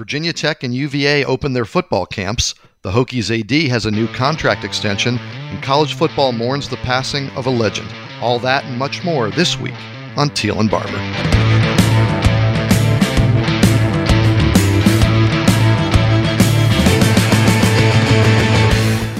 Virginia 0.00 0.32
Tech 0.32 0.62
and 0.62 0.74
UVA 0.74 1.26
open 1.26 1.52
their 1.52 1.66
football 1.66 2.06
camps. 2.06 2.54
The 2.80 2.90
Hokies 2.90 3.28
AD 3.38 3.70
has 3.70 3.84
a 3.84 3.90
new 3.90 4.08
contract 4.08 4.64
extension, 4.64 5.18
and 5.18 5.62
college 5.62 5.92
football 5.92 6.32
mourns 6.32 6.70
the 6.70 6.78
passing 6.78 7.28
of 7.32 7.44
a 7.44 7.50
legend. 7.50 7.92
All 8.22 8.38
that 8.38 8.64
and 8.64 8.78
much 8.78 9.04
more 9.04 9.28
this 9.28 9.58
week 9.58 9.74
on 10.16 10.30
Teel 10.30 10.58
and 10.58 10.70
Barber. 10.70 10.96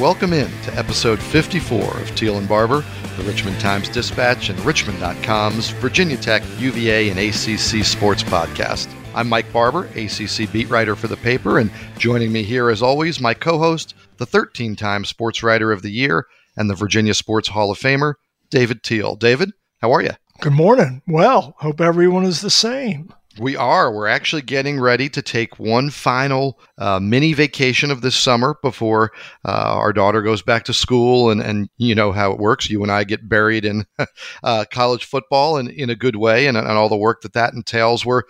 Welcome 0.00 0.32
in 0.32 0.50
to 0.62 0.78
episode 0.78 1.20
54 1.20 1.98
of 1.98 2.14
Teel 2.16 2.38
and 2.38 2.48
Barber, 2.48 2.82
the 3.18 3.22
Richmond 3.24 3.60
Times 3.60 3.90
Dispatch 3.90 4.48
and 4.48 4.58
Richmond.com's 4.60 5.68
Virginia 5.72 6.16
Tech, 6.16 6.42
UVA, 6.58 7.10
and 7.10 7.18
ACC 7.18 7.84
sports 7.84 8.22
podcast. 8.22 8.88
I'm 9.12 9.28
Mike 9.28 9.52
Barber, 9.52 9.86
ACC 9.96 10.50
beat 10.52 10.70
writer 10.70 10.94
for 10.94 11.08
the 11.08 11.16
paper, 11.16 11.58
and 11.58 11.70
joining 11.98 12.30
me 12.30 12.44
here, 12.44 12.70
as 12.70 12.80
always, 12.80 13.20
my 13.20 13.34
co 13.34 13.58
host, 13.58 13.94
the 14.18 14.26
13 14.26 14.76
time 14.76 15.04
Sports 15.04 15.42
Writer 15.42 15.72
of 15.72 15.82
the 15.82 15.90
Year 15.90 16.26
and 16.56 16.70
the 16.70 16.76
Virginia 16.76 17.12
Sports 17.12 17.48
Hall 17.48 17.72
of 17.72 17.78
Famer, 17.78 18.14
David 18.50 18.84
Teel. 18.84 19.16
David, 19.16 19.50
how 19.80 19.92
are 19.92 20.00
you? 20.00 20.12
Good 20.40 20.52
morning. 20.52 21.02
Well, 21.08 21.56
hope 21.58 21.80
everyone 21.80 22.24
is 22.24 22.40
the 22.40 22.50
same. 22.50 23.12
We 23.38 23.56
are. 23.56 23.92
We're 23.92 24.08
actually 24.08 24.42
getting 24.42 24.78
ready 24.78 25.08
to 25.08 25.22
take 25.22 25.58
one 25.58 25.90
final 25.90 26.60
uh, 26.78 27.00
mini 27.00 27.32
vacation 27.32 27.90
of 27.90 28.02
this 28.02 28.16
summer 28.16 28.58
before 28.62 29.12
uh, 29.44 29.50
our 29.50 29.92
daughter 29.92 30.20
goes 30.20 30.42
back 30.42 30.64
to 30.64 30.74
school. 30.74 31.30
And, 31.30 31.40
and 31.40 31.68
you 31.78 31.94
know 31.94 32.12
how 32.12 32.32
it 32.32 32.38
works. 32.38 32.68
You 32.68 32.82
and 32.82 32.90
I 32.90 33.04
get 33.04 33.28
buried 33.28 33.64
in 33.64 33.86
uh, 34.42 34.64
college 34.70 35.04
football 35.04 35.56
in, 35.58 35.68
in 35.68 35.90
a 35.90 35.96
good 35.96 36.16
way 36.16 36.46
and, 36.46 36.56
and 36.56 36.68
all 36.68 36.88
the 36.88 36.96
work 36.96 37.22
that 37.22 37.34
that 37.34 37.54
entails. 37.54 38.04
We're 38.04 38.22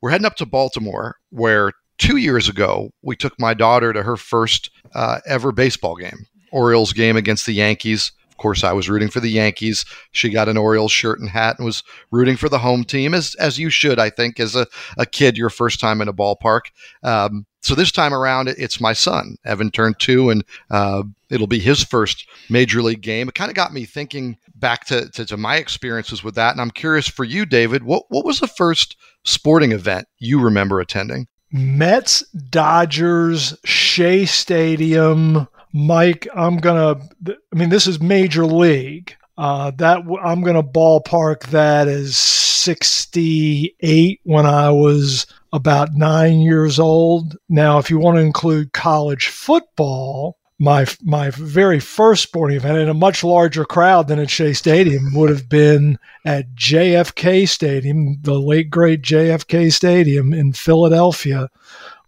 we're 0.00 0.10
heading 0.10 0.26
up 0.26 0.36
to 0.36 0.46
Baltimore, 0.46 1.16
where 1.30 1.72
two 1.98 2.16
years 2.16 2.48
ago 2.48 2.90
we 3.02 3.16
took 3.16 3.38
my 3.38 3.54
daughter 3.54 3.92
to 3.92 4.02
her 4.02 4.16
first 4.16 4.70
uh, 4.94 5.20
ever 5.26 5.52
baseball 5.52 5.96
game, 5.96 6.26
Orioles 6.52 6.92
game 6.92 7.16
against 7.16 7.46
the 7.46 7.52
Yankees. 7.52 8.12
Course, 8.40 8.64
I 8.64 8.72
was 8.72 8.88
rooting 8.88 9.10
for 9.10 9.20
the 9.20 9.30
Yankees. 9.30 9.84
She 10.12 10.30
got 10.30 10.48
an 10.48 10.56
Orioles 10.56 10.92
shirt 10.92 11.20
and 11.20 11.28
hat 11.28 11.58
and 11.58 11.66
was 11.66 11.82
rooting 12.10 12.38
for 12.38 12.48
the 12.48 12.58
home 12.58 12.84
team, 12.84 13.12
as 13.12 13.34
as 13.34 13.58
you 13.58 13.68
should, 13.68 13.98
I 13.98 14.08
think, 14.08 14.40
as 14.40 14.56
a, 14.56 14.66
a 14.96 15.04
kid, 15.04 15.36
your 15.36 15.50
first 15.50 15.78
time 15.78 16.00
in 16.00 16.08
a 16.08 16.12
ballpark. 16.14 16.62
Um, 17.02 17.44
so 17.60 17.74
this 17.74 17.92
time 17.92 18.14
around, 18.14 18.48
it's 18.48 18.80
my 18.80 18.94
son. 18.94 19.36
Evan 19.44 19.70
turned 19.70 19.98
two, 19.98 20.30
and 20.30 20.42
uh, 20.70 21.02
it'll 21.28 21.46
be 21.46 21.58
his 21.58 21.84
first 21.84 22.26
major 22.48 22.80
league 22.80 23.02
game. 23.02 23.28
It 23.28 23.34
kind 23.34 23.50
of 23.50 23.54
got 23.54 23.74
me 23.74 23.84
thinking 23.84 24.38
back 24.54 24.86
to, 24.86 25.10
to, 25.10 25.26
to 25.26 25.36
my 25.36 25.56
experiences 25.56 26.24
with 26.24 26.34
that, 26.36 26.52
and 26.52 26.62
I'm 26.62 26.70
curious 26.70 27.08
for 27.08 27.24
you, 27.24 27.44
David. 27.44 27.82
What 27.82 28.04
what 28.08 28.24
was 28.24 28.40
the 28.40 28.48
first 28.48 28.96
sporting 29.24 29.72
event 29.72 30.08
you 30.18 30.40
remember 30.40 30.80
attending? 30.80 31.28
Mets, 31.52 32.22
Dodgers, 32.30 33.54
Shea 33.64 34.24
Stadium. 34.24 35.46
Mike, 35.72 36.26
I'm 36.34 36.58
gonna. 36.58 37.00
I 37.28 37.56
mean, 37.56 37.68
this 37.68 37.86
is 37.86 38.00
major 38.00 38.46
league. 38.46 39.14
Uh, 39.38 39.70
that 39.76 40.02
I'm 40.22 40.42
gonna 40.42 40.62
ballpark 40.62 41.46
that 41.46 41.88
as 41.88 42.16
68 42.16 44.20
when 44.24 44.46
I 44.46 44.70
was 44.70 45.26
about 45.52 45.94
nine 45.94 46.40
years 46.40 46.78
old. 46.78 47.36
Now, 47.48 47.78
if 47.78 47.90
you 47.90 47.98
want 47.98 48.16
to 48.16 48.22
include 48.22 48.72
college 48.72 49.28
football, 49.28 50.36
my 50.58 50.86
my 51.02 51.30
very 51.30 51.80
first 51.80 52.22
sporting 52.22 52.58
event 52.58 52.76
in 52.76 52.90
a 52.90 52.94
much 52.94 53.24
larger 53.24 53.64
crowd 53.64 54.08
than 54.08 54.18
at 54.18 54.28
Shea 54.28 54.52
Stadium 54.52 55.14
would 55.14 55.30
have 55.30 55.48
been 55.48 55.98
at 56.26 56.54
JFK 56.54 57.48
Stadium, 57.48 58.18
the 58.20 58.38
late 58.38 58.68
great 58.68 59.00
JFK 59.00 59.72
Stadium 59.72 60.34
in 60.34 60.52
Philadelphia, 60.52 61.48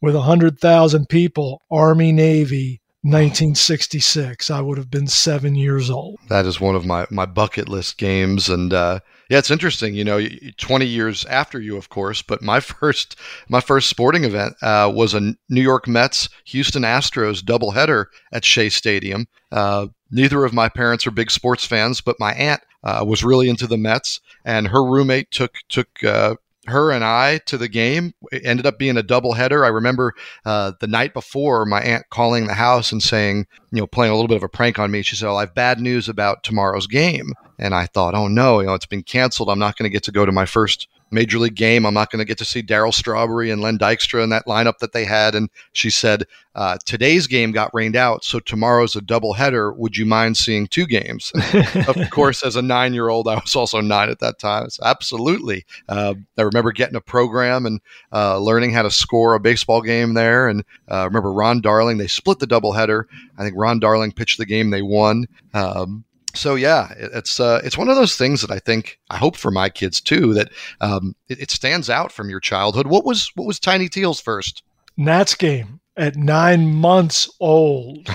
with 0.03 0.15
hundred 0.15 0.59
thousand 0.59 1.09
people, 1.09 1.63
Army 1.71 2.13
Navy, 2.13 2.82
1966. 3.03 4.49
I 4.51 4.61
would 4.61 4.79
have 4.79 4.91
been 4.91 5.09
seven 5.09 5.57
years 5.57 5.91
old. 5.91 6.21
That 6.29 6.47
is 6.47 6.61
one 6.61 6.77
of 6.77 6.87
my, 6.87 7.07
my 7.11 7.27
bucket 7.27 7.69
list 7.69 7.99
games. 7.99 8.49
And 8.49 8.73
uh, 8.73 9.01
yeah, 9.29 9.39
it's 9.39 9.51
interesting. 9.51 9.95
You 9.95 10.05
know, 10.05 10.25
20 10.59 10.87
years 10.87 11.25
after 11.25 11.61
you, 11.61 11.77
of 11.77 11.89
course, 11.89 12.23
but 12.23 12.43
my 12.43 12.61
first 12.61 13.17
my 13.49 13.61
first 13.61 13.89
sporting 13.89 14.25
event 14.25 14.55
uh, 14.63 14.91
was 14.95 15.15
a 15.15 15.35
New 15.49 15.63
York 15.63 15.89
Mets 15.89 16.29
Houston 16.47 16.83
Astros 16.83 17.43
doubleheader 17.43 18.07
at 18.33 18.45
Shea 18.45 18.69
Stadium. 18.69 19.27
Uh, 19.51 19.89
neither 20.11 20.45
of 20.45 20.53
my 20.53 20.69
parents 20.69 21.07
are 21.07 21.11
big 21.11 21.31
sports 21.31 21.67
fans, 21.67 22.01
but 22.01 22.21
my 22.21 22.33
aunt 22.35 22.63
uh, 22.85 23.05
was 23.07 23.25
really 23.25 23.49
into 23.49 23.67
the 23.67 23.77
Mets, 23.77 24.21
and 24.45 24.69
her 24.69 24.85
roommate 24.85 25.31
took 25.31 25.57
took 25.69 26.05
uh, 26.05 26.37
her 26.67 26.93
and 26.93 27.05
I 27.05 27.39
to 27.47 27.59
the 27.59 27.69
game. 27.69 28.15
It 28.31 28.43
ended 28.45 28.67
up 28.67 28.79
being 28.79 28.97
a 28.97 29.03
doubleheader. 29.03 29.65
I 29.65 29.69
remember 29.69 30.15
uh, 30.45 30.73
the 30.81 30.87
night 30.87 31.13
before 31.13 31.65
my 31.67 31.81
aunt 31.81 32.09
calling 32.11 32.47
the 32.47 32.55
house 32.55 32.93
and 32.93 33.03
saying, 33.03 33.47
you 33.73 33.81
know, 33.81 33.87
playing 33.87 34.13
a 34.13 34.15
little 34.15 34.29
bit 34.29 34.37
of 34.37 34.43
a 34.43 34.49
prank 34.49 34.79
on 34.79 34.91
me. 34.91 35.03
She 35.03 35.17
said, 35.17 35.27
"Well, 35.27 35.39
I 35.39 35.43
have 35.43 35.55
bad 35.55 35.81
news 35.81 36.09
about 36.09 36.45
tomorrow's 36.45 36.87
game." 36.87 37.33
And 37.59 37.75
I 37.75 37.87
thought, 37.87 38.15
"Oh 38.15 38.29
no, 38.29 38.61
you 38.61 38.67
know, 38.67 38.75
it's 38.75 38.87
been 38.87 39.03
canceled. 39.03 39.51
I'm 39.51 39.59
not 39.59 39.77
going 39.77 39.91
to 39.91 39.93
get 39.93 40.05
to 40.05 40.13
go 40.13 40.25
to 40.25 40.33
my 40.33 40.47
first 40.47 40.89
major 41.13 41.39
league 41.39 41.55
game. 41.55 41.87
I'm 41.87 41.95
not 41.95 42.11
going 42.11 42.21
to 42.21 42.25
get 42.25 42.39
to 42.39 42.45
see 42.45 42.63
Darryl 42.63 42.93
Strawberry 42.93 43.51
and 43.51 43.63
Len 43.63 43.79
Dykstra 43.79 44.23
in 44.23 44.31
that 44.31 44.47
lineup 44.47 44.79
that 44.79 44.93
they 44.93 45.05
had. 45.05 45.35
And 45.35 45.49
she 45.73 45.91
said, 45.91 46.25
uh, 46.55 46.77
today's 46.85 47.27
game 47.27 47.51
got 47.51 47.73
rained 47.73 47.97
out, 47.97 48.25
so 48.25 48.39
tomorrow's 48.39 48.95
a 48.95 49.01
doubleheader. 49.01 49.75
Would 49.77 49.97
you 49.97 50.05
mind 50.05 50.37
seeing 50.37 50.67
two 50.67 50.87
games? 50.87 51.33
of 51.89 51.97
course, 52.11 52.45
as 52.45 52.57
a 52.57 52.63
nine 52.63 52.93
year 52.93 53.09
old, 53.09 53.27
I 53.27 53.37
was 53.37 53.57
also 53.57 53.81
nine 53.81 54.11
at 54.11 54.19
that 54.19 54.39
time. 54.39 54.69
So 54.69 54.83
absolutely. 54.85 55.65
Uh, 55.89 56.15
I 56.37 56.43
remember 56.43 56.73
getting 56.73 56.97
a 56.97 57.01
program 57.01 57.65
and 57.65 57.81
uh, 58.13 58.39
learning 58.39 58.73
how 58.73 58.83
to 58.83 58.91
score 58.91 59.35
a 59.35 59.41
baseball 59.41 59.81
game 59.81 60.15
there. 60.15 60.49
And 60.49 60.63
uh, 60.91 61.05
remember 61.07 61.33
Ron 61.33 61.63
Darling, 61.63 61.97
they 61.97 62.07
split 62.07 62.39
the 62.39 62.47
doubleheader. 62.47 63.05
I 63.39 63.45
think 63.45 63.55
Ron 63.57 63.81
Darling 63.81 64.13
pitched 64.13 64.37
the 64.37 64.47
game 64.47 64.71
they 64.71 64.83
won. 64.83 65.27
Um, 65.55 66.05
so 66.35 66.55
yeah, 66.55 66.93
it's 66.97 67.41
uh, 67.41 67.61
it's 67.65 67.79
one 67.79 67.89
of 67.89 67.97
those 67.97 68.17
things 68.17 68.41
that 68.41 68.51
I 68.51 68.59
think 68.59 68.99
I 69.11 69.17
hope 69.17 69.37
for 69.37 69.51
my 69.51 69.69
kids 69.69 70.01
too 70.01 70.35
that 70.35 70.51
um, 70.81 71.15
it, 71.29 71.41
it, 71.41 71.51
stands 71.51 71.91
out 71.91 72.13
from 72.13 72.31
your 72.31 72.41
childhood. 72.41 72.87
What 72.87 73.05
was 73.05 73.31
what 73.35 73.47
was 73.47 73.61
Tiny 73.61 73.89
Teel's 73.89 74.21
first? 74.21 74.63
Nats 74.97 75.35
game 75.35 75.81
at 75.97 76.17
nine 76.17 76.75
months 76.75 77.31
old. 77.41 78.09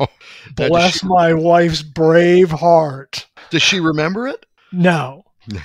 Bless 0.56 1.00
she, 1.00 1.06
my 1.06 1.34
wife's 1.34 1.82
brave 1.82 2.50
heart. 2.50 3.26
Does 3.50 3.62
she 3.62 3.80
remember 3.80 4.28
it? 4.28 4.46
No, 4.72 5.24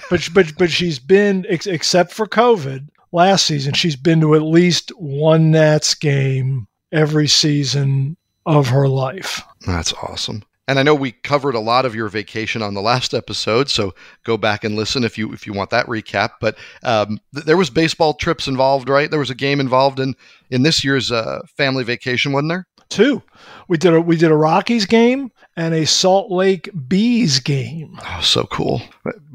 but 0.10 0.28
but 0.34 0.58
but 0.58 0.72
she's 0.72 1.00
been 1.00 1.46
ex- 1.50 1.68
except 1.68 2.12
for 2.12 2.26
COVID 2.28 2.88
last 3.12 3.46
season. 3.46 3.74
She's 3.74 3.96
been 3.96 4.22
to 4.22 4.36
at 4.36 4.42
least 4.42 4.90
one 4.98 5.52
Nats 5.52 5.94
game 5.94 6.68
every 6.92 7.28
season 7.28 8.18
of 8.46 8.68
her 8.70 8.88
life. 8.88 9.42
That's 9.66 9.94
awesome. 9.94 10.44
And 10.70 10.78
I 10.78 10.84
know 10.84 10.94
we 10.94 11.14
covered 11.14 11.56
a 11.56 11.60
lot 11.60 11.88
of 11.88 11.96
your 11.96 12.10
vacation 12.10 12.62
on 12.62 12.76
the 12.76 12.82
last 12.82 13.16
episode, 13.16 13.72
so 13.72 13.96
go 14.24 14.38
back 14.38 14.64
and 14.64 14.76
listen 14.76 15.04
if 15.04 15.18
you 15.18 15.34
if 15.34 15.48
you 15.48 15.52
want 15.52 15.72
that 15.72 15.88
recap. 15.88 16.34
But 16.40 16.60
um, 16.84 17.20
th- 17.34 17.44
there 17.48 17.58
was 17.58 17.72
baseball 17.72 18.14
trips 18.14 18.48
involved, 18.48 18.88
right? 18.88 19.10
There 19.10 19.20
was 19.20 19.32
a 19.32 19.36
game 19.36 19.60
involved 19.60 20.00
in 20.00 20.14
in 20.52 20.62
this 20.62 20.84
year's 20.84 21.12
uh, 21.12 21.40
family 21.58 21.84
vacation, 21.84 22.34
wasn't 22.34 22.50
there? 22.50 22.68
Two. 22.88 23.24
We 23.68 23.78
did 23.78 23.96
a 23.96 24.02
we 24.02 24.16
did 24.16 24.30
a 24.30 24.36
Rockies 24.36 24.86
game 24.86 25.32
and 25.60 25.74
a 25.74 25.86
Salt 25.86 26.32
Lake 26.32 26.70
Bees 26.88 27.42
game. 27.42 28.00
Oh, 28.02 28.22
so 28.22 28.46
cool! 28.46 28.82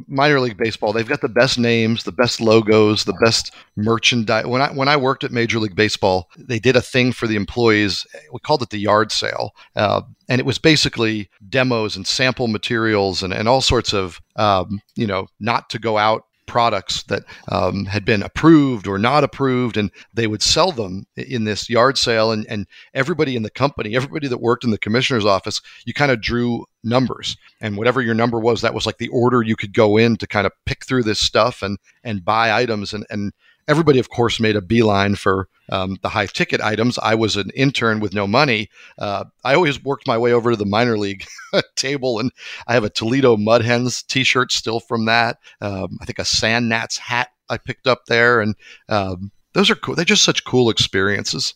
Minor 0.09 0.41
league 0.41 0.57
baseball, 0.57 0.95
they've 0.95 1.07
got 1.07 1.21
the 1.21 1.29
best 1.29 1.59
names, 1.59 2.05
the 2.05 2.13
best 2.13 2.41
logos, 2.41 3.05
the 3.05 3.19
best 3.23 3.55
merchandise. 3.77 4.47
When 4.47 4.63
I 4.63 4.73
when 4.73 4.89
I 4.89 4.97
worked 4.97 5.23
at 5.23 5.33
Major 5.33 5.59
League 5.59 5.77
Baseball, 5.77 6.31
they 6.39 6.59
did 6.59 6.77
a 6.77 6.81
thing 6.81 7.13
for 7.13 7.27
the 7.27 7.37
employees. 7.37 8.07
We 8.33 8.41
called 8.41 8.63
it 8.63 8.71
the 8.71 8.79
yard 8.79 9.13
sale, 9.13 9.55
uh, 9.77 10.01
and 10.27 10.41
it 10.41 10.47
was 10.47 10.59
basically 10.59 11.29
demos 11.47 11.95
and 11.95 12.07
sample 12.07 12.49
materials 12.49 13.23
and, 13.23 13.35
and 13.35 13.47
all 13.47 13.61
sorts 13.61 13.93
of 13.93 14.23
um, 14.37 14.81
you 14.97 15.07
know 15.07 15.27
not 15.41 15.69
to 15.71 15.79
go 15.79 15.99
out 15.99 16.25
products 16.55 17.03
that 17.09 17.25
um, 17.51 17.85
had 17.85 18.05
been 18.05 18.23
approved 18.23 18.87
or 18.87 18.97
not 18.97 19.25
approved, 19.25 19.77
and 19.77 19.91
they 20.13 20.29
would 20.29 20.41
sell 20.41 20.71
them 20.71 21.05
in 21.17 21.43
this 21.43 21.69
yard 21.69 21.99
sale. 21.99 22.31
And, 22.31 22.47
and 22.47 22.69
everybody 22.95 23.35
in 23.35 23.43
the 23.43 23.51
company, 23.51 23.97
everybody 23.97 24.29
that 24.29 24.41
worked 24.41 24.63
in 24.63 24.71
the 24.71 24.79
commissioner's 24.79 25.27
office, 25.27 25.61
you 25.85 25.93
kind 25.93 26.13
of 26.13 26.21
drew 26.21 26.65
numbers, 26.85 27.37
and 27.61 27.77
whatever 27.77 28.01
your 28.03 28.15
number 28.15 28.39
was, 28.39 28.61
that 28.61 28.73
was 28.73 28.87
like 28.87 28.99
the 28.99 29.09
order 29.09 29.43
you 29.43 29.57
could 29.57 29.75
go 29.75 29.97
in 29.97 30.17
to 30.19 30.29
kind 30.29 30.47
of 30.47 30.53
pick 30.65 30.85
through 30.85 31.03
this 31.03 31.19
stuff 31.19 31.61
and 31.61 31.77
and 32.05 32.25
buy 32.25 32.53
items. 32.53 32.93
And 32.93 33.05
and 33.11 33.33
everybody, 33.69 33.99
of 33.99 34.11
course, 34.11 34.41
made 34.41 34.57
a 34.57 34.61
beeline 34.61 35.15
for 35.15 35.49
um, 35.71 35.97
the 36.03 36.09
high 36.09 36.27
ticket 36.27 36.61
items. 36.61 36.99
I 36.99 37.15
was 37.15 37.37
an 37.37 37.51
intern 37.55 38.01
with 38.01 38.15
no 38.15 38.27
money. 38.27 38.69
Uh, 38.99 39.25
I 39.45 39.55
always 39.55 39.83
worked 39.83 40.07
my 40.07 40.19
way 40.19 40.33
over 40.33 40.51
to 40.51 40.57
the 40.57 40.67
minor 40.67 40.99
league 40.99 41.25
table, 41.77 42.19
and 42.19 42.31
I 42.67 42.75
have 42.75 42.85
a 42.85 42.91
Toledo 42.91 43.37
Mud 43.37 43.63
Hens 43.63 44.03
t 44.03 44.25
shirt 44.25 44.53
still 44.53 44.81
from 44.81 45.07
that. 45.07 45.39
Um, 45.61 45.99
I 46.01 46.05
think 46.05 46.19
a 46.19 46.25
Sand 46.25 46.69
Gnats 46.69 46.99
hat 46.99 47.29
I 47.49 47.59
picked 47.59 47.87
up 47.87 48.07
there, 48.07 48.41
and 48.41 48.55
um, 48.89 49.31
those 49.53 49.71
are 49.71 49.77
cool. 49.77 49.95
They're 49.95 50.05
just 50.05 50.25
such 50.25 50.45
cool 50.45 50.71
experiences. 50.71 51.55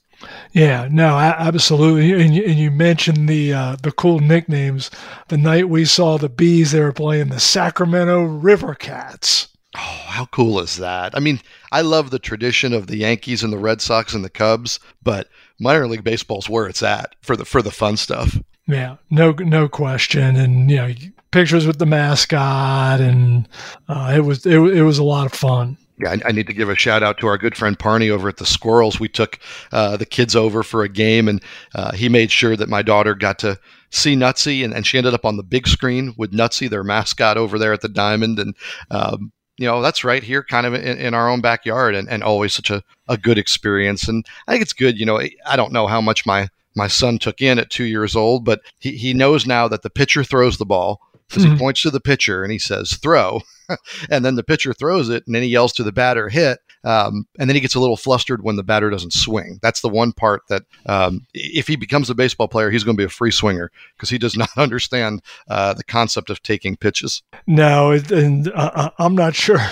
Yeah, 0.52 0.88
no, 0.90 1.16
absolutely. 1.16 2.12
And 2.20 2.34
you, 2.34 2.43
and 2.44 2.58
you 2.58 2.70
mentioned 2.70 3.28
the 3.28 3.52
uh, 3.52 3.76
the 3.81 3.93
cool 3.93 4.19
nicknames. 4.19 4.90
The 5.28 5.37
night 5.37 5.69
we 5.69 5.84
saw 5.84 6.19
the 6.19 6.28
bees, 6.28 6.72
they 6.72 6.81
were 6.81 6.93
playing 6.93 7.28
the 7.28 7.40
Sacramento 7.40 8.22
River 8.22 8.75
Cats. 8.75 9.49
Oh, 9.76 10.05
how 10.06 10.25
cool 10.26 10.61
is 10.61 10.76
that? 10.76 11.15
I 11.15 11.20
mean, 11.20 11.41
I 11.73 11.82
love 11.82 12.11
the 12.11 12.19
tradition 12.19 12.73
of 12.73 12.87
the 12.87 12.97
Yankees 12.97 13.43
and 13.43 13.53
the 13.53 13.59
Red 13.59 13.81
Sox 13.81 14.15
and 14.15 14.25
the 14.25 14.31
Cubs, 14.31 14.81
but 15.03 15.29
minor 15.61 15.87
league 15.87 16.05
baseball's 16.05 16.49
where 16.49 16.67
it's 16.67 16.82
at 16.82 17.15
for 17.20 17.37
the 17.37 17.44
for 17.44 17.61
the 17.61 17.70
fun 17.70 17.97
stuff. 17.97 18.38
Yeah, 18.67 18.97
no, 19.11 19.32
no 19.32 19.69
question. 19.69 20.37
And 20.37 20.70
you 20.70 20.76
know, 20.76 20.94
pictures 21.31 21.67
with 21.67 21.79
the 21.79 21.87
mascot, 21.87 23.00
and 23.00 23.49
uh, 23.88 24.12
it 24.17 24.20
was 24.20 24.47
it, 24.47 24.59
it 24.59 24.82
was 24.82 24.99
a 24.99 25.05
lot 25.05 25.26
of 25.26 25.32
fun. 25.32 25.76
Yeah, 26.00 26.11
I, 26.11 26.29
I, 26.29 26.32
need 26.32 26.47
to 26.47 26.53
give 26.53 26.69
a 26.69 26.76
shout 26.76 27.03
out 27.03 27.19
to 27.19 27.26
our 27.26 27.37
good 27.37 27.56
friend 27.56 27.76
Parney 27.76 28.09
over 28.09 28.29
at 28.29 28.37
the 28.37 28.47
Squirrels. 28.47 29.00
We 29.00 29.09
took 29.09 29.41
uh, 29.73 29.97
the 29.97 30.06
kids 30.06 30.37
over 30.37 30.62
for 30.62 30.85
a 30.85 30.88
game, 30.88 31.26
and 31.26 31.43
uh, 31.75 31.93
he 31.93 32.09
made 32.09 32.31
sure 32.31 32.56
that 32.56 32.69
my 32.69 32.82
daughter 32.82 33.15
got 33.15 33.41
to 33.41 33.59
see 33.91 34.15
Nutsy, 34.15 34.65
and, 34.65 34.73
and 34.73 34.87
she 34.87 34.97
ended 34.97 35.15
up 35.15 35.25
on 35.25 35.37
the 35.37 35.43
big 35.43 35.67
screen 35.67 36.15
with 36.17 36.32
Nutsy, 36.32 36.70
their 36.70 36.85
mascot, 36.85 37.37
over 37.37 37.59
there 37.59 37.73
at 37.73 37.81
the 37.81 37.88
Diamond. 37.88 38.38
And 38.38 38.55
um, 38.93 39.32
you 39.58 39.66
know 39.66 39.82
that's 39.82 40.05
right 40.05 40.22
here 40.22 40.43
kind 40.43 40.66
of 40.66 40.75
in, 40.75 40.99
in, 40.99 41.14
our 41.14 41.28
own 41.28 41.40
backyard 41.40 41.94
and, 41.94 42.08
and 42.08 42.22
always 42.22 42.55
such 42.55 42.70
a, 42.70 42.82
a 43.08 43.16
good 43.19 43.38
experience. 43.38 44.08
And 44.08 44.25
i 44.46 44.52
think 44.52 44.62
it's 44.62 44.72
good 44.72 44.99
you 44.99 45.05
know 45.05 45.20
i 45.46 45.56
don't 45.56 45.72
know 45.72 45.87
how 45.87 46.00
much 46.00 46.25
my 46.25 46.49
my 46.75 46.87
son 46.87 47.19
took 47.19 47.43
in 47.43 47.58
at 47.58 47.70
two 47.70 47.84
years 47.84 48.16
old 48.16 48.44
but 48.44 48.60
he, 48.78 48.93
he 48.93 49.12
knows 49.12 49.46
now 49.46 49.69
that 49.69 49.82
the 49.82 49.90
pitcher 49.90 50.25
throws 50.25 50.56
the 50.58 50.66
ball. 50.66 51.00
Because 51.28 51.44
mm-hmm. 51.44 51.56
he 51.56 51.58
points 51.58 51.82
to 51.82 51.90
the 51.90 52.00
pitcher 52.00 52.43
and 52.43 52.50
he 52.50 52.58
says 52.58 52.96
throw. 52.96 53.43
And 54.10 54.25
then 54.25 54.37
the 54.37 54.43
pitcher 54.43 54.72
throws 54.72 55.10
it 55.10 55.26
and 55.26 55.34
then 55.34 55.43
he 55.43 55.50
yells 55.50 55.75
to 55.75 55.82
the 55.82 55.93
batter 55.93 56.31
hit 56.31 56.58
um, 56.84 57.26
and 57.38 57.48
then 57.48 57.54
he 57.54 57.60
gets 57.60 57.75
a 57.75 57.80
little 57.80 57.96
flustered 57.96 58.42
when 58.42 58.56
the 58.56 58.62
batter 58.62 58.90
doesn't 58.90 59.12
swing 59.12 59.58
that's 59.62 59.80
the 59.80 59.88
one 59.88 60.12
part 60.12 60.42
that 60.48 60.62
um, 60.86 61.26
if 61.34 61.66
he 61.66 61.76
becomes 61.76 62.10
a 62.10 62.14
baseball 62.14 62.48
player 62.48 62.70
he's 62.70 62.84
going 62.84 62.96
to 62.96 63.00
be 63.00 63.06
a 63.06 63.10
free 63.10 63.30
swinger 63.30 63.70
because 63.96 64.10
he 64.10 64.19
does 64.19 64.36
not 64.36 64.50
understand 64.56 65.22
uh, 65.48 65.75
the 65.75 65.84
concept 65.84 66.30
of 66.30 66.42
taking 66.42 66.76
pitches 66.76 67.22
no 67.46 67.92
and 67.92 68.50
uh, 68.54 68.90
i'm 68.98 69.14
not 69.14 69.34
sure 69.34 69.60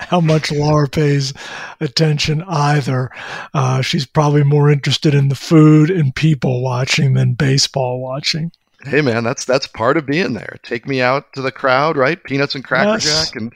how 0.00 0.20
much 0.20 0.50
Laura 0.50 0.88
pays 0.88 1.32
attention 1.80 2.42
either. 2.48 3.10
Uh, 3.54 3.80
she's 3.80 4.04
probably 4.04 4.42
more 4.42 4.68
interested 4.68 5.14
in 5.14 5.28
the 5.28 5.36
food 5.36 5.88
and 5.88 6.14
people 6.14 6.62
watching 6.62 7.14
than 7.14 7.34
baseball 7.34 8.00
watching 8.00 8.50
hey 8.86 9.00
man, 9.00 9.24
that's 9.24 9.44
that's 9.44 9.66
part 9.66 9.96
of 9.96 10.06
being 10.06 10.34
there. 10.34 10.58
Take 10.62 10.86
me 10.86 11.00
out 11.00 11.32
to 11.34 11.42
the 11.42 11.52
crowd, 11.52 11.96
right? 11.96 12.22
Peanuts 12.22 12.54
and 12.54 12.64
Cracker 12.64 12.92
yes. 12.92 13.30
Jack, 13.30 13.36
and 13.36 13.52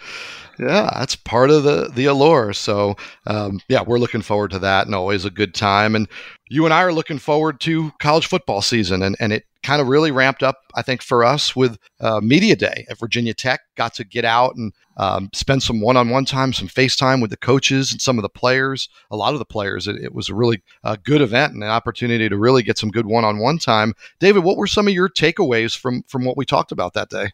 yeah, 0.58 0.90
that's 0.94 1.16
part 1.16 1.50
of 1.50 1.62
the 1.62 1.90
the 1.94 2.06
allure. 2.06 2.52
So 2.52 2.96
um, 3.26 3.60
yeah, 3.68 3.82
we're 3.82 3.98
looking 3.98 4.22
forward 4.22 4.50
to 4.52 4.58
that, 4.60 4.86
and 4.86 4.94
always 4.94 5.24
a 5.24 5.30
good 5.30 5.54
time. 5.54 5.94
And 5.94 6.08
you 6.48 6.64
and 6.64 6.74
I 6.74 6.82
are 6.82 6.92
looking 6.92 7.18
forward 7.18 7.60
to 7.60 7.92
college 8.00 8.26
football 8.26 8.62
season, 8.62 9.02
and 9.02 9.16
and 9.20 9.32
it 9.32 9.44
kind 9.62 9.82
of 9.82 9.88
really 9.88 10.12
ramped 10.12 10.42
up, 10.42 10.60
I 10.76 10.82
think, 10.82 11.02
for 11.02 11.24
us 11.24 11.56
with 11.56 11.78
uh, 12.00 12.20
media 12.20 12.54
day 12.54 12.86
at 12.88 12.98
Virginia 12.98 13.34
Tech. 13.34 13.60
Got 13.76 13.92
to 13.94 14.04
get 14.04 14.24
out 14.24 14.54
and 14.54 14.72
um, 14.96 15.30
spend 15.34 15.62
some 15.62 15.80
one-on-one 15.80 16.24
time, 16.24 16.52
some 16.52 16.68
FaceTime 16.68 17.20
with 17.20 17.30
the 17.30 17.36
coaches 17.36 17.90
and 17.92 18.00
some 18.00 18.18
of 18.18 18.22
the 18.22 18.28
players. 18.28 18.88
A 19.10 19.16
lot 19.16 19.32
of 19.32 19.40
the 19.40 19.44
players. 19.44 19.88
It, 19.88 19.96
it 19.96 20.14
was 20.14 20.28
a 20.28 20.34
really 20.34 20.62
uh, 20.84 20.96
good 21.02 21.20
event 21.20 21.54
and 21.54 21.62
an 21.62 21.70
opportunity 21.70 22.28
to 22.28 22.38
really 22.38 22.62
get 22.62 22.78
some 22.78 22.90
good 22.90 23.06
one-on-one 23.06 23.58
time. 23.58 23.94
David, 24.20 24.44
what 24.44 24.56
were 24.56 24.66
some 24.66 24.86
of 24.86 24.94
your 24.94 25.08
takeaways 25.08 25.76
from 25.76 26.02
from 26.04 26.24
what 26.24 26.36
we 26.36 26.44
talked 26.44 26.72
about 26.72 26.94
that 26.94 27.10
day? 27.10 27.32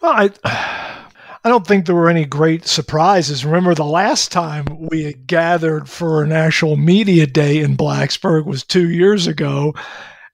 Well, 0.00 0.30
I. 0.44 0.96
I 1.42 1.48
don't 1.48 1.66
think 1.66 1.86
there 1.86 1.94
were 1.94 2.10
any 2.10 2.26
great 2.26 2.66
surprises. 2.66 3.46
Remember, 3.46 3.74
the 3.74 3.84
last 3.84 4.30
time 4.30 4.66
we 4.90 5.04
had 5.04 5.26
gathered 5.26 5.88
for 5.88 6.22
an 6.22 6.32
actual 6.32 6.76
media 6.76 7.26
day 7.26 7.60
in 7.60 7.78
Blacksburg 7.78 8.44
was 8.44 8.62
two 8.62 8.90
years 8.90 9.26
ago, 9.26 9.74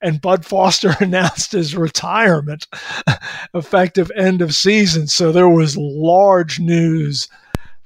and 0.03 0.21
Bud 0.21 0.45
Foster 0.45 0.97
announced 1.01 1.53
his 1.53 1.77
retirement 1.77 2.67
effective 3.55 4.11
end 4.17 4.43
of 4.43 4.53
season. 4.53 5.07
So 5.07 5.31
there 5.31 5.49
was 5.49 5.77
large 5.77 6.59
news 6.59 7.29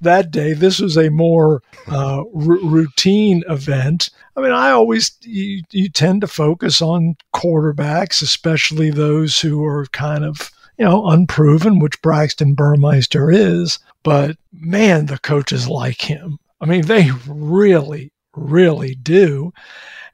that 0.01 0.31
day. 0.31 0.55
This 0.55 0.81
was 0.81 0.97
a 0.97 1.11
more 1.11 1.63
uh, 1.89 2.21
r- 2.21 2.25
routine 2.35 3.43
event. 3.51 4.09
I 4.35 4.41
mean, 4.41 4.53
I 4.53 4.71
always 4.71 5.13
you, 5.21 5.63
you 5.73 5.91
tend 5.91 6.23
to 6.23 6.27
focus 6.27 6.81
on 6.81 7.17
quarterbacks, 7.35 8.23
especially 8.23 8.89
those 8.91 9.39
who 9.39 9.63
are 9.63 9.85
kind 9.93 10.25
of 10.25 10.51
you 10.81 10.87
know 10.87 11.07
unproven, 11.07 11.79
which 11.79 12.03
Braxton 12.03 12.55
Burmeister 12.55 13.31
is. 13.31 13.79
But 14.03 14.37
man, 14.53 15.07
the 15.07 15.19
coaches 15.19 15.69
like 15.69 16.01
him. 16.01 16.39
I 16.61 16.67
mean, 16.67 16.83
they 16.83 17.11
really, 17.29 18.13
really 18.35 18.97
do 18.97 19.53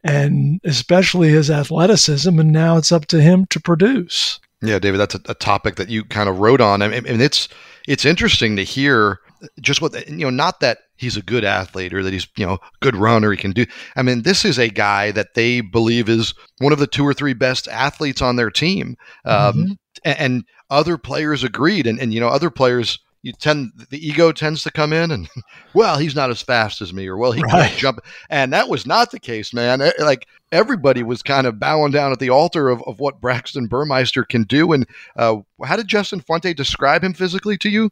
and 0.07 0.61
especially 0.65 1.29
his 1.31 1.51
athleticism. 1.51 2.39
And 2.39 2.53
now 2.53 2.77
it's 2.77 2.93
up 2.93 3.07
to 3.07 3.21
him 3.21 3.47
to 3.47 3.61
produce. 3.61 4.39
Yeah, 4.63 4.79
David, 4.79 4.99
that's 4.99 5.17
a, 5.17 5.21
a 5.29 5.35
topic 5.35 5.77
that 5.77 5.91
you 5.91 6.05
kind 6.05 6.29
of 6.29 6.39
wrote 6.39 6.61
on. 6.61 6.81
I 6.81 6.89
mean, 6.89 7.07
and 7.07 7.21
it's 7.21 7.49
it's 7.87 8.05
interesting 8.05 8.57
to 8.57 8.63
hear 8.63 9.21
just 9.61 9.83
what 9.83 10.09
you 10.09 10.25
know. 10.25 10.31
Not 10.31 10.61
that 10.61 10.79
he's 10.97 11.17
a 11.17 11.23
good 11.23 11.45
athlete 11.45 11.93
or 11.93 12.03
that 12.03 12.13
he's 12.13 12.27
you 12.37 12.47
know 12.47 12.59
good 12.81 12.97
runner. 12.97 13.31
He 13.33 13.37
can 13.37 13.51
do. 13.51 13.67
I 13.97 14.03
mean, 14.03 14.23
this 14.23 14.47
is 14.47 14.59
a 14.59 14.69
guy 14.69 15.11
that 15.11 15.35
they 15.35 15.61
believe 15.61 16.09
is 16.09 16.33
one 16.59 16.73
of 16.73 16.79
the 16.79 16.87
two 16.87 17.07
or 17.07 17.13
three 17.13 17.35
best 17.35 17.69
athletes 17.69 18.23
on 18.23 18.37
their 18.37 18.51
team, 18.51 18.97
um, 19.27 19.55
mm-hmm. 19.55 19.73
and, 20.05 20.19
and, 20.19 20.45
other 20.71 20.99
players 20.99 21.45
agreed. 21.45 21.87
And 21.87 22.01
and 22.01 22.13
you 22.13 22.21
know, 22.21 22.29
other 22.29 22.51
players 22.51 22.99
you 23.27 23.33
tend 23.33 23.73
the 23.91 24.07
ego 24.07 24.31
tends 24.31 24.63
to 24.63 24.71
come 24.71 24.93
in 24.93 25.11
and 25.11 25.29
well 25.75 25.99
he's 25.99 26.15
not 26.15 26.31
as 26.31 26.41
fast 26.41 26.81
as 26.81 26.93
me 26.93 27.09
or 27.09 27.17
well 27.17 27.33
he 27.33 27.43
right. 27.43 27.51
can't 27.51 27.77
jump. 27.77 27.99
And 28.31 28.53
that 28.53 28.69
was 28.69 28.87
not 28.87 29.11
the 29.11 29.19
case 29.19 29.53
man. 29.53 29.83
Like 29.99 30.29
everybody 30.53 31.03
was 31.03 31.23
kind 31.23 31.47
of 31.47 31.59
bowing 31.59 31.91
down 31.91 32.13
at 32.13 32.21
the 32.21 32.31
altar 32.31 32.69
of, 32.69 32.83
of 32.85 33.01
what 33.01 33.21
braxton 33.21 33.67
burmeister 33.67 34.23
can 34.23 34.45
do. 34.45 34.73
And 34.73 34.87
uh, 35.17 35.39
how 35.65 35.75
did 35.75 35.89
justin 35.89 36.21
fuente 36.21 36.55
describe 36.55 37.03
him 37.03 37.15
physically 37.15 37.59
to 37.59 37.69
you? 37.69 37.91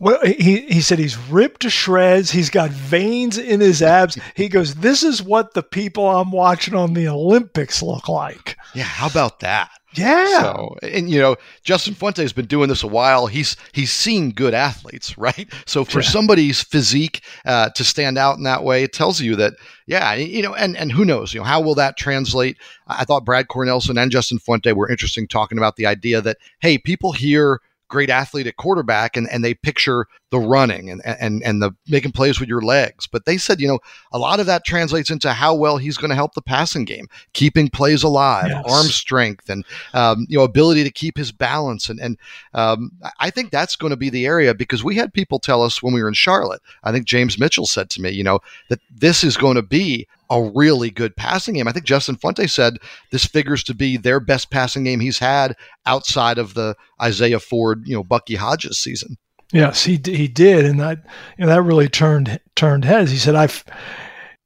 Well 0.00 0.18
he, 0.24 0.62
he 0.62 0.80
said 0.80 0.98
he's 0.98 1.16
ripped 1.28 1.62
to 1.62 1.70
shreds. 1.70 2.32
He's 2.32 2.50
got 2.50 2.70
veins 2.70 3.38
in 3.38 3.60
his 3.60 3.82
abs. 3.82 4.18
He 4.34 4.48
goes 4.48 4.74
this 4.74 5.04
is 5.04 5.22
what 5.22 5.54
the 5.54 5.62
people 5.62 6.08
i'm 6.10 6.32
watching 6.32 6.74
on 6.74 6.94
the 6.94 7.06
olympics 7.06 7.82
look 7.82 8.08
like. 8.08 8.56
Yeah 8.74 8.82
how 8.82 9.06
about 9.06 9.40
that 9.40 9.70
yeah. 9.94 10.40
So, 10.40 10.76
and 10.82 11.10
you 11.10 11.20
know, 11.20 11.36
Justin 11.64 11.94
Fuente 11.94 12.22
has 12.22 12.32
been 12.32 12.46
doing 12.46 12.68
this 12.68 12.82
a 12.82 12.88
while. 12.88 13.26
He's 13.26 13.56
he's 13.72 13.92
seen 13.92 14.30
good 14.30 14.54
athletes, 14.54 15.16
right? 15.18 15.48
So 15.66 15.84
for 15.84 16.00
yeah. 16.00 16.08
somebody's 16.08 16.62
physique 16.62 17.22
uh, 17.44 17.70
to 17.70 17.84
stand 17.84 18.18
out 18.18 18.36
in 18.36 18.44
that 18.44 18.64
way, 18.64 18.82
it 18.82 18.92
tells 18.92 19.20
you 19.20 19.36
that, 19.36 19.54
yeah, 19.86 20.14
you 20.14 20.42
know, 20.42 20.54
and 20.54 20.76
and 20.76 20.92
who 20.92 21.04
knows, 21.04 21.34
you 21.34 21.40
know, 21.40 21.44
how 21.44 21.60
will 21.60 21.74
that 21.76 21.96
translate? 21.96 22.56
I 22.86 23.04
thought 23.04 23.24
Brad 23.24 23.48
Cornelsen 23.48 24.00
and 24.00 24.10
Justin 24.10 24.38
Fuente 24.38 24.72
were 24.72 24.90
interesting 24.90 25.28
talking 25.28 25.58
about 25.58 25.76
the 25.76 25.86
idea 25.86 26.20
that 26.20 26.38
hey, 26.60 26.78
people 26.78 27.12
hear 27.12 27.60
great 27.92 28.08
athlete 28.08 28.46
at 28.46 28.56
quarterback 28.56 29.18
and, 29.18 29.28
and 29.30 29.44
they 29.44 29.52
picture 29.52 30.06
the 30.30 30.38
running 30.38 30.88
and, 30.88 31.02
and, 31.04 31.42
and 31.42 31.60
the 31.60 31.70
making 31.88 32.10
plays 32.10 32.40
with 32.40 32.48
your 32.48 32.62
legs. 32.62 33.06
But 33.06 33.26
they 33.26 33.36
said, 33.36 33.60
you 33.60 33.68
know, 33.68 33.80
a 34.12 34.18
lot 34.18 34.40
of 34.40 34.46
that 34.46 34.64
translates 34.64 35.10
into 35.10 35.30
how 35.30 35.54
well 35.54 35.76
he's 35.76 35.98
going 35.98 36.08
to 36.08 36.14
help 36.14 36.32
the 36.32 36.40
passing 36.40 36.86
game, 36.86 37.06
keeping 37.34 37.68
plays 37.68 38.02
alive, 38.02 38.48
yes. 38.48 38.64
arm 38.66 38.86
strength, 38.86 39.50
and, 39.50 39.62
um, 39.92 40.26
you 40.30 40.38
know, 40.38 40.44
ability 40.44 40.84
to 40.84 40.90
keep 40.90 41.18
his 41.18 41.32
balance. 41.32 41.90
And, 41.90 42.00
and 42.00 42.16
um, 42.54 42.92
I 43.20 43.28
think 43.28 43.50
that's 43.50 43.76
going 43.76 43.90
to 43.90 43.96
be 43.96 44.08
the 44.08 44.24
area 44.24 44.54
because 44.54 44.82
we 44.82 44.96
had 44.96 45.12
people 45.12 45.38
tell 45.38 45.62
us 45.62 45.82
when 45.82 45.92
we 45.92 46.02
were 46.02 46.08
in 46.08 46.14
Charlotte, 46.14 46.62
I 46.84 46.92
think 46.92 47.04
James 47.04 47.38
Mitchell 47.38 47.66
said 47.66 47.90
to 47.90 48.00
me, 48.00 48.08
you 48.08 48.24
know, 48.24 48.40
that 48.70 48.80
this 48.90 49.22
is 49.22 49.36
going 49.36 49.56
to 49.56 49.62
be 49.62 50.08
a 50.32 50.50
really 50.54 50.90
good 50.90 51.14
passing 51.14 51.54
game. 51.54 51.68
I 51.68 51.72
think 51.72 51.84
Justin 51.84 52.16
Fuente 52.16 52.46
said 52.46 52.78
this 53.10 53.26
figures 53.26 53.62
to 53.64 53.74
be 53.74 53.98
their 53.98 54.18
best 54.18 54.50
passing 54.50 54.82
game 54.82 54.98
he's 54.98 55.18
had 55.18 55.54
outside 55.84 56.38
of 56.38 56.54
the 56.54 56.74
Isaiah 57.00 57.38
Ford, 57.38 57.82
you 57.84 57.94
know, 57.94 58.02
Bucky 58.02 58.34
Hodges 58.34 58.78
season. 58.78 59.18
Yes, 59.52 59.84
he 59.84 60.00
he 60.02 60.28
did, 60.28 60.64
and 60.64 60.80
that 60.80 61.04
and 61.36 61.50
that 61.50 61.62
really 61.62 61.88
turned 61.88 62.40
turned 62.56 62.84
heads. 62.86 63.12
He 63.12 63.18
said, 63.18 63.36
"I." 63.36 63.48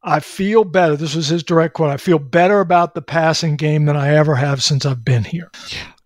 I 0.09 0.21
feel 0.21 0.63
better. 0.63 0.95
This 0.95 1.17
was 1.17 1.27
his 1.27 1.43
direct 1.43 1.75
quote. 1.75 1.91
I 1.91 1.97
feel 1.97 2.21
better 2.21 2.61
about 2.61 2.95
the 2.95 3.03
passing 3.03 3.57
game 3.57 3.87
than 3.87 3.97
I 3.97 4.15
ever 4.15 4.37
have 4.37 4.63
since 4.63 4.87
I've 4.87 5.05
been 5.05 5.25
here. 5.25 5.51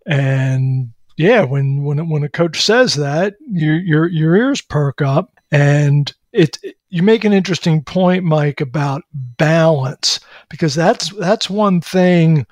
And 0.06 0.94
yeah, 1.18 1.44
when 1.44 1.84
when 1.84 2.08
when 2.08 2.24
a 2.24 2.30
coach 2.30 2.62
says 2.62 2.94
that, 2.94 3.34
your 3.46 3.74
your 3.74 4.06
your 4.06 4.36
ears 4.36 4.62
perk 4.62 5.02
up, 5.02 5.38
and 5.52 6.10
it, 6.32 6.58
it 6.62 6.76
you 6.88 7.02
make 7.02 7.24
an 7.24 7.32
interesting 7.32 7.82
point, 7.82 8.24
Mike, 8.24 8.60
about 8.60 9.02
balance 9.12 10.20
because 10.48 10.74
that's 10.74 11.10
that's 11.16 11.48
one 11.48 11.80
thing 11.80 12.46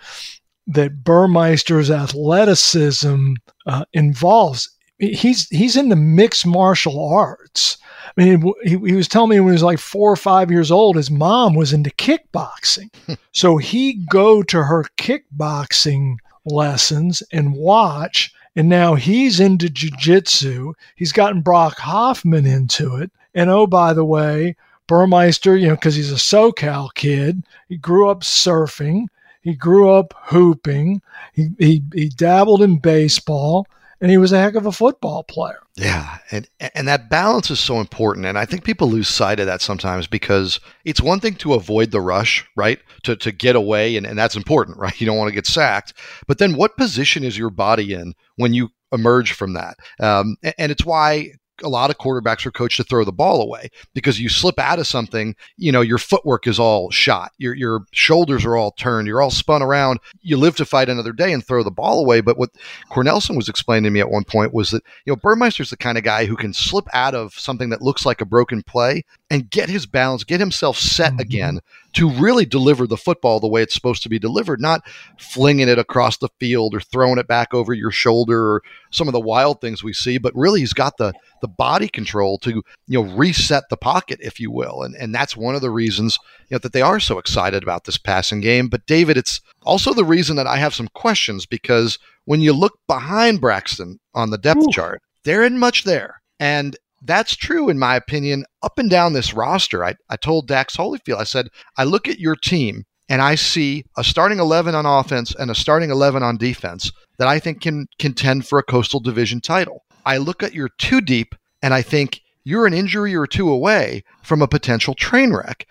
that 0.67 1.03
Burmeister's 1.03 1.91
athleticism 1.91 3.33
uh, 3.67 3.85
involves. 3.93 4.71
He's 4.99 5.49
he's 5.49 5.77
into 5.77 5.97
mixed 5.97 6.47
martial 6.47 7.05
arts. 7.13 7.79
I 8.17 8.25
mean, 8.25 8.53
he, 8.65 8.71
he 8.71 8.95
was 8.95 9.07
telling 9.07 9.31
me 9.31 9.41
when 9.41 9.51
he 9.51 9.53
was 9.53 9.63
like 9.63 9.79
four 9.79 10.11
or 10.11 10.17
five 10.17 10.51
years 10.51 10.71
old, 10.71 10.97
his 10.97 11.11
mom 11.11 11.55
was 11.55 11.73
into 11.73 11.91
kickboxing, 11.91 12.91
so 13.33 13.59
he 13.59 14.05
go 14.11 14.43
to 14.43 14.63
her 14.65 14.85
kickboxing 14.97 16.17
lessons 16.45 17.23
and 17.33 17.55
watch. 17.55 18.33
And 18.59 18.69
now 18.69 18.97
he's 18.97 19.39
into 19.39 19.69
jujitsu. 19.69 20.73
He's 20.97 21.13
gotten 21.13 21.43
Brock 21.43 21.79
Hoffman 21.79 22.45
into 22.45 22.97
it. 22.97 23.13
And 23.33 23.49
oh, 23.51 23.69
by 23.69 23.93
the 23.93 24.05
way, 24.05 24.57
Burmeister, 24.89 25.57
you 25.57 25.69
know, 25.69 25.77
because 25.77 25.95
he's 25.95 26.11
a 26.11 26.17
SoCal 26.17 26.93
kid, 26.93 27.45
he 27.69 27.77
grew 27.77 28.09
up 28.09 28.23
surfing, 28.23 29.07
he 29.43 29.55
grew 29.55 29.93
up 29.93 30.13
hooping, 30.25 31.03
he, 31.35 31.51
he, 31.61 31.85
he 31.95 32.09
dabbled 32.09 32.61
in 32.61 32.79
baseball, 32.79 33.65
and 34.01 34.11
he 34.11 34.19
was 34.19 34.33
a 34.33 34.41
heck 34.41 34.57
of 34.57 34.67
a 34.67 34.73
football 34.73 35.23
player. 35.23 35.61
Yeah, 35.79 36.19
and 36.33 36.49
and 36.75 36.89
that 36.89 37.09
balance 37.09 37.53
is 37.53 37.61
so 37.61 37.79
important, 37.79 38.27
and 38.27 38.37
I 38.37 38.45
think 38.45 38.65
people 38.65 38.89
lose 38.91 39.07
sight 39.07 39.39
of 39.39 39.47
that 39.47 39.63
sometimes 39.63 40.09
because 40.09 40.59
it's 40.85 41.01
one 41.01 41.21
thing 41.21 41.37
to 41.37 41.55
avoid 41.55 41.93
the 41.93 42.01
rush, 42.01 42.45
right? 42.57 42.81
To 43.05 43.15
to 43.15 43.31
get 43.31 43.55
away, 43.55 43.97
and, 43.97 44.05
and 44.05 44.19
that's 44.19 44.35
important, 44.35 44.77
right? 44.79 45.01
You 45.01 45.07
don't 45.07 45.17
want 45.17 45.29
to 45.29 45.35
get 45.35 45.47
sacked, 45.47 45.93
but 46.27 46.39
then 46.39 46.57
what 46.57 46.77
position 46.77 47.23
is 47.23 47.39
your 47.39 47.51
body 47.51 47.93
in 47.93 48.15
when 48.37 48.55
you 48.55 48.71
emerge 48.91 49.33
from 49.33 49.53
that? 49.53 49.77
Um, 50.01 50.37
and, 50.43 50.55
and 50.59 50.73
it's 50.73 50.85
why 50.85 51.31
a 51.63 51.69
lot 51.69 51.91
of 51.91 51.99
quarterbacks 51.99 52.47
are 52.47 52.51
coached 52.51 52.77
to 52.77 52.85
throw 52.85 53.05
the 53.05 53.13
ball 53.13 53.43
away 53.43 53.71
because 53.95 54.21
you 54.21 54.29
slip 54.29 54.59
out 54.59 54.79
of 54.79 54.87
something, 54.87 55.35
you 55.57 55.73
know, 55.73 55.81
your 55.81 55.99
footwork 55.99 56.47
is 56.47 56.59
all 56.59 56.91
shot, 56.91 57.33
your 57.39 57.55
your 57.55 57.85
shoulders 57.93 58.45
are 58.45 58.57
all 58.57 58.73
turned, 58.73 59.07
you're 59.07 59.23
all 59.23 59.31
spun 59.31 59.63
around. 59.63 60.01
You 60.23 60.37
live 60.37 60.57
to 60.57 60.65
fight 60.65 60.89
another 60.89 61.13
day 61.13 61.33
and 61.33 61.45
throw 61.45 61.63
the 61.63 61.71
ball 61.71 62.01
away. 62.01 62.21
But 62.21 62.39
what 62.39 62.51
Cornelsen 62.91 63.37
was 63.37 63.49
explaining 63.49 63.85
to 63.85 63.91
me 63.91 64.01
at 64.01 64.11
one 64.11 64.25
point 64.25 64.55
was 64.55 64.71
that 64.71 64.83
you 65.05 65.13
know 65.13 65.17
Burmeister's 65.17 65.71
the 65.71 65.77
kind 65.77 65.99
of 65.99 66.05
guy 66.05 66.27
who 66.27 66.37
can 66.37 66.53
slip 66.53 66.87
out 66.93 67.15
of 67.15 67.35
something 67.35 67.71
that 67.71 67.83
looks 67.83 68.07
like 68.07 68.21
a 68.21 68.27
broken 68.27 68.63
play 68.63 69.05
and 69.31 69.51
get 69.51 69.69
his 69.69 69.85
balance, 69.85 70.25
get 70.25 70.41
himself 70.41 70.79
set 70.79 71.13
mm-hmm. 71.13 71.21
again 71.21 71.61
to 71.95 72.09
really 72.09 72.47
deliver 72.47 72.87
the 72.87 72.97
football 72.97 73.41
the 73.41 73.49
way 73.49 73.63
it's 73.63 73.75
supposed 73.75 74.03
to 74.03 74.09
be 74.09 74.19
delivered, 74.19 74.61
not 74.61 74.83
flinging 75.19 75.69
it 75.69 75.79
across 75.79 76.17
the 76.17 76.29
field 76.41 76.75
or 76.75 76.81
throwing 76.81 77.19
it 77.19 77.27
back 77.27 77.53
over 77.53 77.73
your 77.73 77.91
shoulder 77.91 78.53
or 78.53 78.63
some 78.91 79.09
of 79.09 79.13
the 79.13 79.21
wild 79.21 79.61
things 79.61 79.83
we 79.83 79.93
see, 79.93 80.17
but 80.17 80.35
really 80.35 80.61
he's 80.61 80.73
got 80.73 80.97
the 80.97 81.13
the 81.41 81.49
body 81.49 81.89
control 81.89 82.39
to 82.39 82.63
you 82.87 83.03
know 83.03 83.17
reset 83.17 83.65
the 83.69 83.77
pocket, 83.77 84.19
if 84.23 84.41
you 84.41 84.51
will, 84.51 84.83
and 84.83 84.95
and 84.97 85.15
that's 85.15 85.37
one 85.37 85.55
of 85.55 85.61
the 85.61 85.71
reasons 85.71 86.19
you 86.49 86.55
know 86.55 86.59
that 86.59 86.73
they 86.73 86.83
are 86.83 87.01
so 87.01 87.19
excited 87.19 87.63
about 87.63 87.85
this 87.85 87.99
passing 87.99 88.41
game. 88.41 88.69
But 88.69 88.87
David, 88.87 89.17
it's 89.17 89.41
also 89.63 89.93
the 89.93 90.05
reason 90.05 90.37
that 90.37 90.47
I 90.47 90.57
have 90.57 90.75
some 90.75 90.89
questions 90.89 91.47
because 91.47 91.99
when 92.25 92.41
you 92.41 92.53
look 92.53 92.79
behind 92.87 93.41
Braxton 93.41 93.99
on 94.15 94.31
the 94.31 94.39
depth 94.39 94.63
Ooh. 94.63 94.73
chart, 94.73 95.03
there 95.25 95.43
isn't 95.43 95.59
much 95.59 95.85
there, 95.85 96.23
and 96.41 96.77
that's 97.03 97.37
true, 97.37 97.69
in 97.69 97.79
my 97.79 97.97
opinion, 97.97 98.45
up 98.63 98.79
and 98.79 98.91
down 98.91 99.13
this 99.13 99.35
roster. 99.35 99.85
I, 99.85 99.95
I 100.09 100.17
told 100.17 100.49
Dax 100.49 100.77
Hollifield, 100.77 101.19
I 101.19 101.25
said, 101.25 101.49
I 101.77 101.85
look 101.85 102.09
at 102.09 102.19
your 102.19 102.37
team 102.37 102.85
and 103.09 103.23
I 103.23 103.37
see 103.37 103.85
a 103.97 104.05
starting 104.05 104.39
11 104.39 104.75
on 104.75 104.85
offense 104.85 105.35
and 105.35 105.51
a 105.51 105.55
starting 105.55 105.91
11 105.91 106.23
on 106.23 106.37
defense 106.37 106.93
that 107.19 107.29
I 107.29 107.39
think 107.39 107.61
can 107.61 107.87
contend 107.99 108.47
for 108.47 108.59
a 108.59 108.65
Coastal 108.65 109.01
Division 109.01 109.41
title. 109.41 109.85
I 110.05 110.19
look 110.19 110.43
at 110.43 110.55
your 110.55 110.69
two 110.79 111.01
deep 111.01 111.35
and 111.63 111.73
I 111.73 111.83
think 111.83 112.21
you're 112.45 112.67
an 112.67 112.75
injury 112.75 113.15
or 113.15 113.27
two 113.27 113.51
away 113.51 114.05
from 114.23 114.43
a 114.43 114.49
potential 114.49 114.95
train 114.95 115.33
wreck. 115.33 115.67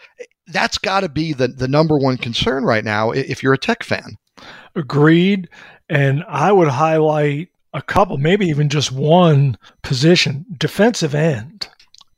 That's 0.47 0.77
got 0.77 1.01
to 1.01 1.09
be 1.09 1.33
the, 1.33 1.47
the 1.47 1.67
number 1.67 1.97
one 1.97 2.17
concern 2.17 2.63
right 2.63 2.83
now 2.83 3.11
if 3.11 3.43
you're 3.43 3.53
a 3.53 3.57
tech 3.57 3.83
fan. 3.83 4.17
Agreed. 4.75 5.49
And 5.89 6.23
I 6.27 6.51
would 6.51 6.67
highlight 6.67 7.49
a 7.77 7.81
couple, 7.83 8.17
maybe 8.17 8.47
even 8.47 8.69
just 8.69 8.91
one 8.91 9.55
position, 9.83 10.45
defensive 10.57 11.13
end. 11.13 11.69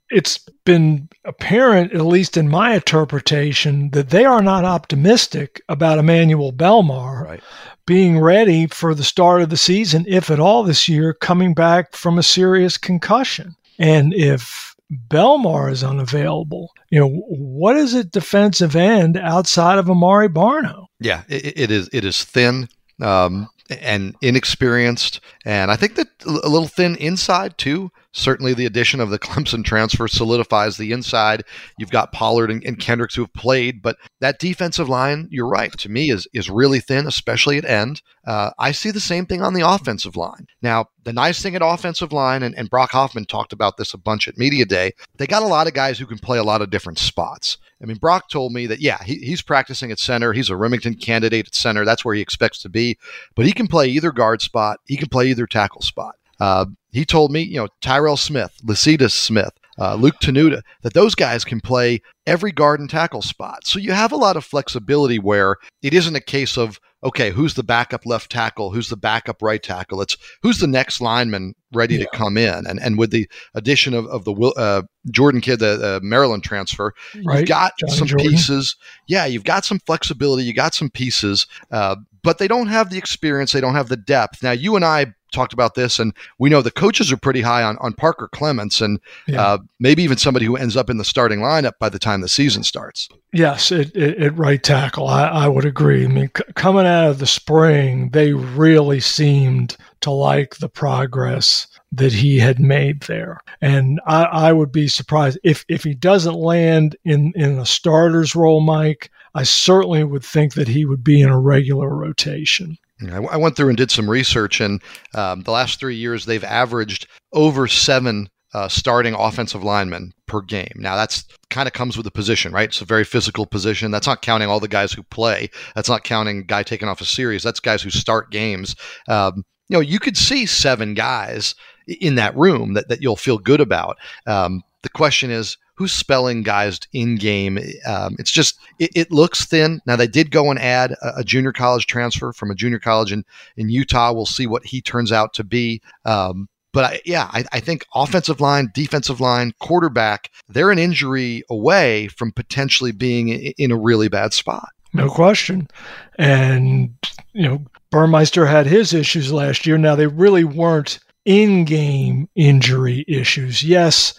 It's 0.10 0.40
been 0.66 1.10
apparent, 1.26 1.94
at 1.94 2.06
least 2.06 2.38
in 2.38 2.48
my 2.48 2.74
interpretation, 2.74 3.92
that 3.92 4.10
they 4.10 4.26
are 4.26 4.42
not 4.42 4.66
optimistic 4.66 5.62
about 5.70 6.00
Emmanuel 6.00 6.54
Belmar 6.54 7.26
right. 7.26 7.44
being 7.86 8.20
ready 8.20 8.68
for 8.68 8.96
the 8.96 9.04
start 9.04 9.42
of 9.42 9.50
the 9.50 9.58
season, 9.58 10.06
if 10.08 10.32
at 10.32 10.40
all 10.40 10.64
this 10.64 10.88
year, 10.88 11.14
coming 11.14 11.54
back 11.54 11.94
from 11.94 12.18
a 12.18 12.24
serious 12.24 12.78
concussion. 12.78 13.56
And 13.78 14.14
if 14.14 14.76
Belmar 15.10 15.70
is 15.72 15.84
unavailable, 15.84 16.72
you 16.90 17.00
know, 17.00 17.10
what 17.28 17.76
is 17.76 17.94
it 17.94 18.12
defensive 18.12 18.76
end 18.76 19.18
outside 19.18 19.78
of 19.78 19.90
Amare 19.90 20.30
Barno? 20.30 20.86
Yeah, 21.00 21.24
it, 21.28 21.60
it 21.60 21.72
is. 21.72 21.90
It 21.94 22.06
is 22.06 22.24
thin. 22.24 22.70
Um, 23.00 23.48
and 23.70 24.16
inexperienced. 24.22 25.20
And 25.46 25.72
I 25.72 25.76
think 25.76 25.96
that 25.96 26.08
a 26.26 26.30
little 26.50 26.68
thin 26.68 26.96
inside, 26.96 27.58
too. 27.58 27.92
Certainly, 28.12 28.56
the 28.56 28.66
addition 28.66 29.00
of 29.00 29.10
the 29.10 29.20
Clemson 29.20 29.64
transfer 29.64 30.08
solidifies 30.08 30.78
the 30.78 30.92
inside. 30.92 31.44
You've 31.78 31.92
got 31.92 32.12
Pollard 32.12 32.50
and, 32.50 32.64
and, 32.64 32.80
Kendricks 32.80 33.16
who 33.16 33.22
have 33.22 33.34
played, 33.34 33.82
but 33.82 33.98
that 34.20 34.40
defensive 34.40 34.90
line, 34.90 35.28
you're 35.30 35.48
right, 35.48 35.72
to 35.78 35.90
me 35.90 36.10
is 36.10 36.28
is 36.34 36.50
really 36.50 36.80
thin, 36.80 37.08
especially 37.08 37.58
at 37.58 37.66
end. 37.66 38.02
Uh, 38.26 38.52
I 38.58 38.72
see 38.72 38.92
the 38.92 39.00
same 39.00 39.26
thing 39.26 39.42
on 39.42 39.54
the 39.54 39.68
offensive 39.68 40.16
line. 40.16 40.48
Now, 40.62 40.88
the 41.04 41.14
nice 41.14 41.42
thing 41.42 41.56
at 41.56 41.62
offensive 41.64 42.12
line, 42.12 42.44
and, 42.44 42.56
and 42.58 42.70
Brock 42.70 42.92
Hoffman 42.92 43.26
talked 43.26 43.54
about 43.54 43.78
this 43.78 43.94
a 43.94 43.98
bunch 43.98 44.28
at 44.28 44.38
media 44.38 44.66
day, 44.66 44.92
they 45.18 45.28
got 45.28 45.44
a 45.44 45.48
lot 45.48 45.68
of 45.68 45.74
guys 45.74 46.00
who 46.00 46.06
can 46.06 46.20
play 46.20 46.38
a 46.38 46.44
lot 46.44 46.62
of 46.62 46.70
different 46.70 47.00
spots. 47.00 47.58
I 47.82 47.86
mean, 47.86 47.98
Brock 47.98 48.30
told 48.30 48.54
me 48.54 48.66
that 48.68 48.82
yeah, 48.82 49.04
he, 49.04 49.16
he's 49.16 49.42
practicing 49.42 49.92
at 49.92 50.00
center. 50.00 50.34
He's 50.34 50.50
a 50.50 50.54
Rimington 50.54 51.02
candidate 51.02 51.48
at 51.48 51.56
center. 51.56 51.86
That's 51.86 52.04
where 52.04 52.16
he 52.16 52.22
expects 52.22 52.62
to 52.64 52.70
be, 52.70 52.98
but 53.36 53.46
he 53.46 53.54
can 53.54 53.68
play 53.68 53.88
either 53.88 54.12
guard 54.12 54.42
spot. 54.42 54.80
He 54.86 54.98
can 54.98 55.10
play 55.10 55.28
either 55.28 55.48
tackle 55.48 55.82
spot. 55.82 56.16
Uh, 56.40 56.66
he 56.92 57.06
told 57.06 57.32
me, 57.32 57.42
you 57.42 57.58
know, 57.58 57.68
Tyrell 57.82 58.18
Smith, 58.18 58.56
Lecitus 58.66 59.12
Smith, 59.12 59.52
uh, 59.78 59.96
Luke 59.96 60.16
Tenuta, 60.22 60.62
that 60.82 60.94
those 60.94 61.16
guys 61.16 61.46
can 61.46 61.62
play 61.62 62.02
every 62.26 62.52
guard 62.52 62.80
and 62.80 62.90
tackle 62.90 63.22
spot. 63.22 63.66
So 63.66 63.80
you 63.80 63.92
have 63.92 64.12
a 64.12 64.18
lot 64.18 64.38
of 64.38 64.44
flexibility 64.44 65.20
where 65.20 65.58
it 65.82 65.94
isn't 65.94 66.16
a 66.16 66.22
case 66.22 66.58
of, 66.58 66.80
okay, 67.04 67.32
who's 67.32 67.54
the 67.54 67.64
backup 67.64 68.06
left 68.06 68.30
tackle? 68.32 68.72
Who's 68.72 68.90
the 68.90 68.98
backup 68.98 69.42
right 69.42 69.62
tackle? 69.62 70.02
It's 70.02 70.18
who's 70.42 70.60
the 70.60 70.68
next 70.68 71.00
lineman 71.00 71.54
ready 71.72 71.96
yeah. 71.96 72.06
to 72.06 72.10
come 72.18 72.38
in? 72.38 72.66
And 72.68 72.80
and 72.82 72.98
with 72.98 73.12
the 73.12 73.30
addition 73.54 73.94
of, 73.94 74.06
of 74.08 74.26
the 74.26 74.34
uh, 74.34 74.82
Jordan 75.10 75.40
kid, 75.40 75.60
the 75.60 75.98
uh, 75.98 76.00
Maryland 76.04 76.44
transfer, 76.44 76.94
right. 77.24 77.40
you've 77.40 77.48
got 77.48 77.74
Johnny 77.80 77.94
some 77.94 78.08
Jordan. 78.08 78.32
pieces. 78.32 78.76
Yeah, 79.08 79.26
you've 79.28 79.46
got 79.46 79.64
some 79.64 79.80
flexibility. 79.86 80.44
You 80.44 80.54
got 80.54 80.74
some 80.74 80.90
pieces, 80.90 81.48
uh, 81.72 81.96
but 82.22 82.38
they 82.38 82.50
don't 82.50 82.68
have 82.68 82.90
the 82.90 82.98
experience. 82.98 83.54
They 83.54 83.62
don't 83.62 83.76
have 83.76 83.90
the 83.90 83.98
depth. 83.98 84.44
Now, 84.44 84.52
you 84.52 84.76
and 84.76 84.84
I 84.84 85.14
talked 85.32 85.54
about 85.54 85.76
this, 85.76 86.00
and 86.00 86.14
we 86.38 86.50
know 86.50 86.62
the 86.62 86.72
coaches 86.72 87.12
are 87.12 87.18
pretty 87.18 87.42
high 87.42 87.64
on, 87.64 87.78
on 87.80 87.94
Parker 87.94 88.28
Clements, 88.28 88.82
and 88.82 89.00
yeah. 89.28 89.42
uh, 89.42 89.58
maybe 89.80 90.04
even 90.04 90.18
somebody 90.18 90.46
who 90.46 90.56
ends 90.56 90.76
up 90.76 90.90
in 90.90 90.98
the 90.98 91.06
starting 91.06 91.40
lineup 91.40 91.74
by 91.80 91.90
the 91.90 92.00
time 92.00 92.22
the 92.22 92.28
season 92.28 92.64
starts. 92.64 93.10
Yes, 93.32 93.72
at, 93.72 93.96
at 93.96 94.38
right 94.38 94.62
tackle, 94.62 95.08
I, 95.08 95.28
I, 95.28 95.48
would 95.48 95.66
agree. 95.66 96.04
I 96.04 96.08
mean, 96.08 96.32
c- 96.36 96.44
coming 96.56 96.86
out 96.86 97.10
of 97.10 97.20
the 97.20 97.28
spring, 97.28 98.10
they 98.10 98.34
really 98.34 99.00
seemed 99.00 99.78
to 100.02 100.12
like 100.12 100.58
the 100.58 100.70
progress 100.70 101.68
that 101.92 102.14
he 102.14 102.40
had 102.40 102.60
made 102.60 103.02
there, 103.02 103.40
and 103.62 104.00
I, 104.06 104.24
I 104.24 104.54
would 104.54 104.72
be 104.72 104.88
surprised 104.88 105.40
if 105.44 105.66
if 105.68 105.84
he 105.84 105.94
doesn't 105.94 106.36
land 106.36 106.96
in 107.04 107.34
in 107.36 107.58
a 107.58 107.66
starter's 107.66 108.36
role, 108.36 108.62
Mike. 108.62 109.12
I 109.36 109.44
certainly 109.44 110.04
would 110.04 110.24
think 110.24 110.54
that 110.56 110.68
he 110.68 110.86
would 110.86 111.04
be 111.04 111.22
in 111.22 111.30
a 111.30 111.40
regular 111.40 111.96
rotation. 111.96 112.78
I 113.08 113.38
went 113.38 113.56
through 113.56 113.70
and 113.70 113.78
did 113.78 113.92
some 113.92 114.10
research, 114.10 114.60
and 114.60 114.82
um, 115.16 115.42
the 115.42 115.52
last 115.52 115.80
three 115.80 115.96
years 115.96 116.26
they've 116.26 116.44
averaged 116.44 117.08
over 117.34 117.68
seven 117.68 118.30
uh, 118.54 118.68
starting 118.68 119.14
offensive 119.14 119.64
linemen 119.64 120.12
per 120.26 120.42
game. 120.42 120.74
Now 120.76 120.96
that's 120.96 121.26
kind 121.50 121.68
of 121.68 121.74
comes 121.74 121.96
with 121.96 122.04
the 122.04 122.12
position, 122.12 122.52
right? 122.52 122.70
It's 122.70 122.82
a 122.82 122.86
very 122.86 123.04
physical 123.04 123.46
position. 123.46 123.92
That's 123.92 124.08
not 124.08 124.22
counting 124.22 124.50
all 124.50 124.60
the 124.60 124.68
guys 124.68 124.92
who 124.92 125.04
play. 125.04 125.50
That's 125.76 125.90
not 125.90 126.04
counting 126.04 126.46
guy 126.46 126.64
taking 126.64 126.88
off 126.88 127.02
a 127.02 127.06
series. 127.06 127.44
That's 127.44 127.60
guys 127.60 127.82
who 127.82 127.90
start 127.90 128.32
games. 128.32 128.76
Um, 129.08 129.46
you 129.68 129.78
know, 129.78 129.82
you 129.82 130.00
could 130.00 130.18
see 130.18 130.46
seven 130.46 130.96
guys 130.96 131.54
in 131.88 132.16
that 132.16 132.36
room 132.36 132.74
that, 132.74 132.90
that 132.90 133.02
you'll 133.02 133.16
feel 133.16 133.38
good 133.38 133.62
about. 133.62 133.98
Um, 134.26 134.64
the 134.82 134.90
question 134.90 135.30
is, 135.30 135.58
who's 135.80 135.94
spelling 135.94 136.44
guys 136.44 136.78
in 136.92 137.16
game. 137.16 137.58
Um, 137.88 138.18
it's 138.20 138.32
just 138.32 138.60
it, 138.80 138.92
it, 138.94 139.12
looks 139.14 139.46
thin. 139.46 139.80
Now 139.86 139.96
they 139.96 140.08
did 140.08 140.30
go 140.30 140.52
and 140.52 140.60
add 140.60 140.92
a, 140.92 141.20
a, 141.20 141.24
junior 141.24 141.54
college 141.54 141.88
transfer 141.88 142.34
from 142.34 142.52
a 142.52 142.56
junior 142.56 142.80
college 142.80 143.14
in 143.14 143.24
in 143.56 143.70
Utah. 143.70 144.12
We'll 144.12 144.26
see 144.26 144.46
what 144.46 144.66
he 144.66 144.82
turns 144.82 145.14
out 145.14 145.34
to 145.36 145.46
be. 145.46 145.82
Um, 146.04 146.50
but 146.74 146.84
I, 146.84 147.02
yeah, 147.06 147.30
I, 147.32 147.46
I, 147.54 147.62
think 147.62 147.86
offensive 147.96 148.42
line, 148.42 148.72
defensive 148.74 149.22
line, 149.22 149.54
quarterback, 149.60 150.32
they're 150.50 150.70
an 150.70 150.80
injury 150.80 151.44
away 151.50 152.10
from 152.10 152.34
potentially 152.34 152.92
being 152.92 153.30
in, 153.30 153.54
in 153.58 153.72
a 153.72 153.78
really 153.78 154.10
bad 154.10 154.34
spot. 154.34 154.68
No 154.92 155.10
question. 155.10 155.70
And, 156.18 156.94
you 157.32 157.48
know, 157.48 157.64
Burmeister 157.90 158.46
had 158.46 158.68
his 158.68 158.94
issues 158.94 159.32
last 159.32 159.66
year. 159.66 159.78
Now, 159.78 159.96
they 159.96 160.08
really 160.08 160.44
weren't 160.44 161.00
in 161.24 161.64
game 161.64 162.28
injury 162.36 163.06
issues. 163.08 163.64
Yes, 163.64 164.14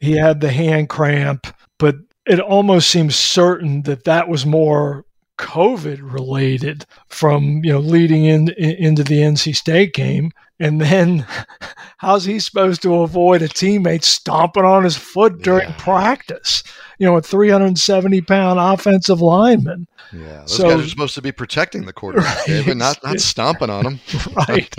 he 0.00 0.12
had 0.12 0.40
the 0.40 0.50
hand 0.50 0.88
cramp, 0.88 1.46
but 1.78 1.96
it 2.26 2.40
almost 2.40 2.90
seems 2.90 3.16
certain 3.16 3.82
that 3.82 4.04
that 4.04 4.28
was 4.28 4.46
more 4.46 5.04
COVID 5.38 5.98
related 6.00 6.86
from 7.08 7.60
you 7.64 7.72
know 7.72 7.80
leading 7.80 8.24
in, 8.24 8.50
in, 8.50 8.70
into 8.70 9.04
the 9.04 9.20
NC 9.20 9.56
State 9.56 9.92
game, 9.92 10.30
and 10.60 10.80
then 10.80 11.26
how's 11.98 12.24
he 12.24 12.38
supposed 12.38 12.82
to 12.82 13.02
avoid 13.02 13.42
a 13.42 13.48
teammate 13.48 14.04
stomping 14.04 14.64
on 14.64 14.84
his 14.84 14.96
foot 14.96 15.42
during 15.42 15.68
yeah. 15.68 15.76
practice? 15.78 16.62
You 16.98 17.06
know, 17.06 17.16
a 17.16 17.22
370 17.22 18.20
pound 18.22 18.60
offensive 18.60 19.20
lineman. 19.20 19.88
Yeah, 20.12 20.40
those 20.40 20.56
so, 20.56 20.68
guys 20.68 20.86
are 20.86 20.88
supposed 20.88 21.14
to 21.16 21.22
be 21.22 21.32
protecting 21.32 21.86
the 21.86 21.92
quarterback, 21.92 22.36
right, 22.36 22.46
David, 22.46 22.76
not 22.76 23.02
not 23.02 23.20
stomping 23.20 23.70
on 23.70 23.86
him. 23.86 24.00
right. 24.48 24.74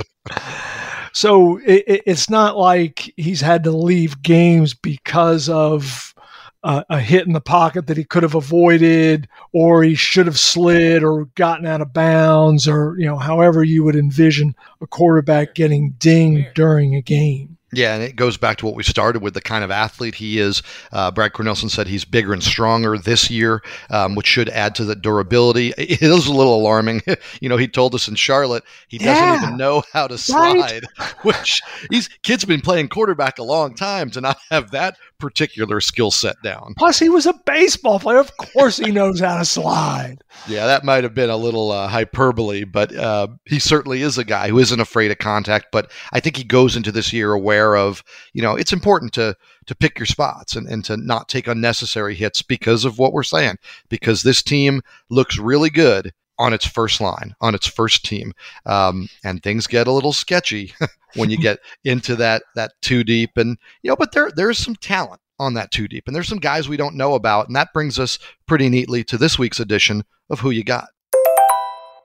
So 1.16 1.60
it, 1.60 2.04
it's 2.06 2.30
not 2.30 2.58
like 2.58 3.14
he's 3.16 3.40
had 3.40 3.64
to 3.64 3.72
leave 3.72 4.22
games 4.22 4.74
because 4.74 5.48
of 5.48 6.14
a, 6.62 6.84
a, 6.90 7.00
hit 7.00 7.26
in 7.26 7.32
the 7.32 7.40
pocket 7.40 7.88
that 7.88 7.96
he 7.96 8.04
could 8.04 8.24
have 8.24 8.36
avoided, 8.36 9.30
or 9.54 9.82
he 9.82 9.96
should 9.96 10.26
have 10.26 10.38
slid 10.38 11.06
or 11.06 11.24
gotten 11.36 11.66
out 11.66 11.80
of 11.80 11.94
bounds, 11.94 12.68
or 12.68 12.98
you 13.00 13.06
know, 13.06 13.18
however 13.18 13.64
you 13.64 13.82
would 13.86 13.96
envision 13.96 14.56
a 14.82 14.88
quarterback 14.88 15.56
getting 15.56 15.92
dinged 15.92 16.54
during 16.54 16.96
a 16.96 17.02
game. 17.02 17.55
Yeah, 17.76 17.96
and 17.96 18.04
it 18.04 18.16
goes 18.16 18.38
back 18.38 18.58
to 18.58 18.66
what 18.66 18.76
we 18.76 18.84
started 18.84 19.22
with 19.22 19.34
the 19.34 19.42
kind 19.42 19.64
of 19.64 19.72
athlete 19.72 20.16
he 20.16 20.40
is. 20.40 20.64
Uh, 20.92 21.12
Brad 21.12 21.34
Cornelsen 21.34 21.70
said 21.70 21.88
he's 21.88 22.06
bigger 22.06 22.34
and 22.34 22.44
stronger 22.44 22.98
this 22.98 23.30
year, 23.30 23.62
um, 23.90 24.16
which 24.16 24.28
should 24.28 24.50
add 24.50 24.76
to 24.76 24.86
the 24.86 24.96
durability. 24.96 25.74
It 25.86 26.02
is 26.02 26.28
a 26.28 26.34
little 26.34 26.56
alarming. 26.56 27.04
you 27.42 27.48
know, 27.48 27.58
he 27.58 27.68
told 27.68 27.94
us 27.96 28.08
in 28.08 28.16
Charlotte 28.16 28.64
he 28.88 28.98
doesn't 28.98 29.24
yeah, 29.24 29.44
even 29.44 29.58
know 29.58 29.84
how 29.94 30.08
to 30.08 30.18
slide, 30.18 30.84
right? 31.00 31.12
which 31.22 31.62
these 31.90 32.10
kids 32.24 32.44
been 32.44 32.62
playing 32.62 32.90
quarterback 32.90 33.38
a 33.38 33.44
long 33.44 33.76
time 33.76 34.10
to 34.12 34.22
not 34.22 34.38
have 34.50 34.72
that 34.72 34.98
particular 35.20 35.82
skill 35.82 36.12
set 36.12 36.36
down. 36.44 36.74
Plus, 36.78 37.00
he 37.00 37.10
was 37.10 37.26
a 37.26 37.34
baseball 37.46 38.00
player. 38.00 38.20
Of 38.20 38.36
course, 38.38 38.78
he 38.78 38.92
knows 38.92 39.20
how 39.20 39.38
to 39.38 39.46
slide. 39.46 40.18
Yeah, 40.48 40.66
that 40.68 40.84
might 40.84 41.04
have 41.04 41.14
been 41.14 41.30
a 41.30 41.38
little 41.38 41.72
uh, 41.72 41.88
hyperbole, 41.88 42.64
but 42.64 42.96
uh, 42.96 43.28
he 43.46 43.60
certainly 43.60 44.02
is 44.02 44.18
a 44.18 44.24
guy 44.24 44.50
who 44.50 44.60
isn't 44.60 44.80
afraid 44.80 45.12
of 45.12 45.18
contact. 45.18 45.68
But 45.72 45.92
I 46.12 46.20
think 46.20 46.38
he 46.38 46.44
goes 46.44 46.76
into 46.76 46.92
this 46.92 47.14
year 47.14 47.34
aware 47.34 47.76
of, 47.76 48.04
you 48.34 48.42
know, 48.42 48.56
it's 48.56 48.74
important 48.74 49.14
to 49.14 49.36
to 49.68 49.76
pick 49.76 49.98
your 49.98 50.06
spots 50.06 50.56
and, 50.56 50.68
and 50.68 50.86
to 50.86 50.96
not 50.98 51.28
take 51.28 51.48
unnecessary 51.48 52.14
hits 52.14 52.42
because 52.42 52.86
of 52.86 53.00
what 53.00 53.14
we're 53.14 53.24
saying. 53.24 53.58
Because 53.90 54.24
this 54.24 54.44
team 54.44 54.82
looks 55.10 55.38
really 55.40 55.70
good 55.70 56.14
on 56.38 56.54
its 56.54 56.66
first 56.66 57.02
line, 57.02 57.36
on 57.42 57.56
its 57.56 57.68
first 57.68 58.06
team, 58.06 58.34
um, 58.66 59.08
and 59.24 59.42
things 59.42 59.68
get 59.68 59.88
a 59.88 59.92
little 59.92 60.14
sketchy 60.14 60.74
when 61.16 61.30
you 61.30 61.38
get 61.38 61.60
into 61.84 62.16
that 62.16 62.44
that 62.56 62.74
two 62.82 63.04
deep. 63.04 63.38
And 63.38 63.58
you 63.84 63.90
know, 63.90 63.96
but 63.96 64.12
there 64.12 64.32
there's 64.36 64.58
some 64.58 64.76
talent 64.76 65.22
on 65.40 65.54
that 65.56 65.72
two 65.72 65.88
deep, 65.88 66.08
and 66.08 66.16
there's 66.16 66.28
some 66.28 66.40
guys 66.40 66.70
we 66.70 66.78
don't 66.78 66.96
know 66.96 67.16
about, 67.16 67.48
and 67.48 67.56
that 67.56 67.74
brings 67.74 68.00
us 68.00 68.20
pretty 68.48 68.70
neatly 68.70 69.04
to 69.06 69.18
this 69.18 69.40
week's 69.40 69.60
edition 69.60 70.04
of 70.30 70.40
Who 70.40 70.50
You 70.52 70.64
Got. 70.64 70.88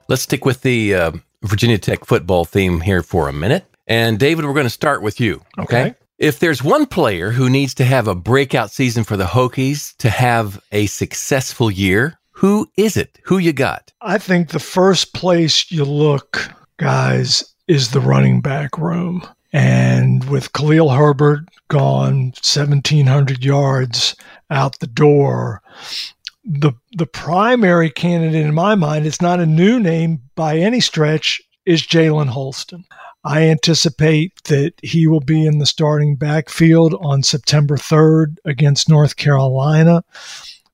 Let's 0.08 0.22
stick 0.22 0.44
with 0.44 0.62
the 0.62 0.94
uh, 0.94 1.12
Virginia 1.42 1.78
Tech 1.78 2.04
football 2.04 2.44
theme 2.44 2.80
here 2.80 3.02
for 3.02 3.28
a 3.28 3.32
minute. 3.32 3.64
And 3.86 4.18
David, 4.18 4.44
we're 4.44 4.54
going 4.54 4.64
to 4.66 4.70
start 4.70 5.02
with 5.02 5.20
you. 5.20 5.42
Okay. 5.58 5.82
okay. 5.82 5.94
If 6.18 6.38
there's 6.38 6.62
one 6.62 6.86
player 6.86 7.30
who 7.30 7.48
needs 7.48 7.72
to 7.74 7.84
have 7.84 8.06
a 8.06 8.14
breakout 8.14 8.70
season 8.70 9.04
for 9.04 9.16
the 9.16 9.24
Hokies 9.24 9.96
to 9.96 10.10
have 10.10 10.62
a 10.70 10.86
successful 10.86 11.70
year, 11.70 12.18
who 12.40 12.70
is 12.74 12.96
it? 12.96 13.18
Who 13.24 13.36
you 13.36 13.52
got? 13.52 13.92
I 14.00 14.16
think 14.16 14.48
the 14.48 14.58
first 14.58 15.12
place 15.12 15.70
you 15.70 15.84
look, 15.84 16.50
guys, 16.78 17.44
is 17.68 17.90
the 17.90 18.00
running 18.00 18.40
back 18.40 18.78
room. 18.78 19.28
And 19.52 20.24
with 20.24 20.54
Khalil 20.54 20.88
Herbert 20.88 21.40
gone 21.68 22.32
1,700 22.42 23.44
yards 23.44 24.16
out 24.48 24.78
the 24.78 24.86
door, 24.86 25.60
the 26.42 26.72
the 26.92 27.04
primary 27.04 27.90
candidate 27.90 28.46
in 28.46 28.54
my 28.54 28.74
mind, 28.74 29.06
it's 29.06 29.20
not 29.20 29.40
a 29.40 29.44
new 29.44 29.78
name 29.78 30.22
by 30.34 30.56
any 30.56 30.80
stretch, 30.80 31.42
is 31.66 31.86
Jalen 31.86 32.28
Holston. 32.28 32.86
I 33.22 33.42
anticipate 33.42 34.42
that 34.44 34.72
he 34.82 35.06
will 35.06 35.20
be 35.20 35.44
in 35.44 35.58
the 35.58 35.66
starting 35.66 36.16
backfield 36.16 36.94
on 37.02 37.22
September 37.22 37.76
3rd 37.76 38.36
against 38.46 38.88
North 38.88 39.16
Carolina. 39.16 40.02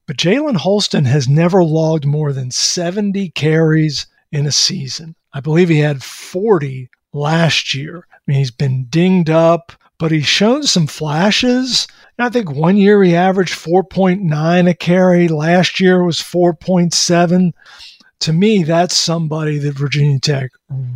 But 0.06 0.16
Jalen 0.16 0.56
Holston 0.56 1.04
has 1.04 1.28
never 1.28 1.64
logged 1.64 2.06
more 2.06 2.32
than 2.32 2.50
70 2.50 3.30
carries 3.30 4.06
in 4.30 4.46
a 4.46 4.52
season. 4.52 5.16
I 5.32 5.40
believe 5.40 5.68
he 5.68 5.80
had 5.80 6.02
40 6.02 6.88
last 7.12 7.74
year. 7.74 8.06
I 8.12 8.16
mean, 8.26 8.38
he's 8.38 8.50
been 8.50 8.86
dinged 8.86 9.30
up, 9.30 9.72
but 9.98 10.12
he's 10.12 10.26
shown 10.26 10.62
some 10.62 10.86
flashes. 10.86 11.88
I 12.18 12.28
think 12.28 12.50
one 12.50 12.76
year 12.76 13.02
he 13.02 13.14
averaged 13.14 13.54
4.9 13.54 14.68
a 14.68 14.74
carry. 14.74 15.28
Last 15.28 15.80
year 15.80 16.04
was 16.04 16.18
4.7. 16.18 17.52
To 18.20 18.32
me, 18.32 18.62
that's 18.62 18.96
somebody 18.96 19.58
that 19.58 19.76
Virginia 19.76 20.18
Tech 20.18 20.52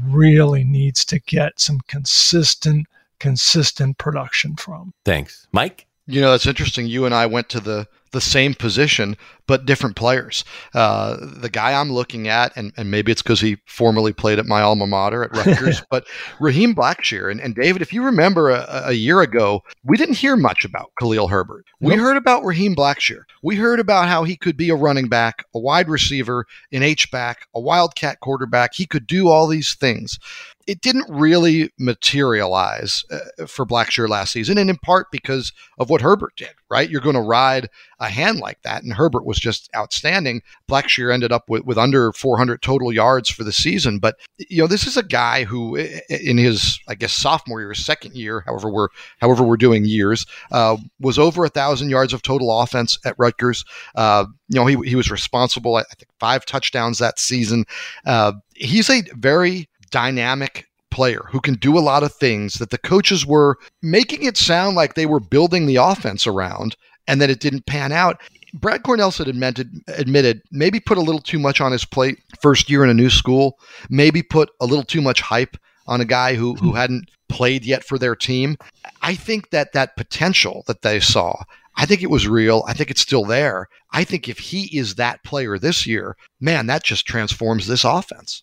really 0.09 0.65
needs 0.65 1.05
to 1.07 1.19
get 1.19 1.61
some 1.61 1.81
consistent, 1.89 2.87
consistent 3.19 3.99
production 3.99 4.57
from. 4.57 4.95
Thanks. 5.05 5.47
Mike? 5.53 5.87
You 6.07 6.21
know, 6.21 6.31
that's 6.31 6.47
interesting. 6.47 6.87
You 6.87 7.05
and 7.05 7.15
I 7.15 7.27
went 7.27 7.49
to 7.51 7.61
the 7.61 7.87
the 8.13 8.21
same 8.21 8.55
position, 8.55 9.17
but 9.47 9.67
different 9.67 9.97
players. 9.97 10.45
Uh, 10.75 11.17
the 11.21 11.49
guy 11.49 11.73
I'm 11.73 11.93
looking 11.93 12.29
at, 12.29 12.53
and, 12.57 12.73
and 12.77 12.91
maybe 12.91 13.13
it's 13.13 13.23
because 13.23 13.41
he 13.41 13.59
formerly 13.67 14.13
played 14.13 14.39
at 14.39 14.47
my 14.47 14.61
alma 14.61 14.87
mater 14.87 15.25
at 15.25 15.37
Rutgers, 15.37 15.83
but 15.91 16.07
Raheem 16.41 16.75
Blackshear. 16.75 17.31
And, 17.31 17.41
and 17.41 17.55
David, 17.55 17.83
if 17.83 17.93
you 17.93 18.03
remember 18.03 18.51
a, 18.51 18.83
a, 18.87 18.93
year 18.93 19.21
ago, 19.21 19.63
we 19.85 19.97
didn't 19.97 20.17
hear 20.17 20.37
much 20.37 20.65
about 20.65 20.91
Khalil 20.99 21.29
Herbert. 21.29 21.65
We 21.81 21.97
nope. 21.97 22.01
heard 22.01 22.17
about 22.17 22.45
Raheem 22.45 22.75
Blackshear. 22.75 23.23
We 23.43 23.57
heard 23.57 23.81
about 23.81 24.09
how 24.09 24.25
he 24.25 24.37
could 24.37 24.57
be 24.57 24.71
a 24.71 24.77
running 24.77 25.09
back, 25.09 25.45
a 25.55 25.59
wide 25.59 25.89
receiver, 25.89 26.47
an 26.73 26.83
H-back, 26.83 27.47
a 27.55 27.61
wildcat 27.61 28.21
quarterback. 28.21 28.75
He 28.75 28.87
could 28.87 29.07
do 29.07 29.29
all 29.29 29.47
these 29.47 29.75
things 29.75 30.19
it 30.67 30.81
didn't 30.81 31.07
really 31.09 31.73
materialize 31.79 33.05
uh, 33.11 33.47
for 33.47 33.67
Blackshear 33.67 34.09
last 34.09 34.33
season, 34.33 34.59
and 34.59 34.71
in 34.71 34.77
part 34.77 35.11
because 35.11 35.53
of 35.79 35.91
what 35.91 36.01
Herbert 36.01 36.37
did. 36.37 36.51
Right, 36.71 36.89
you're 36.89 37.01
going 37.01 37.17
to 37.17 37.21
ride 37.21 37.69
a 37.99 38.09
hand 38.09 38.39
like 38.39 38.63
that, 38.63 38.85
and 38.85 38.93
Herbert 38.93 39.25
was 39.25 39.41
just 39.41 39.69
outstanding. 39.75 40.41
Blackshear 40.69 41.13
ended 41.13 41.33
up 41.33 41.49
with, 41.49 41.65
with 41.65 41.77
under 41.77 42.13
400 42.13 42.63
total 42.63 42.93
yards 42.93 43.29
for 43.29 43.43
the 43.43 43.53
season, 43.53 43.99
but 43.99 44.17
you 44.39 44.63
know 44.63 44.69
this 44.69 44.87
is 44.87 44.97
a 44.97 45.03
guy 45.03 45.43
who, 45.43 45.75
in 45.75 46.39
his 46.39 46.79
I 46.87 46.95
guess 46.95 47.13
sophomore 47.13 47.61
year, 47.61 47.75
second 47.75 48.15
year, 48.15 48.43
however 48.47 48.71
we're 48.71 48.89
however 49.21 49.43
we're 49.43 49.57
doing 49.57 49.85
years, 49.85 50.27
uh, 50.53 50.77
was 51.01 51.19
over 51.19 51.45
a 51.45 51.49
thousand 51.49 51.91
yards 51.91 52.13
of 52.13 52.23
total 52.23 52.61
offense 52.61 52.99
at 53.05 53.17
Rutgers. 53.19 53.65
Uh, 53.97 54.27
you 54.49 54.61
know 54.61 54.67
he 54.67 54.77
he 54.89 54.95
was 54.95 55.11
responsible, 55.11 55.77
I 55.77 55.83
think, 55.83 56.11
five 56.21 56.45
touchdowns 56.47 56.99
that 56.99 57.19
season. 57.19 57.65
Uh, 58.05 58.35
he's 58.55 58.91
a 58.91 59.03
very 59.15 59.69
dynamic 59.91 60.67
player 60.91 61.27
who 61.31 61.41
can 61.41 61.55
do 61.55 61.79
a 61.79 61.81
lot 61.81 62.03
of 62.03 62.13
things 62.15 62.55
that 62.55 62.71
the 62.71 62.79
coaches 62.79 63.25
were 63.25 63.59
making 63.83 64.25
it 64.25 64.37
sound 64.37 64.77
like 64.77 64.95
they 64.95 65.07
were 65.07 65.21
building 65.21 65.67
the 65.67 65.77
offense 65.77 66.27
around 66.27 66.77
and 67.07 67.21
that 67.21 67.31
it 67.31 67.41
didn't 67.41 67.67
pan 67.67 67.93
out. 67.93 68.21
Brad 68.53 68.83
Cornelsen 68.83 69.29
admitted, 69.29 69.71
admitted 69.89 70.43
maybe 70.51 70.81
put 70.81 70.99
a 70.99 71.03
little 71.03 71.21
too 71.21 71.39
much 71.39 71.61
on 71.61 71.73
his 71.73 71.85
plate 71.85 72.19
first 72.43 72.69
year 72.69 72.83
in 72.83 72.91
a 72.91 72.95
new 72.95 73.11
school, 73.11 73.59
maybe 73.89 74.23
put 74.23 74.51
a 74.61 74.67
little 74.67 74.85
too 74.85 75.01
much 75.01 75.21
hype 75.21 75.57
on 75.87 76.01
a 76.01 76.05
guy 76.05 76.35
who, 76.35 76.55
who 76.57 76.71
hmm. 76.71 76.77
hadn't 76.77 77.11
played 77.29 77.65
yet 77.65 77.85
for 77.85 77.99
their 77.99 78.17
team. 78.17 78.57
I 79.03 79.15
think 79.15 79.51
that 79.51 79.73
that 79.73 79.97
potential 79.97 80.65
that 80.67 80.83
they 80.83 81.01
saw, 81.01 81.43
I 81.77 81.87
think 81.87 82.03
it 82.03 82.11
was 82.11 82.29
real. 82.29 82.65
I 82.67 82.75
think 82.75 82.91
it's 82.91 83.01
still 83.01 83.25
there. 83.25 83.69
I 83.93 84.05
think 84.05 84.29
if 84.29 84.39
he 84.39 84.77
is 84.77 84.97
that 84.97 85.23
player 85.25 85.59
this 85.59 85.87
year, 85.87 86.17
man, 86.41 86.67
that 86.67 86.85
just 86.85 87.07
transforms 87.07 87.67
this 87.67 87.85
offense. 87.85 88.43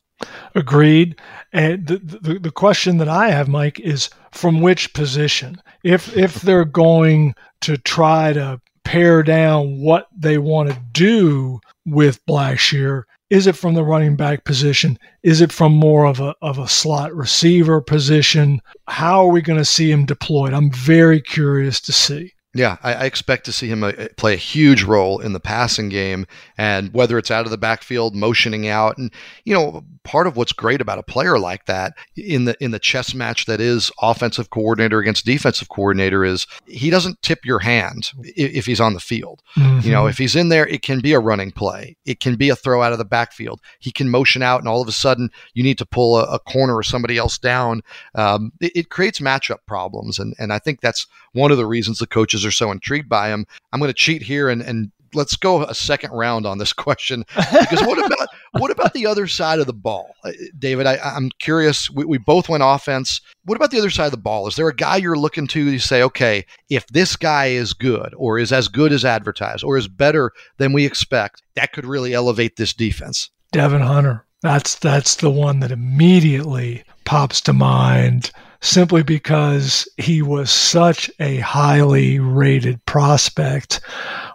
Agreed. 0.56 1.19
And 1.53 1.86
the, 1.86 1.97
the, 1.97 2.39
the 2.39 2.51
question 2.51 2.97
that 2.97 3.10
I 3.10 3.30
have, 3.30 3.47
Mike, 3.47 3.80
is 3.80 4.10
from 4.32 4.62
which 4.62 4.93
position? 4.93 5.62
If 5.84 6.15
if 6.17 6.41
they're 6.41 6.65
going 6.65 7.36
to 7.62 7.77
try 7.77 8.34
to 8.34 8.60
pare 8.84 9.21
down 9.21 9.80
what 9.80 10.08
they 10.15 10.38
want 10.38 10.69
to 10.69 10.82
do 10.91 11.60
with 11.86 12.25
Blackshear, 12.25 13.03
is 13.30 13.45
it 13.45 13.56
from 13.56 13.73
the 13.73 13.84
running 13.84 14.15
back 14.15 14.45
position? 14.45 14.97
Is 15.21 15.41
it 15.41 15.51
from 15.51 15.73
more 15.73 16.06
of 16.06 16.19
a 16.19 16.34
of 16.41 16.58
a 16.58 16.67
slot 16.67 17.13
receiver 17.13 17.82
position? 17.82 18.62
How 18.88 19.25
are 19.25 19.32
we 19.32 19.41
going 19.41 19.60
to 19.60 19.65
see 19.65 19.91
him 19.91 20.06
deployed? 20.06 20.53
I'm 20.53 20.71
very 20.71 21.21
curious 21.21 21.80
to 21.82 21.91
see. 21.91 22.34
Yeah, 22.58 22.78
I, 22.82 22.93
I, 22.93 23.06
expect 23.06 23.46
to 23.46 23.52
see 23.52 23.67
him 23.67 23.84
uh, 23.84 23.91
play 24.17 24.34
a 24.34 24.38
huge 24.38 24.82
role 24.82 25.20
in 25.20 25.34
the 25.34 25.39
passing 25.39 25.89
game, 25.89 26.26
and 26.58 26.91
whether 26.91 27.20
it's 27.20 27.30
out 27.30 27.46
of 27.46 27.52
the 27.52 27.58
backfield, 27.58 28.15
motioning 28.15 28.67
out, 28.67 28.98
and 28.98 29.13
you 29.46 29.54
know, 29.54 29.84
part 30.04 30.26
of 30.26 30.36
what's 30.36 30.54
great 30.54 30.82
about 30.82 30.98
a 30.98 31.04
player 31.04 31.38
like 31.38 31.65
that 31.65 31.93
in 32.15 32.46
the 32.46 32.58
in 32.60 32.72
the 32.72 32.80
chess 32.80 33.13
match 33.13 33.46
that 33.46 33.62
is 33.62 33.91
offensive 34.02 34.50
coordinator 34.50 34.98
against 34.98 35.24
defensive 35.24 35.70
coordinator 35.70 36.26
is 36.26 36.48
he 36.65 36.89
doesn't 36.89 37.22
tip 37.22 37.46
your 37.46 37.60
hand 37.60 38.12
if, 38.24 38.56
if 38.56 38.65
he's 38.65 38.82
on 38.82 38.96
the 38.96 39.00
field. 39.00 39.43
Mm-hmm. 39.56 39.86
You 39.86 39.91
know, 39.91 40.08
if 40.08 40.17
he's 40.17 40.36
in 40.36 40.50
there, 40.50 40.65
it 40.65 40.82
can 40.82 41.00
be 41.00 41.13
a 41.13 41.20
running 41.20 41.52
play, 41.52 41.96
it 42.06 42.20
can 42.20 42.38
be 42.38 42.50
a 42.50 42.56
throw 42.56 42.82
out 42.82 42.91
of 42.91 42.98
the 42.98 43.06
backfield. 43.06 43.62
He 43.78 43.91
can 43.91 44.10
motion 44.10 44.41
out, 44.41 44.62
and 44.62 44.67
all 44.67 44.82
of 44.82 44.88
a 44.88 44.93
sudden, 44.93 45.30
you 45.54 45.62
need 45.62 45.78
to 45.78 45.86
pull 45.86 46.17
a, 46.17 46.24
a 46.24 46.39
corner 46.39 46.76
or 46.76 46.82
somebody 46.82 47.20
else 47.20 47.38
down. 47.38 47.84
Um, 48.15 48.52
it, 48.60 48.72
it 48.76 48.89
creates 48.89 49.20
matchup 49.20 49.60
problems, 49.67 50.17
and 50.17 50.34
and 50.39 50.52
I 50.52 50.58
think 50.58 50.82
that's 50.82 51.06
one 51.34 51.52
of 51.52 51.58
the 51.58 51.67
reasons 51.67 52.00
the 52.00 52.08
coaches 52.08 52.46
are 52.47 52.51
so 52.51 52.71
intrigued 52.71 53.10
by 53.10 53.29
him. 53.29 53.45
I'm 53.71 53.79
going 53.79 53.89
to 53.89 53.93
cheat 53.93 54.21
here 54.23 54.49
and, 54.49 54.62
and 54.62 54.91
let's 55.13 55.36
go 55.36 55.63
a 55.63 55.73
second 55.73 56.12
round 56.12 56.45
on 56.45 56.57
this 56.57 56.73
question 56.73 57.23
because 57.36 57.81
what 57.81 57.97
about 57.97 58.27
what 58.53 58.71
about 58.71 58.93
the 58.93 59.05
other 59.05 59.27
side 59.27 59.60
of 59.60 59.67
the 59.67 59.73
ball, 59.73 60.15
uh, 60.23 60.31
David? 60.57 60.86
I, 60.86 60.97
am 61.15 61.29
curious. 61.39 61.89
We, 61.89 62.05
we, 62.05 62.17
both 62.17 62.49
went 62.49 62.63
offense. 62.65 63.21
What 63.45 63.55
about 63.55 63.71
the 63.71 63.79
other 63.79 63.89
side 63.89 64.05
of 64.05 64.12
the 64.12 64.17
ball? 64.17 64.47
Is 64.47 64.55
there 64.55 64.67
a 64.67 64.75
guy 64.75 64.97
you're 64.97 65.17
looking 65.17 65.47
to 65.47 65.79
say, 65.79 66.01
okay, 66.03 66.45
if 66.69 66.88
this 66.88 67.15
guy 67.15 67.47
is 67.47 67.73
good 67.73 68.13
or 68.17 68.39
is 68.39 68.51
as 68.51 68.67
good 68.67 68.91
as 68.91 69.05
advertised 69.05 69.63
or 69.63 69.77
is 69.77 69.88
better 69.88 70.31
than 70.57 70.73
we 70.73 70.86
expect, 70.86 71.43
that 71.55 71.73
could 71.73 71.86
really 71.86 72.13
elevate 72.13 72.55
this 72.55 72.73
defense? 72.73 73.29
Devon 73.51 73.81
Hunter. 73.81 74.25
That's 74.41 74.75
that's 74.75 75.15
the 75.15 75.31
one 75.31 75.62
that 75.62 75.71
immediately 75.71 76.83
pops 77.05 77.41
to 77.41 77.53
mind 77.53 78.31
simply 78.62 79.04
because 79.04 79.88
he 79.98 80.22
was 80.22 80.52
such 80.52 81.10
a 81.20 81.38
highly 81.39 82.20
rated 82.20 82.84
prospect 82.86 83.80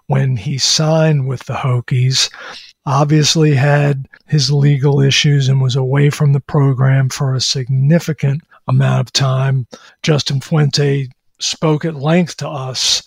when 0.07 0.37
he 0.37 0.59
signed 0.59 1.27
with 1.27 1.45
the 1.45 1.55
Hokies. 1.55 2.31
Obviously, 2.85 3.55
had 3.55 4.09
his 4.27 4.51
legal 4.51 5.01
issues 5.01 5.49
and 5.49 5.61
was 5.61 5.77
away 5.77 6.11
from 6.11 6.33
the 6.33 6.41
program 6.41 7.09
for 7.09 7.35
a 7.35 7.41
significant 7.41 8.43
amount 8.69 9.01
of 9.01 9.13
time. 9.13 9.67
Justin 10.03 10.41
Fuente 10.41 11.09
spoke 11.43 11.85
at 11.85 11.95
length 11.95 12.37
to 12.39 12.49
us. 12.49 13.03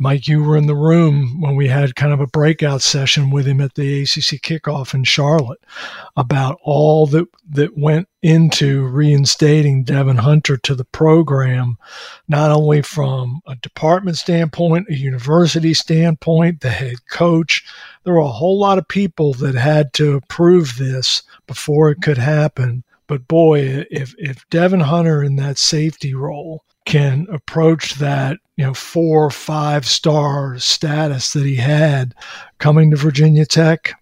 Mike, 0.00 0.26
you 0.26 0.42
were 0.42 0.56
in 0.56 0.66
the 0.66 0.74
room 0.74 1.40
when 1.40 1.54
we 1.54 1.68
had 1.68 1.94
kind 1.94 2.12
of 2.12 2.18
a 2.18 2.26
breakout 2.26 2.82
session 2.82 3.30
with 3.30 3.46
him 3.46 3.60
at 3.60 3.74
the 3.74 4.02
ACC 4.02 4.42
kickoff 4.42 4.92
in 4.92 5.04
Charlotte 5.04 5.62
about 6.16 6.58
all 6.62 7.06
that 7.06 7.26
that 7.50 7.78
went 7.78 8.08
into 8.22 8.84
reinstating 8.86 9.84
Devon 9.84 10.16
Hunter 10.16 10.56
to 10.56 10.74
the 10.74 10.84
program, 10.84 11.76
not 12.26 12.50
only 12.50 12.82
from 12.82 13.40
a 13.46 13.54
department 13.56 14.16
standpoint, 14.16 14.88
a 14.88 14.94
university 14.94 15.74
standpoint, 15.74 16.60
the 16.60 16.70
head 16.70 16.96
coach. 17.10 17.64
There 18.02 18.14
were 18.14 18.20
a 18.20 18.28
whole 18.28 18.58
lot 18.58 18.78
of 18.78 18.88
people 18.88 19.34
that 19.34 19.54
had 19.54 19.92
to 19.94 20.14
approve 20.14 20.76
this 20.76 21.22
before 21.46 21.90
it 21.90 22.02
could 22.02 22.18
happen. 22.18 22.82
But 23.06 23.28
boy, 23.28 23.84
if 23.90 24.14
if 24.18 24.48
Devon 24.48 24.80
Hunter 24.80 25.22
in 25.22 25.36
that 25.36 25.58
safety 25.58 26.14
role 26.14 26.64
can 26.84 27.26
approach 27.30 27.94
that, 27.94 28.38
you 28.56 28.64
know, 28.64 28.74
four 28.74 29.24
or 29.24 29.30
five 29.30 29.86
star 29.86 30.58
status 30.58 31.32
that 31.32 31.44
he 31.44 31.56
had 31.56 32.14
coming 32.58 32.90
to 32.90 32.96
Virginia 32.96 33.46
Tech, 33.46 33.94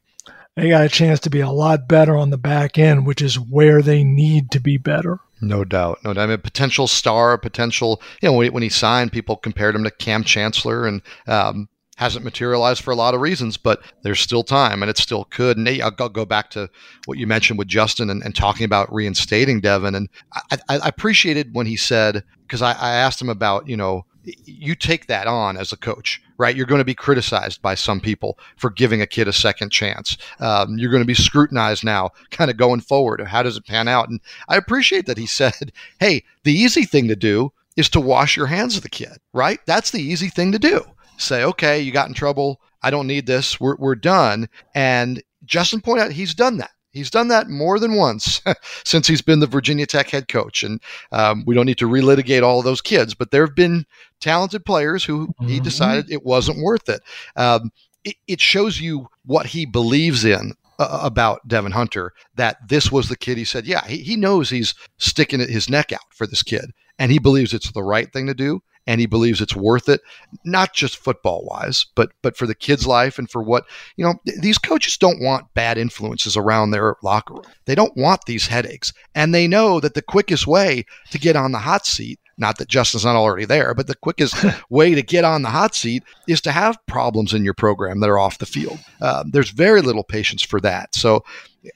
they 0.57 0.69
got 0.69 0.85
a 0.85 0.89
chance 0.89 1.21
to 1.21 1.31
be 1.31 1.41
a 1.41 1.51
lot 1.51 1.89
better 1.89 2.17
on 2.17 2.31
the 2.31 2.39
back 2.39 2.79
end, 2.79 3.07
which 3.07 3.23
is 3.23 3.39
where 3.39 3.81
they 3.81 4.05
need 4.05 4.51
to 4.51 4.61
be 4.61 4.77
better. 4.77 5.19
No 5.41 5.65
doubt. 5.65 5.99
No 6.05 6.13
doubt. 6.13 6.23
I 6.23 6.27
mean, 6.27 6.39
potential 6.39 6.87
star, 6.87 7.33
a 7.33 7.39
potential, 7.39 8.03
you 8.21 8.29
know, 8.29 8.35
when, 8.35 8.53
when 8.53 8.63
he 8.63 8.69
signed, 8.69 9.13
people 9.13 9.37
compared 9.37 9.75
him 9.75 9.85
to 9.85 9.91
Kam 9.91 10.25
Chancellor 10.25 10.87
and, 10.87 11.03
um, 11.27 11.69
hasn't 11.97 12.25
materialized 12.25 12.83
for 12.83 12.91
a 12.91 12.97
lot 12.97 13.15
of 13.15 13.21
reasons, 13.21 13.57
but 13.57 13.83
there's 14.03 14.19
still 14.19 14.43
time 14.43 14.83
and 14.83 14.91
it 14.91 14.99
still 14.99 15.25
could. 15.27 15.57
And 15.57 15.69
I'll 15.83 15.91
go 15.91 16.25
back 16.25 16.51
to 16.51 16.69
what 17.05 17.19
you 17.19 17.27
mentioned 17.27 17.59
with 17.59 17.69
Justin 17.69 18.11
and, 18.11 18.23
and 18.23 18.35
talking 18.35 18.65
about 18.65 18.93
reinstating 18.93 19.61
Devon. 19.61 19.95
And 19.95 20.09
I, 20.51 20.59
I 20.69 20.89
appreciated 20.89 21.55
when 21.55 21.67
he 21.67 21.77
said, 21.77 22.25
because 22.53 22.61
I, 22.61 22.73
I 22.73 22.97
asked 22.97 23.19
him 23.19 23.31
about, 23.31 23.67
you 23.67 23.79
know, 23.79 24.05
you 24.45 24.75
take 24.75 25.07
that 25.07 25.27
on 25.27 25.57
as 25.57 25.73
a 25.73 25.77
coach, 25.79 26.21
right? 26.37 26.55
You're 26.55 26.67
going 26.67 26.83
to 26.83 26.85
be 26.85 26.95
criticized 26.95 27.63
by 27.63 27.75
some 27.75 27.99
people 27.99 28.39
for 28.59 28.69
giving 28.69 29.01
a 29.01 29.07
kid 29.07 29.27
a 29.27 29.33
second 29.33 29.71
chance. 29.71 30.19
Um, 30.39 30.77
you're 30.77 30.91
going 30.91 31.03
to 31.03 31.07
be 31.07 31.15
scrutinized 31.15 31.83
now, 31.83 32.11
kind 32.31 32.51
of 32.51 32.59
going 32.59 32.83
forward. 32.83 33.23
How 33.23 33.43
does 33.43 33.57
it 33.57 33.65
pan 33.65 33.89
out? 33.89 34.11
And 34.11 34.21
I 34.49 34.59
appreciate 34.59 35.07
that 35.07 35.17
he 35.17 35.25
said, 35.41 35.73
hey, 35.99 36.25
the 36.45 36.53
easy 36.53 36.85
thing 36.85 37.09
to 37.09 37.17
do 37.17 37.55
is 37.79 37.89
to 37.89 38.03
wash 38.03 38.37
your 38.37 38.49
hands 38.49 38.77
of 38.77 38.83
the 38.83 38.91
kid, 38.91 39.17
right? 39.33 39.59
That's 39.65 39.91
the 39.91 40.03
easy 40.03 40.29
thing 40.29 40.53
to 40.53 40.59
do 40.59 40.85
say, 41.17 41.45
okay, 41.45 41.81
you 41.81 41.91
got 41.91 42.09
in 42.09 42.15
trouble. 42.15 42.61
I 42.83 42.91
don't 42.91 43.07
need 43.07 43.27
this. 43.27 43.59
We're, 43.59 43.77
we're 43.77 43.95
done. 43.95 44.51
And 44.75 45.23
Justin 45.47 45.81
pointed 45.81 46.05
out 46.05 46.13
he's 46.13 46.35
done 46.35 46.59
that. 46.59 46.73
He's 46.93 47.11
done 47.11 47.29
that 47.29 47.49
more 47.49 47.79
than 47.79 47.95
once 47.95 48.43
since 48.85 49.07
he's 49.07 49.23
been 49.23 49.41
the 49.41 49.47
Virginia 49.47 49.87
Tech 49.87 50.11
head 50.11 50.29
coach. 50.29 50.63
And 50.63 50.81
um, 51.11 51.43
we 51.47 51.55
don't 51.55 51.67
need 51.67 51.79
to 51.79 51.89
relitigate 51.89 52.43
all 52.43 52.59
of 52.59 52.65
those 52.65 52.81
kids, 52.81 53.15
but 53.15 53.31
there 53.31 53.47
have 53.47 53.57
been 53.57 53.87
talented 54.21 54.65
players 54.65 55.05
who 55.05 55.29
mm-hmm. 55.29 55.49
he 55.49 55.61
decided 55.61 56.11
it 56.11 56.25
wasn't 56.25 56.63
worth 56.63 56.89
it. 56.89 57.01
Um, 57.37 57.73
it. 58.05 58.17
It 58.27 58.41
shows 58.41 58.81
you 58.81 59.09
what 59.25 59.47
he 59.47 59.65
believes 59.65 60.25
in 60.25 60.53
uh, 60.79 61.01
about 61.03 61.47
Devon 61.49 61.73
Hunter 61.73 62.13
that 62.35 62.57
this 62.69 62.93
was 62.93 63.09
the 63.09 63.17
kid 63.17 63.39
he 63.39 63.45
said, 63.45 63.67
yeah, 63.67 63.87
he, 63.87 63.99
he 63.99 64.17
knows 64.17 64.51
he's 64.51 64.75
sticking 64.99 65.41
his 65.41 65.71
neck 65.71 65.93
out 65.93 66.13
for 66.13 66.27
this 66.27 66.43
kid 66.43 66.73
and 66.99 67.11
he 67.11 67.19
believes 67.19 67.55
it's 67.55 67.73
the 67.73 67.83
right 67.83 68.13
thing 68.13 68.27
to 68.27 68.35
do 68.35 68.63
and 68.87 69.01
he 69.01 69.07
believes 69.07 69.41
it's 69.41 69.55
worth 69.55 69.89
it, 69.89 70.01
not 70.45 70.75
just 70.75 70.97
football 70.97 71.45
wise, 71.45 71.87
but 71.95 72.11
but 72.23 72.37
for 72.37 72.47
the 72.47 72.55
kid's 72.55 72.87
life 72.87 73.19
and 73.19 73.31
for 73.31 73.43
what 73.43 73.65
you 73.97 74.05
know. 74.05 74.15
These 74.41 74.59
coaches 74.59 74.97
don't 74.97 75.23
want 75.23 75.53
bad 75.55 75.79
influences 75.79 76.37
around 76.37 76.71
their 76.71 76.97
locker 77.03 77.35
room. 77.35 77.45
They 77.67 77.75
don't 77.75 77.97
want 77.97 78.25
these 78.27 78.47
headaches, 78.47 78.93
and 79.15 79.35
they 79.35 79.47
know 79.47 79.81
that 79.81 79.95
the 79.95 80.03
quickest 80.03 80.47
way 80.47 80.85
to 81.11 81.19
get 81.19 81.37
on 81.37 81.53
the 81.53 81.59
hot 81.59 81.87
seat. 81.87 82.19
Not 82.39 82.59
that 82.59 82.69
Justin's 82.69 83.05
not 83.05 83.15
already 83.15 83.45
there, 83.45 83.75
but 83.75 83.87
the 83.87 83.95
quickest 83.95 84.35
way 84.71 84.95
to 84.95 85.03
get 85.03 85.25
on 85.25 85.43
the 85.43 85.51
hot 85.51 85.75
seat 85.75 86.03
is 86.27 86.41
to 86.41 86.51
have 86.51 86.79
problems 86.87 87.35
in 87.35 87.45
your 87.45 87.55
program 87.55 88.01
that 88.01 88.11
are 88.11 88.19
off 88.19 88.39
the 88.39 88.47
field. 88.47 88.79
Um, 89.01 89.31
there's 89.31 89.51
very 89.51 89.83
little 89.83 90.03
patience 90.03 90.43
for 90.43 90.59
that. 90.61 90.95
So 90.95 91.25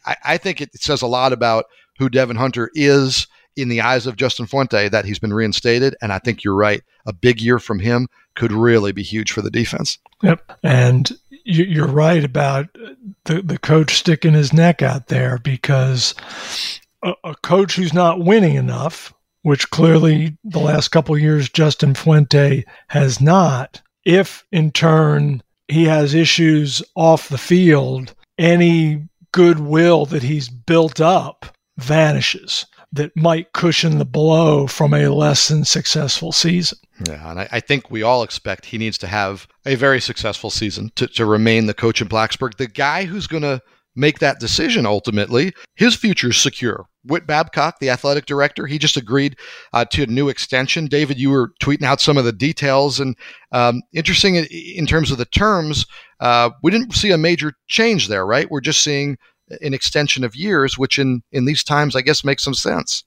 I, 0.07 0.16
I 0.25 0.37
think 0.38 0.61
it 0.61 0.71
says 0.75 1.03
a 1.03 1.07
lot 1.07 1.33
about 1.33 1.66
who 1.99 2.09
Devon 2.09 2.37
Hunter 2.37 2.71
is 2.75 3.29
in 3.57 3.69
the 3.69 3.81
eyes 3.81 4.07
of 4.07 4.16
Justin 4.16 4.47
Fuente 4.47 4.88
that 4.88 5.05
he's 5.05 5.19
been 5.19 5.33
reinstated. 5.33 5.97
And 6.03 6.12
I 6.12 6.19
think 6.19 6.45
you're 6.45 6.55
right. 6.55 6.83
A 7.07 7.12
big 7.12 7.40
year 7.40 7.59
from 7.59 7.79
him 7.79 8.09
could 8.35 8.53
really 8.53 8.92
be 8.92 9.03
huge 9.03 9.33
for 9.33 9.42
the 9.42 9.51
defense. 9.51 9.99
Yep. 10.23 10.59
And 10.62 11.11
you're 11.31 11.88
right 11.88 12.25
about 12.25 12.69
the, 13.25 13.42
the 13.42 13.59
coach 13.59 13.97
sticking 13.97 14.35
his 14.35 14.53
neck 14.53 14.83
out 14.83 15.09
there 15.09 15.38
because 15.38 16.14
a, 17.03 17.12
a 17.25 17.35
coach 17.37 17.77
who's 17.77 17.95
not 17.95 18.21
winning 18.21 18.57
enough, 18.57 19.12
which 19.42 19.71
clearly 19.71 20.37
the 20.45 20.59
last 20.59 20.88
couple 20.88 21.16
years 21.16 21.49
Justin 21.49 21.95
Fuente 21.95 22.64
has 22.88 23.21
not, 23.21 23.81
if 24.05 24.45
in 24.53 24.71
turn 24.71 25.42
he 25.69 25.85
has 25.85 26.14
issues 26.14 26.83
off 26.95 27.29
the 27.29 27.38
field, 27.38 28.14
any 28.38 29.09
goodwill 29.33 30.07
that 30.07 30.23
he's 30.23 30.49
built 30.49 31.01
up 31.01 31.47
vanishes 31.79 32.66
that 32.92 33.16
might 33.16 33.53
cushion 33.53 33.99
the 33.99 34.05
blow 34.05 34.66
from 34.66 34.94
a 34.94 35.09
less 35.09 35.49
than 35.49 35.64
successful 35.64 36.33
season. 36.33 36.79
Yeah, 37.07 37.31
and 37.31 37.40
I, 37.40 37.49
I, 37.53 37.61
think 37.61 37.90
we 37.90 38.03
all 38.03 38.22
expect 38.22 38.64
he 38.64 38.79
needs 38.79 38.96
to 38.99 39.07
have 39.07 39.46
a 39.66 39.75
very 39.75 40.01
successful 40.01 40.51
season 40.51 40.90
to, 40.96 41.07
to 41.09 41.27
remain 41.27 41.66
the 41.66 41.75
coach 41.75 42.01
in 42.01 42.09
Blacksburg. 42.09 42.57
The 42.57 42.68
guy 42.68 43.05
who's 43.05 43.27
going 43.27 43.42
to 43.42 43.61
make 43.96 44.18
that 44.18 44.38
decision 44.38 44.87
ultimately, 44.87 45.53
his 45.75 45.96
future 45.96 46.29
is 46.29 46.37
secure. 46.37 46.87
Whit 47.05 47.27
Babcock, 47.27 47.79
the 47.81 47.90
athletic 47.90 48.27
director, 48.27 48.66
he 48.66 48.79
just 48.79 48.96
agreed 48.96 49.37
uh, 49.72 49.85
to 49.87 50.03
a 50.03 50.07
new 50.07 50.29
extension. 50.29 50.87
David, 50.87 51.18
you 51.18 51.31
were 51.31 51.53
tweeting 51.62 51.85
out 51.85 52.01
some 52.01 52.18
of 52.18 52.25
the 52.25 52.33
details, 52.33 53.01
and 53.01 53.16
um, 53.53 53.83
interesting 53.92 54.37
in 54.37 54.87
terms 54.87 55.11
of 55.11 55.18
the 55.18 55.25
terms, 55.25 55.87
uh, 56.20 56.51
we 56.62 56.70
didn't 56.70 56.94
see 56.94 57.11
a 57.11 57.18
major 57.18 57.55
change 57.68 58.09
there, 58.09 58.27
right? 58.27 58.51
We're 58.51 58.61
just 58.61 58.83
seeing 58.83 59.18
an 59.61 59.74
extension 59.74 60.24
of 60.24 60.37
years, 60.37 60.78
which 60.78 60.98
in 60.98 61.22
in 61.32 61.44
these 61.44 61.64
times, 61.64 61.96
I 61.96 62.00
guess, 62.00 62.24
makes 62.24 62.44
some 62.44 62.54
sense. 62.54 63.04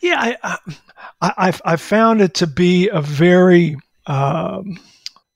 Yeah, 0.00 0.34
I 0.42 0.58
I, 1.20 1.52
I 1.64 1.76
found 1.76 2.20
it 2.20 2.34
to 2.34 2.46
be 2.46 2.88
a 2.88 3.00
very 3.00 3.76
um, 4.06 4.78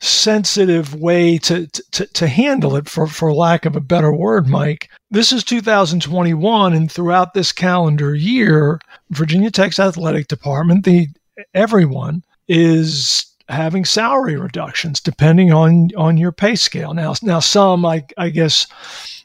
sensitive 0.01 0.95
way 0.95 1.39
to, 1.39 1.67
to 1.67 2.07
to 2.07 2.27
handle 2.27 2.77
it, 2.77 2.89
for 2.89 3.07
for 3.07 3.33
lack 3.33 3.65
of 3.65 3.77
a 3.77 3.81
better 3.81 4.13
word, 4.13 4.49
Mike. 4.49 4.91
This 5.11 5.33
is 5.33 5.45
2021, 5.45 6.73
and 6.73 6.91
throughout 6.91 7.35
this 7.35 7.53
calendar 7.53 8.15
year, 8.15 8.81
Virginia 9.11 9.51
Tech's 9.51 9.79
athletic 9.79 10.29
department, 10.29 10.85
the 10.85 11.09
everyone 11.55 12.23
is 12.49 13.27
having 13.49 13.85
salary 13.85 14.37
reductions 14.37 15.01
depending 15.01 15.53
on 15.53 15.91
on 15.97 16.17
your 16.17 16.33
pay 16.33 16.57
scale. 16.57 16.95
Now, 16.95 17.15
now 17.23 17.41
some 17.41 17.85
I 17.85 18.05
I 18.19 18.31
guess 18.31 18.67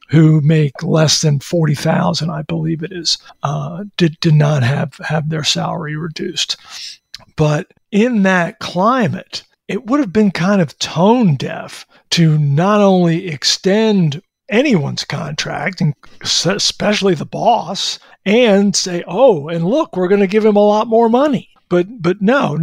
who 0.09 0.41
make 0.41 0.83
less 0.83 1.21
than 1.21 1.39
40,000, 1.39 2.29
I 2.29 2.41
believe 2.41 2.83
it 2.83 2.91
is, 2.91 3.17
uh, 3.43 3.83
did, 3.97 4.19
did 4.19 4.35
not 4.35 4.63
have, 4.63 4.95
have 5.05 5.29
their 5.29 5.43
salary 5.43 5.95
reduced. 5.95 6.57
But 7.35 7.67
in 7.91 8.23
that 8.23 8.59
climate, 8.59 9.43
it 9.67 9.85
would 9.85 9.99
have 9.99 10.13
been 10.13 10.31
kind 10.31 10.61
of 10.61 10.77
tone 10.79 11.35
deaf 11.35 11.85
to 12.11 12.37
not 12.37 12.81
only 12.81 13.27
extend 13.27 14.21
anyone's 14.49 15.03
contract, 15.03 15.81
and 15.81 15.93
especially 16.21 17.15
the 17.15 17.25
boss, 17.25 17.99
and 18.25 18.75
say, 18.75 19.03
"Oh, 19.07 19.49
and 19.49 19.65
look, 19.65 19.95
we're 19.95 20.07
going 20.07 20.21
to 20.21 20.27
give 20.27 20.45
him 20.45 20.55
a 20.55 20.65
lot 20.65 20.87
more 20.87 21.09
money." 21.09 21.49
But 21.69 22.01
but 22.01 22.21
no, 22.21 22.57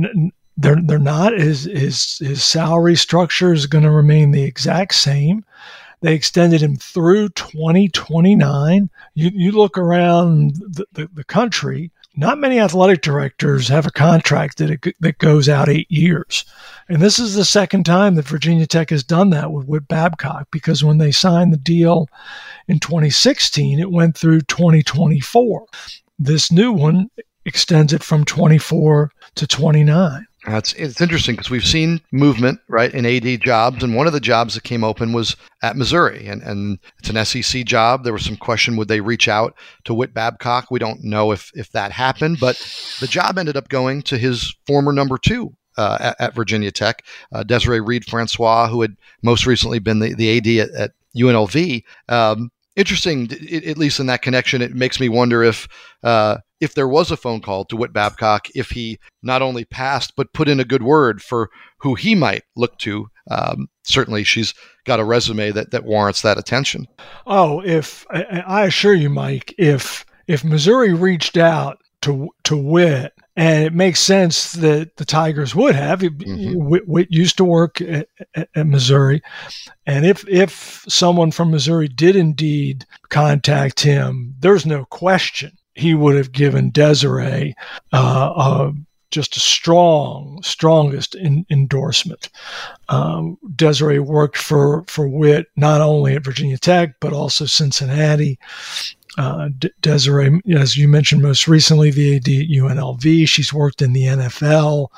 they're 0.56 0.80
they're 0.82 0.98
not. 0.98 1.38
His 1.38 1.64
his 1.64 2.18
his 2.18 2.42
salary 2.42 2.96
structure 2.96 3.52
is 3.52 3.66
going 3.66 3.84
to 3.84 3.90
remain 3.90 4.30
the 4.30 4.44
exact 4.44 4.94
same. 4.94 5.44
They 6.04 6.12
extended 6.12 6.60
him 6.60 6.76
through 6.76 7.30
2029. 7.30 8.90
You, 9.14 9.30
you 9.32 9.52
look 9.52 9.78
around 9.78 10.56
the, 10.56 10.84
the, 10.92 11.08
the 11.14 11.24
country, 11.24 11.92
not 12.14 12.36
many 12.36 12.60
athletic 12.60 13.00
directors 13.00 13.68
have 13.68 13.86
a 13.86 13.90
contract 13.90 14.58
that, 14.58 14.70
it, 14.70 14.94
that 15.00 15.16
goes 15.16 15.48
out 15.48 15.70
eight 15.70 15.90
years. 15.90 16.44
And 16.90 17.00
this 17.00 17.18
is 17.18 17.34
the 17.34 17.44
second 17.46 17.84
time 17.84 18.16
that 18.16 18.28
Virginia 18.28 18.66
Tech 18.66 18.90
has 18.90 19.02
done 19.02 19.30
that 19.30 19.50
with, 19.50 19.66
with 19.66 19.88
Babcock 19.88 20.48
because 20.50 20.84
when 20.84 20.98
they 20.98 21.10
signed 21.10 21.54
the 21.54 21.56
deal 21.56 22.06
in 22.68 22.80
2016, 22.80 23.80
it 23.80 23.90
went 23.90 24.14
through 24.14 24.42
2024. 24.42 25.64
This 26.18 26.52
new 26.52 26.70
one 26.70 27.08
extends 27.46 27.94
it 27.94 28.04
from 28.04 28.26
24 28.26 29.10
to 29.36 29.46
29. 29.46 30.26
That's 30.46 30.74
it's 30.74 31.00
interesting 31.00 31.36
because 31.36 31.50
we've 31.50 31.64
seen 31.64 32.00
movement 32.12 32.60
right 32.68 32.92
in 32.92 33.06
AD 33.06 33.40
jobs, 33.40 33.82
and 33.82 33.94
one 33.94 34.06
of 34.06 34.12
the 34.12 34.20
jobs 34.20 34.54
that 34.54 34.62
came 34.62 34.84
open 34.84 35.12
was 35.12 35.36
at 35.62 35.76
Missouri, 35.76 36.26
and 36.26 36.42
and 36.42 36.78
it's 36.98 37.08
an 37.08 37.24
SEC 37.24 37.64
job. 37.64 38.04
There 38.04 38.12
was 38.12 38.24
some 38.24 38.36
question 38.36 38.76
would 38.76 38.88
they 38.88 39.00
reach 39.00 39.26
out 39.26 39.54
to 39.84 39.94
Whit 39.94 40.12
Babcock? 40.12 40.70
We 40.70 40.78
don't 40.78 41.02
know 41.02 41.32
if 41.32 41.50
if 41.54 41.70
that 41.72 41.92
happened, 41.92 42.38
but 42.40 42.56
the 43.00 43.06
job 43.06 43.38
ended 43.38 43.56
up 43.56 43.68
going 43.68 44.02
to 44.02 44.18
his 44.18 44.54
former 44.66 44.92
number 44.92 45.16
two 45.16 45.56
uh, 45.78 45.96
at, 46.00 46.20
at, 46.20 46.34
Virginia 46.34 46.70
Tech. 46.70 47.04
Uh, 47.32 47.42
Desiree 47.42 47.80
Reed 47.80 48.04
Francois, 48.04 48.68
who 48.68 48.82
had 48.82 48.96
most 49.22 49.46
recently 49.46 49.78
been 49.78 50.00
the, 50.00 50.14
the 50.14 50.36
AD 50.36 50.68
at, 50.68 50.74
at 50.74 50.92
UNLV. 51.16 51.82
Um, 52.08 52.50
interesting, 52.76 53.30
at 53.32 53.78
least 53.78 54.00
in 54.00 54.06
that 54.06 54.22
connection. 54.22 54.62
It 54.62 54.74
makes 54.74 55.00
me 55.00 55.08
wonder 55.08 55.42
if 55.42 55.68
uh, 56.02 56.38
if 56.60 56.74
there 56.74 56.88
was 56.88 57.10
a 57.10 57.16
phone 57.16 57.40
call 57.40 57.64
to 57.66 57.76
Whit 57.76 57.92
Babcock, 57.92 58.48
if 58.54 58.70
he 58.70 58.98
not 59.22 59.42
only 59.42 59.64
passed 59.64 60.14
but 60.16 60.32
put 60.32 60.48
in 60.48 60.60
a 60.60 60.64
good 60.64 60.82
word 60.82 61.22
for 61.22 61.50
who 61.78 61.94
he 61.94 62.14
might 62.14 62.42
look 62.56 62.78
to. 62.78 63.08
Um, 63.30 63.68
certainly, 63.82 64.24
she's 64.24 64.54
got 64.84 65.00
a 65.00 65.04
resume 65.04 65.50
that 65.52 65.70
that 65.70 65.84
warrants 65.84 66.22
that 66.22 66.38
attention. 66.38 66.86
Oh, 67.26 67.60
if 67.60 68.06
I, 68.10 68.64
assure 68.64 68.94
you, 68.94 69.10
Mike, 69.10 69.54
if 69.58 70.04
if 70.26 70.44
Missouri 70.44 70.92
reached 70.92 71.36
out 71.36 71.78
to 72.02 72.30
to 72.44 72.56
Whit 72.56 73.12
and 73.36 73.64
it 73.64 73.74
makes 73.74 74.00
sense 74.00 74.52
that 74.52 74.96
the 74.96 75.04
Tigers 75.04 75.54
would 75.54 75.74
have. 75.74 76.00
Mm-hmm. 76.00 76.54
Whit, 76.54 76.86
Whit, 76.86 77.08
used 77.10 77.36
to 77.38 77.44
work 77.44 77.80
at, 77.80 78.08
at, 78.34 78.48
at, 78.54 78.66
Missouri, 78.66 79.22
and 79.86 80.06
if 80.06 80.26
if 80.28 80.84
someone 80.88 81.30
from 81.30 81.50
Missouri 81.50 81.88
did 81.88 82.14
indeed 82.14 82.86
contact 83.08 83.80
him, 83.80 84.34
there's 84.38 84.66
no 84.66 84.84
question 84.84 85.56
he 85.74 85.94
would 85.94 86.16
have 86.16 86.32
given 86.32 86.70
Desiree 86.70 87.54
uh, 87.92 88.70
just 89.14 89.36
a 89.36 89.40
strong, 89.40 90.40
strongest 90.42 91.14
in, 91.14 91.46
endorsement. 91.48 92.30
Um, 92.88 93.38
Desiree 93.54 94.00
worked 94.00 94.36
for 94.36 94.84
for 94.88 95.08
Whit 95.08 95.46
not 95.56 95.80
only 95.80 96.16
at 96.16 96.24
Virginia 96.24 96.58
Tech 96.58 96.96
but 97.00 97.12
also 97.12 97.46
Cincinnati. 97.46 98.38
Uh, 99.16 99.48
De- 99.56 99.70
Desiree, 99.80 100.40
as 100.52 100.76
you 100.76 100.88
mentioned 100.88 101.22
most 101.22 101.46
recently, 101.46 101.92
the 101.92 102.16
AD 102.16 102.26
at 102.26 102.48
UNLV. 102.48 103.28
She's 103.28 103.52
worked 103.52 103.80
in 103.80 103.92
the 103.92 104.06
NFL 104.06 104.88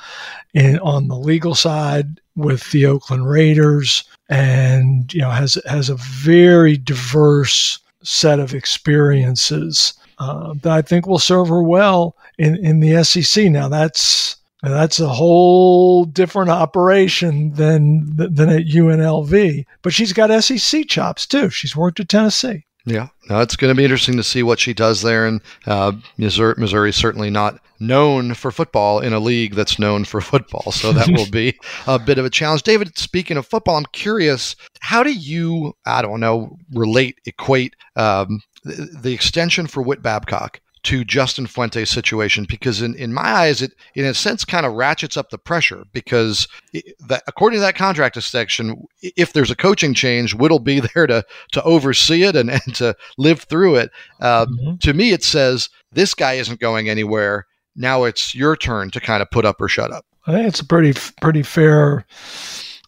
and 0.55 0.81
on 0.81 1.09
the 1.09 1.19
legal 1.19 1.55
side 1.55 2.19
with 2.35 2.71
the 2.71 2.87
Oakland 2.87 3.29
Raiders, 3.29 4.05
and 4.31 5.13
you 5.13 5.21
know 5.21 5.31
has 5.31 5.59
has 5.67 5.91
a 5.91 5.97
very 5.97 6.79
diverse 6.79 7.79
set 8.03 8.41
of 8.41 8.55
experiences 8.55 9.93
uh, 10.19 10.55
that 10.63 10.73
I 10.73 10.83
think 10.83 11.07
will 11.07 11.19
serve 11.19 11.49
her 11.49 11.63
well 11.63 12.17
in, 12.39 12.57
in 12.65 12.81
the 12.81 13.03
SEC. 13.05 13.51
Now 13.51 13.69
that's 13.69 14.37
that's 14.63 15.01
a 15.01 15.09
whole 15.09 16.05
different 16.05 16.51
operation 16.51 17.53
than 17.55 18.17
than 18.17 18.49
at 18.49 18.67
UNLV, 18.67 19.65
but 19.83 19.93
she's 19.93 20.13
got 20.13 20.43
SEC 20.43 20.87
chops 20.89 21.27
too. 21.27 21.51
She's 21.51 21.77
worked 21.77 22.01
at 22.01 22.09
Tennessee. 22.09 22.66
Yeah, 22.87 23.09
no, 23.29 23.41
it's 23.41 23.57
going 23.57 23.73
to 23.73 23.77
be 23.77 23.83
interesting 23.83 24.17
to 24.17 24.23
see 24.23 24.45
what 24.45 24.61
she 24.61 24.73
does 24.73 25.03
there. 25.03 25.27
And 25.27 25.41
uh, 25.67 25.93
Missouri, 26.19 26.55
Missouri 26.57 26.91
is 26.91 26.97
certainly 26.97 27.31
not 27.31 27.61
known 27.81 28.33
for 28.33 28.53
football 28.53 29.01
in 29.01 29.13
a 29.13 29.19
league 29.19 29.55
that's 29.55 29.79
known 29.79 30.05
for 30.05 30.21
football. 30.21 30.71
So 30.71 30.93
that 30.93 31.09
will 31.09 31.29
be 31.29 31.59
a 31.89 31.99
bit 31.99 32.19
of 32.19 32.25
a 32.25 32.31
challenge. 32.31 32.63
David, 32.63 32.97
speaking 32.97 33.37
of 33.37 33.47
football, 33.47 33.77
I'm 33.77 33.87
curious, 33.87 34.55
how 34.79 35.03
do 35.03 35.13
you, 35.13 35.75
I 35.85 36.01
don't 36.01 36.21
know, 36.21 36.57
relate, 36.73 37.19
equate 37.27 37.75
um, 37.97 38.41
the 38.65 39.13
extension 39.13 39.67
for 39.67 39.83
Whit 39.83 40.01
Babcock 40.01 40.61
to 40.87 41.05
Justin 41.05 41.49
Fuente's 41.49 41.91
situation 41.91 42.47
because 42.49 42.81
in, 42.81 42.95
in 42.95 43.13
my 43.13 43.23
eyes 43.23 43.61
it 43.61 43.73
in 43.97 44.05
a 44.05 44.15
sense 44.15 44.45
kind 44.45 44.65
of 44.65 44.75
ratchets 44.75 45.17
up 45.17 45.31
the 45.31 45.39
pressure 45.39 45.83
because 45.93 46.47
it, 46.73 46.95
that, 47.09 47.25
according 47.27 47.57
to 47.57 47.61
that 47.61 47.75
contract 47.75 48.23
section 48.23 48.87
if 49.03 49.33
there's 49.33 49.51
a 49.51 49.57
coaching 49.57 49.95
change 49.95 50.33
Whit'll 50.33 50.61
be 50.61 50.79
there 50.95 51.09
to 51.09 51.25
to 51.53 51.63
oversee 51.65 52.23
it 52.23 52.37
and, 52.37 52.51
and 52.51 52.75
to 52.77 52.95
live 53.19 53.43
through 53.43 53.75
it. 53.77 53.91
Uh, 54.21 54.47
mm-hmm. 54.47 54.77
to 54.77 54.95
me 54.95 55.11
it 55.11 55.25
says 55.25 55.69
this 55.91 56.15
guy 56.15 56.35
isn't 56.35 56.61
going 56.61 56.89
anywhere. 56.89 57.47
Now 57.75 58.05
it's 58.05 58.33
your 58.33 58.57
turn 58.57 58.93
to 58.93 59.01
kind 59.01 59.23
of 59.23 59.31
put 59.33 59.45
up 59.45 59.61
or 59.61 59.69
shut 59.69 59.91
up. 59.91 60.07
I 60.29 60.33
think 60.33 60.47
it's 60.47 60.61
a 60.61 60.67
pretty 60.67 60.95
pretty 61.21 61.43
fair 61.43 62.07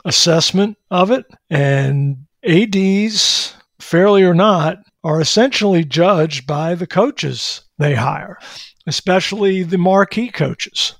assessment 0.04 0.78
of 0.92 1.10
it. 1.10 1.26
And 1.50 2.26
ads 2.44 3.56
fairly 3.80 4.22
or 4.22 4.34
not 4.34 4.78
are 5.02 5.20
essentially 5.20 5.84
judged 5.84 6.46
by 6.46 6.76
the 6.76 6.86
coaches 6.86 7.62
they 7.78 7.94
hire, 7.94 8.38
especially 8.86 9.62
the 9.62 9.78
marquee 9.78 10.30
coaches. 10.30 10.94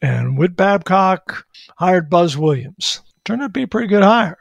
And 0.00 0.38
Whit 0.38 0.56
Babcock 0.56 1.46
hired 1.76 2.10
Buzz 2.10 2.36
Williams. 2.36 3.00
Turned 3.24 3.42
out 3.42 3.46
to 3.46 3.52
be 3.52 3.62
a 3.64 3.68
pretty 3.68 3.88
good 3.88 4.02
hire. 4.02 4.38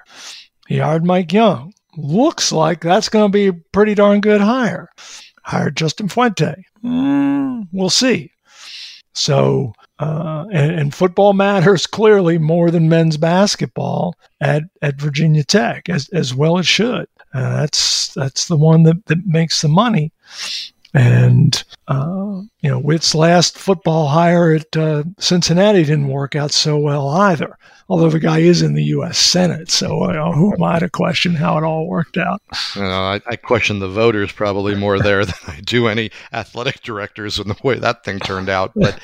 He 0.68 0.78
hired 0.80 1.06
Mike 1.06 1.34
Young. 1.34 1.74
Looks 1.98 2.52
like 2.52 2.82
that's 2.82 3.10
going 3.10 3.32
to 3.32 3.36
be 3.36 3.48
a 3.48 3.54
pretty 3.54 3.96
darn 3.96 4.22
good 4.22 4.42
hire. 4.42 4.90
Hired 5.44 5.78
Justin 5.78 6.10
Fuente. 6.10 6.64
Mm, 6.84 7.68
we'll 7.72 7.90
see. 7.90 8.32
So, 9.14 9.74
uh, 10.00 10.46
and, 10.52 10.80
and, 10.80 10.94
football 10.94 11.34
matters 11.34 11.88
clearly 11.88 12.38
more 12.38 12.70
than 12.70 12.88
men's 12.88 13.18
basketball 13.18 14.14
at, 14.40 14.64
at 14.84 15.02
Virginia 15.02 15.44
Tech, 15.44 15.90
as, 15.90 16.08
as 16.10 16.36
well 16.36 16.60
it 16.60 16.68
should. 16.68 17.08
Uh, 17.34 17.58
that's 17.58 18.14
that's 18.14 18.48
the 18.48 18.58
one 18.58 18.84
that, 18.84 19.04
that 19.08 19.26
makes 19.26 19.62
the 19.62 19.68
money. 19.70 20.12
And 20.98 21.64
uh, 21.88 22.42
you 22.62 22.70
know, 22.72 22.80
Whit's 22.80 23.14
last 23.14 23.58
football 23.58 24.08
hire 24.08 24.54
at 24.54 24.76
uh, 24.76 25.04
Cincinnati 25.20 25.84
didn't 25.84 26.08
work 26.08 26.36
out 26.36 26.52
so 26.52 26.78
well 26.78 27.08
either. 27.10 27.56
Although 27.88 28.10
the 28.10 28.20
guy 28.20 28.40
is 28.40 28.64
in 28.64 28.74
the 28.74 28.84
U.S. 28.86 29.18
Senate, 29.18 29.70
so 29.70 30.04
uh, 30.04 30.34
who 30.34 30.54
am 30.54 30.64
I 30.64 30.80
to 30.80 30.90
question 30.90 31.36
how 31.36 31.58
it 31.58 31.64
all 31.64 31.88
worked 31.88 32.18
out? 32.18 32.42
You 32.76 32.82
know, 32.82 32.90
I, 32.90 33.22
I, 33.28 33.36
question 33.38 33.80
the 33.80 33.88
voters 33.88 34.32
probably 34.32 34.76
more 34.76 35.00
there 35.00 35.24
than 35.26 35.36
I 35.48 35.62
do 35.62 35.88
any 35.88 36.10
athletic 36.34 36.82
directors 36.82 37.40
and 37.40 37.50
the 37.50 37.56
way 37.64 37.78
that 37.78 38.04
thing 38.04 38.20
turned 38.20 38.50
out. 38.50 38.72
But 38.76 39.00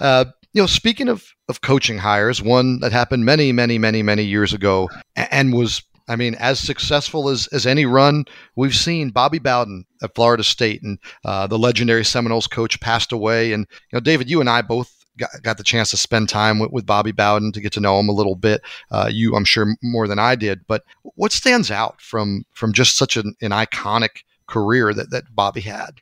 uh, 0.00 0.26
you 0.52 0.62
know, 0.62 0.66
speaking 0.66 1.08
of 1.08 1.32
of 1.48 1.62
coaching 1.62 1.98
hires, 1.98 2.42
one 2.42 2.80
that 2.80 2.92
happened 2.92 3.24
many, 3.24 3.52
many, 3.52 3.78
many, 3.78 4.02
many 4.02 4.24
years 4.24 4.52
ago 4.52 4.90
and 5.16 5.52
was 5.54 5.82
I 6.08 6.16
mean, 6.16 6.34
as 6.36 6.58
successful 6.58 7.28
as, 7.28 7.46
as 7.48 7.66
any 7.66 7.86
run 7.86 8.24
we've 8.56 8.74
seen, 8.74 9.10
Bobby 9.10 9.38
Bowden 9.38 9.84
at 10.02 10.14
Florida 10.14 10.42
State 10.42 10.82
and 10.82 10.98
uh, 11.24 11.46
the 11.46 11.58
legendary 11.58 12.04
Seminoles 12.04 12.46
coach 12.46 12.80
passed 12.80 13.12
away. 13.12 13.52
And, 13.52 13.66
you 13.92 13.96
know, 13.96 14.00
David, 14.00 14.30
you 14.30 14.40
and 14.40 14.48
I 14.48 14.62
both 14.62 15.04
got, 15.18 15.30
got 15.42 15.58
the 15.58 15.64
chance 15.64 15.90
to 15.90 15.96
spend 15.96 16.28
time 16.28 16.58
with, 16.58 16.70
with 16.70 16.86
Bobby 16.86 17.12
Bowden 17.12 17.52
to 17.52 17.60
get 17.60 17.72
to 17.72 17.80
know 17.80 18.00
him 18.00 18.08
a 18.08 18.12
little 18.12 18.36
bit. 18.36 18.62
Uh, 18.90 19.10
you, 19.12 19.34
I'm 19.34 19.44
sure, 19.44 19.76
more 19.82 20.08
than 20.08 20.18
I 20.18 20.34
did. 20.34 20.66
But 20.66 20.84
what 21.02 21.32
stands 21.32 21.70
out 21.70 22.00
from 22.00 22.44
from 22.52 22.72
just 22.72 22.96
such 22.96 23.16
an, 23.16 23.34
an 23.42 23.50
iconic 23.50 24.22
career 24.46 24.94
that, 24.94 25.10
that 25.10 25.34
Bobby 25.34 25.60
had? 25.60 26.00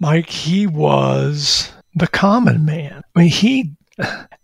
Mike, 0.00 0.30
he 0.30 0.66
was 0.66 1.70
the 1.94 2.08
common 2.08 2.64
man. 2.64 3.02
I 3.14 3.20
mean, 3.20 3.28
he, 3.28 3.72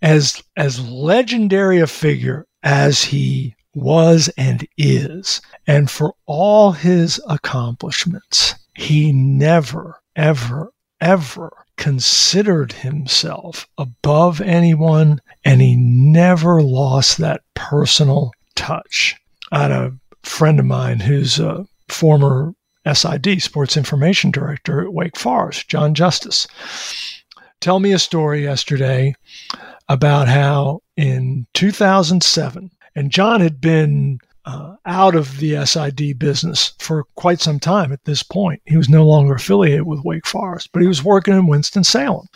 as 0.03 0.43
as 0.57 0.87
legendary 0.89 1.81
a 1.81 1.87
figure 1.87 2.47
as 2.63 3.03
he 3.03 3.55
was 3.75 4.31
and 4.37 4.67
is. 4.77 5.41
And 5.67 5.91
for 5.91 6.15
all 6.27 6.73
his 6.73 7.21
accomplishments, 7.29 8.55
he 8.75 9.13
never, 9.13 10.01
ever, 10.17 10.73
ever 11.01 11.53
considered 11.77 12.73
himself 12.73 13.69
above 13.79 14.41
anyone, 14.41 15.21
and 15.45 15.61
he 15.61 15.77
never 15.77 16.61
lost 16.61 17.19
that 17.19 17.43
personal 17.55 18.33
touch. 18.55 19.17
I 19.53 19.63
had 19.63 19.71
a 19.71 19.97
friend 20.23 20.59
of 20.59 20.67
mine 20.67 21.01
who's 21.01 21.39
a 21.39 21.67
former 21.89 22.55
SID, 22.93 23.41
Sports 23.43 23.77
Information 23.77 24.31
Director 24.31 24.83
at 24.83 24.93
Wake 24.93 25.17
Forest, 25.17 25.69
John 25.69 25.95
Justice. 25.95 26.47
Tell 27.61 27.81
me 27.81 27.93
a 27.93 27.99
story 27.99 28.43
yesterday 28.43 29.15
about 29.89 30.29
how 30.29 30.81
in 30.97 31.47
2007, 31.55 32.71
and 32.99 33.13
John 33.13 33.41
had 33.41 33.61
been 33.61 34.19
uh, 34.45 34.75
out 34.85 35.15
of 35.15 35.39
the 35.39 35.65
SID 35.65 36.19
business 36.19 36.73
for 36.81 37.05
quite 37.15 37.41
some 37.41 37.61
time 37.61 37.93
at 37.93 38.05
this 38.05 38.25
point. 38.25 38.61
He 38.67 38.77
was 38.77 38.89
no 38.89 39.07
longer 39.07 39.35
affiliated 39.35 39.87
with 39.87 40.05
Wake 40.05 40.27
Forest, 40.27 40.71
but 40.73 40.83
he 40.83 40.89
was 40.89 41.05
working 41.05 41.35
in 41.35 41.47
Winston-Salem. 41.47 42.27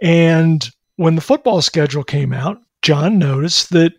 And 0.00 0.70
when 0.96 1.16
the 1.16 1.20
football 1.20 1.60
schedule 1.60 2.02
came 2.02 2.32
out, 2.32 2.62
John 2.80 3.18
noticed 3.18 3.68
that 3.70 3.92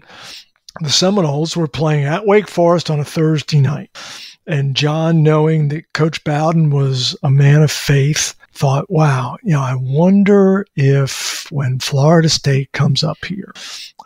the 0.82 0.90
Seminoles 0.90 1.56
were 1.56 1.68
playing 1.68 2.06
at 2.06 2.26
Wake 2.26 2.50
Forest 2.50 2.90
on 2.90 3.00
a 3.00 3.06
Thursday 3.06 3.60
night. 3.60 3.96
And 4.48 4.76
John, 4.76 5.22
knowing 5.22 5.68
that 5.68 5.94
Coach 5.94 6.24
Bowden 6.24 6.72
was 6.72 7.16
a 7.22 7.30
man 7.30 7.62
of 7.62 7.70
faith, 7.70 8.34
thought, 8.54 8.90
wow, 8.90 9.38
you 9.44 9.52
know, 9.52 9.62
I 9.62 9.76
wonder 9.76 10.66
if 10.76 11.48
when 11.52 11.78
Florida 11.78 12.30
State 12.30 12.72
comes 12.72 13.04
up 13.04 13.24
here, 13.24 13.54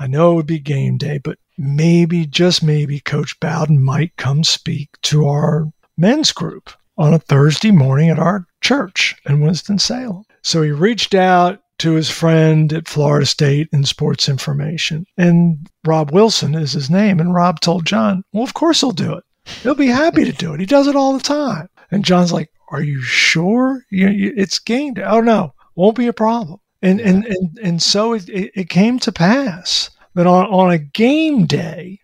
I 0.01 0.07
know 0.07 0.33
it 0.33 0.35
would 0.35 0.45
be 0.45 0.59
game 0.59 0.97
day, 0.97 1.19
but 1.19 1.37
maybe, 1.57 2.25
just 2.25 2.63
maybe, 2.63 2.99
Coach 2.99 3.39
Bowden 3.39 3.83
might 3.83 4.15
come 4.17 4.43
speak 4.43 4.89
to 5.03 5.27
our 5.27 5.71
men's 5.97 6.31
group 6.31 6.71
on 6.97 7.13
a 7.13 7.19
Thursday 7.19 7.71
morning 7.71 8.09
at 8.09 8.19
our 8.19 8.45
church 8.61 9.15
in 9.25 9.41
Winston-Salem. 9.41 10.23
So 10.41 10.61
he 10.61 10.71
reached 10.71 11.15
out 11.15 11.61
to 11.79 11.93
his 11.93 12.09
friend 12.09 12.71
at 12.71 12.87
Florida 12.87 13.25
State 13.25 13.67
in 13.73 13.83
sports 13.83 14.29
information, 14.29 15.05
and 15.17 15.67
Rob 15.85 16.11
Wilson 16.11 16.55
is 16.55 16.73
his 16.73 16.89
name. 16.89 17.19
And 17.19 17.33
Rob 17.33 17.59
told 17.59 17.85
John, 17.85 18.23
Well, 18.31 18.43
of 18.43 18.53
course 18.53 18.81
he'll 18.81 18.91
do 18.91 19.13
it. 19.13 19.23
He'll 19.63 19.75
be 19.75 19.87
happy 19.87 20.23
to 20.25 20.31
do 20.31 20.53
it. 20.53 20.59
He 20.59 20.65
does 20.65 20.87
it 20.87 20.95
all 20.95 21.13
the 21.13 21.23
time. 21.23 21.67
And 21.91 22.05
John's 22.05 22.31
like, 22.31 22.49
Are 22.71 22.81
you 22.81 23.01
sure? 23.01 23.83
You, 23.89 24.09
you, 24.09 24.33
it's 24.37 24.59
game 24.59 24.93
day. 24.93 25.03
Oh, 25.03 25.21
no, 25.21 25.53
won't 25.75 25.97
be 25.97 26.07
a 26.07 26.13
problem. 26.13 26.59
And 26.81 26.99
and 26.99 27.25
and, 27.25 27.59
and 27.63 27.81
so 27.81 28.13
it, 28.13 28.27
it, 28.27 28.51
it 28.55 28.69
came 28.69 28.99
to 28.99 29.11
pass 29.11 29.89
that 30.15 30.27
on, 30.27 30.45
on 30.47 30.71
a 30.71 30.77
game 30.77 31.45
day, 31.45 31.99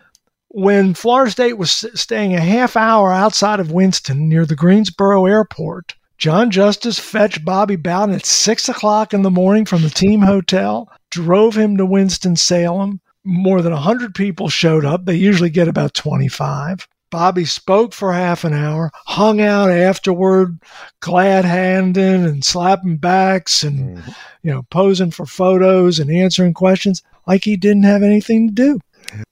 when 0.50 0.94
Florida 0.94 1.32
State 1.32 1.58
was 1.58 1.86
staying 1.94 2.34
a 2.34 2.40
half 2.40 2.76
hour 2.76 3.14
outside 3.14 3.60
of 3.60 3.72
Winston 3.72 4.28
near 4.28 4.46
the 4.46 4.56
Greensboro 4.56 5.26
airport, 5.26 5.96
John 6.18 6.52
Justice 6.52 7.00
fetched 7.00 7.46
Bobby 7.46 7.78
Bowden 7.78 8.14
at 8.14 8.26
six 8.26 8.68
o'clock 8.68 9.14
in 9.14 9.22
the 9.22 9.30
morning 9.30 9.64
from 9.66 9.84
the 9.84 9.90
team 9.90 10.22
hotel, 10.22 10.92
drove 11.12 11.56
him 11.56 11.78
to 11.78 11.86
Winston-Salem. 11.86 13.00
More 13.24 13.62
than 13.62 13.74
100 13.74 14.16
people 14.16 14.50
showed 14.50 14.86
up. 14.86 15.06
They 15.06 15.16
usually 15.16 15.50
get 15.50 15.68
about 15.68 15.94
25. 15.94 16.88
Bobby 17.12 17.46
spoke 17.46 17.94
for 17.94 18.14
half 18.14 18.44
an 18.44 18.54
hour, 18.54 18.92
hung 18.94 19.42
out 19.42 19.72
afterward, 19.72 20.60
glad 21.00 21.46
handing 21.46 22.26
and 22.26 22.46
slapping 22.46 22.98
backs 22.98 23.64
and, 23.64 23.98
mm-hmm. 23.98 24.12
you 24.44 24.52
know, 24.52 24.64
posing 24.70 25.12
for 25.12 25.26
photos 25.26 26.00
and 26.00 26.12
answering 26.12 26.54
questions 26.54 27.02
like 27.26 27.44
he 27.44 27.58
didn't 27.58 27.84
have 27.84 28.04
anything 28.04 28.50
to 28.50 28.54
do. 28.54 28.80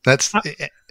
That's 0.04 0.34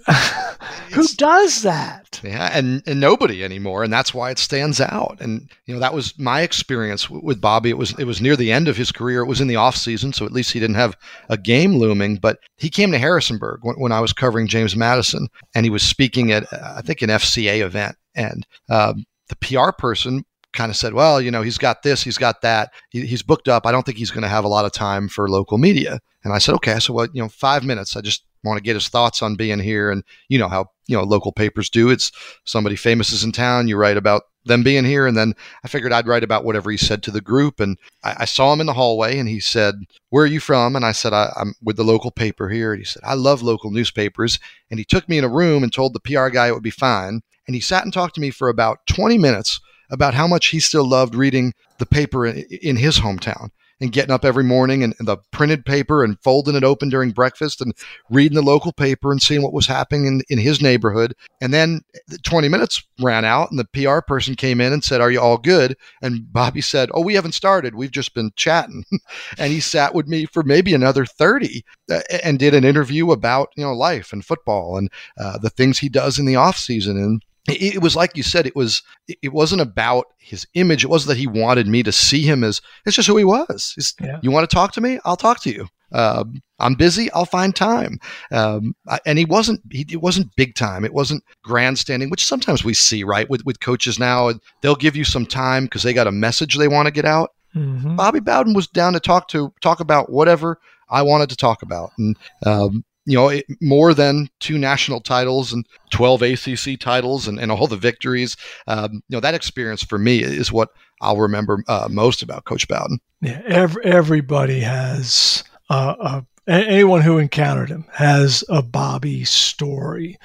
Who 0.93 1.07
does 1.17 1.63
that? 1.63 2.21
Yeah, 2.23 2.51
and, 2.53 2.83
and 2.87 3.01
nobody 3.01 3.45
anymore, 3.45 3.85
and 3.85 3.93
that's 3.93 4.15
why 4.15 4.31
it 4.31 4.39
stands 4.39 4.81
out. 4.81 5.19
And 5.21 5.51
you 5.67 5.75
know 5.75 5.81
that 5.81 5.95
was 5.95 6.19
my 6.19 6.43
experience 6.43 7.11
with 7.11 7.41
Bobby. 7.41 7.71
It 7.71 7.79
was 7.79 7.93
it 7.99 8.05
was 8.05 8.21
near 8.21 8.37
the 8.37 8.53
end 8.53 8.69
of 8.69 8.77
his 8.77 8.93
career. 8.93 9.21
It 9.21 9.27
was 9.27 9.41
in 9.41 9.49
the 9.49 9.57
off 9.57 9.77
season, 9.77 10.13
so 10.13 10.25
at 10.25 10.33
least 10.33 10.53
he 10.53 10.61
didn't 10.61 10.77
have 10.77 10.97
a 11.29 11.37
game 11.37 11.77
looming. 11.77 12.17
But 12.17 12.39
he 12.57 12.71
came 12.71 12.93
to 12.93 12.99
Harrisonburg 12.99 13.61
when, 13.63 13.77
when 13.77 13.93
I 13.93 14.01
was 14.01 14.13
covering 14.13 14.47
James 14.47 14.77
Madison, 14.77 15.29
and 15.55 15.67
he 15.67 15.71
was 15.71 15.83
speaking 15.83 16.33
at 16.33 16.47
I 16.53 16.83
think 16.83 17.03
an 17.03 17.11
FCA 17.11 17.61
event, 17.61 17.97
and 18.15 18.47
um, 18.69 19.05
the 19.29 19.37
PR 19.37 19.73
person 19.73 20.25
kind 20.57 20.71
of 20.71 20.77
said, 20.77 20.95
well, 20.95 21.21
you 21.21 21.31
know, 21.31 21.43
he's 21.43 21.59
got 21.59 21.83
this, 21.83 22.03
he's 22.03 22.19
got 22.19 22.41
that, 22.41 22.73
he, 22.89 23.07
he's 23.07 23.23
booked 23.23 23.47
up. 23.47 23.67
I 23.67 23.73
don't 23.73 23.85
think 23.85 23.99
he's 23.99 24.11
going 24.11 24.23
to 24.23 24.29
have 24.29 24.45
a 24.45 24.49
lot 24.49 24.65
of 24.65 24.73
time 24.73 25.07
for 25.07 25.29
local 25.29 25.59
media. 25.59 26.01
And 26.25 26.33
I 26.33 26.39
said, 26.39 26.55
okay, 26.57 26.79
so 26.81 26.95
what, 26.95 27.15
you 27.15 27.23
know, 27.23 27.29
five 27.29 27.63
minutes. 27.63 27.95
I 27.97 28.01
just 28.01 28.25
want 28.47 28.59
to 28.59 28.63
get 28.63 28.75
his 28.75 28.89
thoughts 28.89 29.23
on 29.23 29.37
being 29.37 29.59
here. 29.59 29.91
And 29.91 30.03
you 30.29 30.39
know 30.39 30.49
how 30.49 30.71
you 30.87 30.97
know 30.97 31.03
local 31.03 31.33
papers 31.33 31.69
do. 31.69 31.91
It's 31.91 32.11
somebody 32.45 32.77
famous 32.77 33.13
is 33.13 33.25
in 33.25 33.33
town. 33.33 33.69
You 33.69 33.77
write 33.77 33.97
about 33.97 34.23
them 34.45 34.63
being 34.63 34.85
here, 34.85 35.07
and 35.07 35.17
then 35.17 35.35
I 35.65 35.69
figured 35.69 35.93
I'd 35.93 36.07
write 36.07 36.23
about 36.23 36.45
whatever 36.45 36.71
he 36.71 36.77
said 36.77 37.03
to 37.03 37.11
the 37.11 37.21
group. 37.21 37.61
And 37.61 37.77
I, 38.05 38.17
I 38.21 38.25
saw 38.25 38.53
him 38.53 38.61
in 38.61 38.67
the 38.67 38.73
hallway, 38.73 39.19
and 39.19 39.29
he 39.29 39.41
said, 39.41 39.75
"Where 40.11 40.25
are 40.25 40.29
you 40.29 40.41
from?" 40.41 40.77
And 40.77 40.85
I 40.85 40.93
said, 40.93 41.13
I, 41.13 41.33
"I'm 41.37 41.55
with 41.63 41.77
the 41.77 41.85
local 41.85 42.11
paper 42.11 42.49
here." 42.49 42.73
And 42.73 42.81
he 42.81 42.87
said, 42.87 43.03
"I 43.05 43.15
love 43.15 43.43
local 43.43 43.71
newspapers." 43.71 44.39
And 44.71 44.79
he 44.79 44.85
took 44.85 45.09
me 45.09 45.19
in 45.19 45.25
a 45.25 45.29
room 45.29 45.63
and 45.63 45.73
told 45.73 45.93
the 45.93 46.01
PR 46.01 46.29
guy 46.29 46.49
it 46.49 46.55
would 46.55 46.63
be 46.63 46.71
fine. 46.71 47.21
And 47.47 47.55
he 47.55 47.61
sat 47.61 47.85
and 47.85 47.93
talked 47.93 48.15
to 48.17 48.21
me 48.21 48.31
for 48.31 48.49
about 48.49 48.87
20 48.89 49.19
minutes 49.19 49.61
about 49.91 50.15
how 50.15 50.27
much 50.27 50.49
he 50.49 50.59
still 50.59 50.89
loved 50.89 51.15
reading 51.15 51.53
the 51.79 51.87
paper 51.87 52.27
in, 52.27 52.45
in 52.63 52.77
his 52.77 52.99
hometown 52.99 53.51
and 53.81 53.93
getting 53.93 54.11
up 54.11 54.25
every 54.25 54.45
morning 54.45 54.83
and, 54.83 54.95
and, 54.99 55.07
the 55.07 55.19
printed 55.31 55.65
paper 55.65 56.03
and 56.03 56.19
folding 56.21 56.55
it 56.55 56.65
open 56.65 56.89
during 56.89 57.11
breakfast 57.11 57.61
and 57.61 57.75
reading 58.11 58.35
the 58.35 58.43
local 58.43 58.73
paper 58.73 59.13
and 59.13 59.21
seeing 59.21 59.43
what 59.43 59.53
was 59.53 59.67
happening 59.67 60.07
in, 60.07 60.23
in 60.29 60.39
his 60.39 60.63
neighborhood. 60.63 61.15
And 61.41 61.53
then 61.53 61.83
20 62.23 62.49
minutes 62.49 62.83
ran 63.01 63.25
out 63.25 63.51
and 63.51 63.59
the 63.59 63.67
PR 63.67 64.01
person 64.01 64.35
came 64.35 64.61
in 64.61 64.73
and 64.73 64.83
said, 64.83 65.01
Are 65.01 65.11
you 65.11 65.21
all 65.21 65.39
good? 65.39 65.77
And 66.03 66.33
Bobby 66.33 66.61
said, 66.61 66.91
Oh, 66.93 67.03
we 67.03 67.15
haven't 67.15 67.33
started. 67.33 67.75
We've 67.75 67.91
just 67.91 68.15
been 68.15 68.31
chatting. 68.37 68.85
and 69.39 69.53
he 69.53 69.61
sat 69.61 69.95
with 69.95 70.07
me 70.07 70.27
for 70.27 70.43
maybe 70.43 70.75
another 70.75 71.05
30 71.05 71.65
uh, 71.91 72.01
and 72.23 72.39
did 72.39 72.55
an 72.55 72.65
interview 72.65 73.11
about, 73.11 73.51
you 73.57 73.65
know, 73.65 73.75
life 73.75 74.13
and 74.13 74.25
football 74.25 74.79
and 74.79 74.91
uh, 75.19 75.39
the 75.39 75.51
things 75.51 75.79
he 75.79 75.89
does 75.89 76.19
in 76.19 76.25
the 76.25 76.37
off 76.37 76.57
season. 76.57 76.97
And 76.97 77.23
it 77.49 77.83
was 77.83 77.95
like 77.95 78.17
you 78.17 78.23
said 78.23 78.47
it 78.47 78.57
was 78.57 78.83
it 79.09 79.33
wasn't 79.33 79.61
about 79.61 80.07
his 80.19 80.47
image. 80.55 80.85
It 80.85 80.89
wasn't 80.89 81.11
that 81.11 81.19
he 81.19 81.27
wanted 81.27 81.67
me 81.67 81.83
to 81.83 81.93
see 81.93 82.23
him 82.23 82.43
as 82.43 82.61
it's 82.85 82.97
just 82.97 83.09
who 83.09 83.17
he 83.17 83.25
was. 83.25 83.95
Yeah. 84.01 84.19
you 84.23 84.31
want 84.31 84.49
to 84.49 84.55
talk 84.55 84.73
to 84.73 84.81
me? 84.81 84.99
I'll 85.05 85.17
talk 85.17 85.41
to 85.43 85.51
you. 85.51 85.69
Um, 85.93 86.43
i'm 86.59 86.75
busy 86.75 87.09
i'll 87.13 87.27
find 87.27 87.55
time. 87.55 88.01
Um, 88.33 88.75
and 89.05 89.19
he 89.19 89.25
wasn't 89.25 89.61
he, 89.71 89.87
it 89.89 90.03
wasn't 90.03 90.35
big 90.35 90.57
time. 90.57 90.85
It 90.85 90.93
wasn't 90.93 91.23
grandstanding 91.45 92.11
which 92.11 92.25
sometimes 92.25 92.65
we 92.65 92.75
see 92.75 93.05
right 93.05 93.31
with, 93.31 93.45
with 93.47 93.61
coaches 93.61 93.99
now 93.99 94.33
they'll 94.63 94.75
give 94.75 94.97
you 94.97 95.05
some 95.05 95.27
time 95.27 95.65
because 95.65 95.85
they 95.85 95.93
got 95.93 96.09
a 96.09 96.13
message 96.13 96.57
they 96.57 96.69
want 96.69 96.87
to 96.87 96.93
get 96.93 97.05
out. 97.05 97.31
Mm-hmm. 97.55 97.97
bobby 97.97 98.21
bowden 98.21 98.53
was 98.53 98.67
down 98.67 98.93
to 98.95 99.01
talk 99.01 99.29
to 99.29 99.53
talk 99.63 99.79
about 99.81 100.11
whatever 100.11 100.59
i 100.91 101.03
wanted 101.03 101.31
to 101.31 101.37
talk 101.37 101.63
about. 101.63 101.93
And 101.99 102.17
um, 102.45 102.85
you 103.07 103.17
know, 103.17 103.41
more 103.61 103.95
than 103.95 104.29
two 104.41 104.59
national 104.59 105.01
titles 105.01 105.53
and 105.53 105.65
12 105.91 106.23
ACC 106.23 106.79
titles 106.79 107.29
and, 107.29 107.39
and 107.39 107.51
all 107.53 107.67
the 107.67 107.77
victories. 107.77 108.37
Um, 108.67 109.03
you 109.09 109.17
know, 109.17 109.21
that 109.21 109.35
experience 109.35 109.83
for 109.83 109.99
me 109.99 110.23
is 110.23 110.53
what 110.53 110.71
I'll 111.01 111.17
remember 111.17 111.63
uh, 111.69 111.89
most 111.91 112.23
about 112.23 112.45
Coach 112.45 112.67
Bowden. 112.69 112.99
Yeah, 113.23 113.41
every, 113.47 113.85
everybody 113.85 114.61
has, 114.61 115.45
uh, 115.71 116.23
anyone 116.49 117.01
who 117.01 117.19
encountered 117.19 117.71
him 117.71 117.87
has 117.93 118.45
a 118.49 118.63
Bobby 118.63 119.25
story 119.25 120.19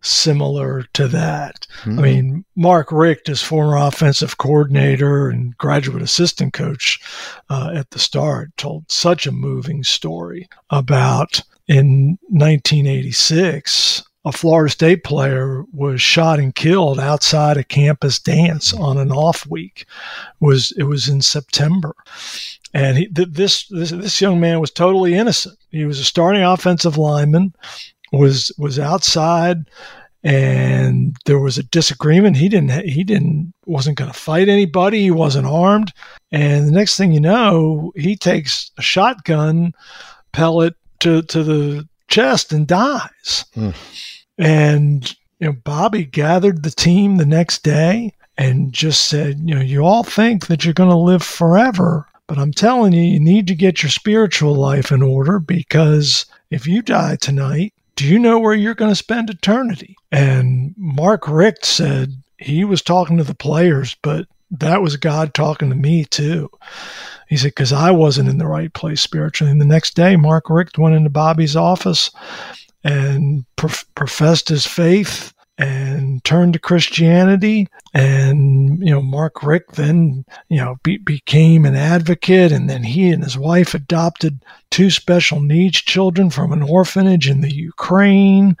similar 0.00 0.84
to 0.94 1.08
that. 1.08 1.66
Mm-hmm. 1.82 1.98
I 1.98 2.02
mean, 2.02 2.44
Mark 2.56 2.92
Richt, 2.92 3.28
as 3.28 3.42
former 3.42 3.76
offensive 3.76 4.38
coordinator 4.38 5.28
and 5.28 5.56
graduate 5.58 6.02
assistant 6.02 6.52
coach 6.52 7.00
uh, 7.50 7.72
at 7.74 7.90
the 7.90 7.98
start, 7.98 8.56
told 8.56 8.90
such 8.90 9.26
a 9.26 9.32
moving 9.32 9.82
story 9.82 10.48
about 10.70 11.42
in 11.66 12.18
1986, 12.28 14.02
a 14.24 14.32
Florida 14.32 14.70
State 14.70 15.04
player 15.04 15.64
was 15.72 16.02
shot 16.02 16.38
and 16.38 16.54
killed 16.54 16.98
outside 16.98 17.56
a 17.56 17.64
campus 17.64 18.18
dance 18.18 18.74
on 18.74 18.98
an 18.98 19.12
off 19.12 19.46
week. 19.46 19.86
It 20.40 20.44
was 20.44 20.72
it 20.76 20.84
was 20.84 21.08
in 21.08 21.22
September, 21.22 21.94
and 22.74 22.98
he, 22.98 23.08
this 23.10 23.66
this 23.68 23.90
this 23.90 24.20
young 24.20 24.40
man 24.40 24.60
was 24.60 24.70
totally 24.70 25.14
innocent. 25.14 25.58
He 25.70 25.84
was 25.84 25.98
a 25.98 26.04
starting 26.04 26.42
offensive 26.42 26.98
lineman, 26.98 27.54
was 28.12 28.52
was 28.58 28.78
outside, 28.78 29.68
and 30.22 31.16
there 31.26 31.38
was 31.38 31.58
a 31.58 31.62
disagreement. 31.62 32.36
He 32.36 32.48
didn't 32.48 32.70
he 32.86 33.04
didn't 33.04 33.52
wasn't 33.66 33.98
going 33.98 34.10
to 34.10 34.18
fight 34.18 34.48
anybody. 34.48 35.02
He 35.02 35.10
wasn't 35.10 35.46
armed, 35.46 35.92
and 36.32 36.66
the 36.66 36.72
next 36.72 36.96
thing 36.96 37.12
you 37.12 37.20
know, 37.20 37.92
he 37.96 38.16
takes 38.16 38.70
a 38.78 38.82
shotgun 38.82 39.72
pellet 40.32 40.74
to 41.00 41.22
to 41.22 41.42
the 41.42 41.88
chest 42.08 42.52
and 42.52 42.66
dies. 42.66 43.44
Mm. 43.54 43.74
And 44.38 45.16
you 45.40 45.48
know, 45.48 45.52
Bobby 45.64 46.04
gathered 46.04 46.62
the 46.62 46.70
team 46.70 47.16
the 47.16 47.26
next 47.26 47.62
day 47.62 48.14
and 48.36 48.72
just 48.72 49.04
said, 49.04 49.40
you 49.44 49.54
know, 49.54 49.60
you 49.60 49.80
all 49.80 50.04
think 50.04 50.46
that 50.46 50.64
you're 50.64 50.74
going 50.74 50.90
to 50.90 50.96
live 50.96 51.22
forever, 51.22 52.06
but 52.28 52.38
I'm 52.38 52.52
telling 52.52 52.92
you, 52.92 53.02
you 53.02 53.20
need 53.20 53.46
to 53.48 53.54
get 53.54 53.82
your 53.82 53.90
spiritual 53.90 54.54
life 54.54 54.92
in 54.92 55.02
order 55.02 55.40
because 55.40 56.26
if 56.50 56.66
you 56.66 56.82
die 56.82 57.16
tonight, 57.16 57.72
do 57.98 58.06
you 58.06 58.20
know 58.20 58.38
where 58.38 58.54
you're 58.54 58.76
going 58.76 58.92
to 58.92 58.94
spend 58.94 59.28
eternity? 59.28 59.96
And 60.12 60.72
Mark 60.76 61.26
Richt 61.26 61.64
said 61.64 62.12
he 62.36 62.64
was 62.64 62.80
talking 62.80 63.16
to 63.16 63.24
the 63.24 63.34
players, 63.34 63.96
but 64.02 64.28
that 64.52 64.82
was 64.82 64.96
God 64.96 65.34
talking 65.34 65.68
to 65.68 65.74
me 65.74 66.04
too. 66.04 66.48
He 67.28 67.36
said, 67.36 67.48
because 67.48 67.72
I 67.72 67.90
wasn't 67.90 68.28
in 68.28 68.38
the 68.38 68.46
right 68.46 68.72
place 68.72 69.00
spiritually. 69.00 69.50
And 69.50 69.60
the 69.60 69.66
next 69.66 69.96
day, 69.96 70.14
Mark 70.14 70.48
Richt 70.48 70.78
went 70.78 70.94
into 70.94 71.10
Bobby's 71.10 71.56
office 71.56 72.12
and 72.84 73.44
prof- 73.56 73.84
professed 73.96 74.48
his 74.48 74.64
faith 74.64 75.34
and 75.58 76.22
turned 76.24 76.52
to 76.54 76.58
Christianity. 76.58 77.68
And, 77.92 78.78
you 78.80 78.92
know, 78.92 79.02
Mark 79.02 79.42
Richt 79.42 79.72
then, 79.72 80.24
you 80.48 80.58
know, 80.58 80.76
be- 80.82 80.98
became 80.98 81.64
an 81.64 81.74
advocate. 81.74 82.52
And 82.52 82.70
then 82.70 82.84
he 82.84 83.10
and 83.10 83.22
his 83.22 83.36
wife 83.36 83.74
adopted 83.74 84.42
two 84.70 84.90
special 84.90 85.40
needs 85.40 85.78
children 85.80 86.30
from 86.30 86.52
an 86.52 86.62
orphanage 86.62 87.28
in 87.28 87.40
the 87.40 87.54
Ukraine. 87.54 88.56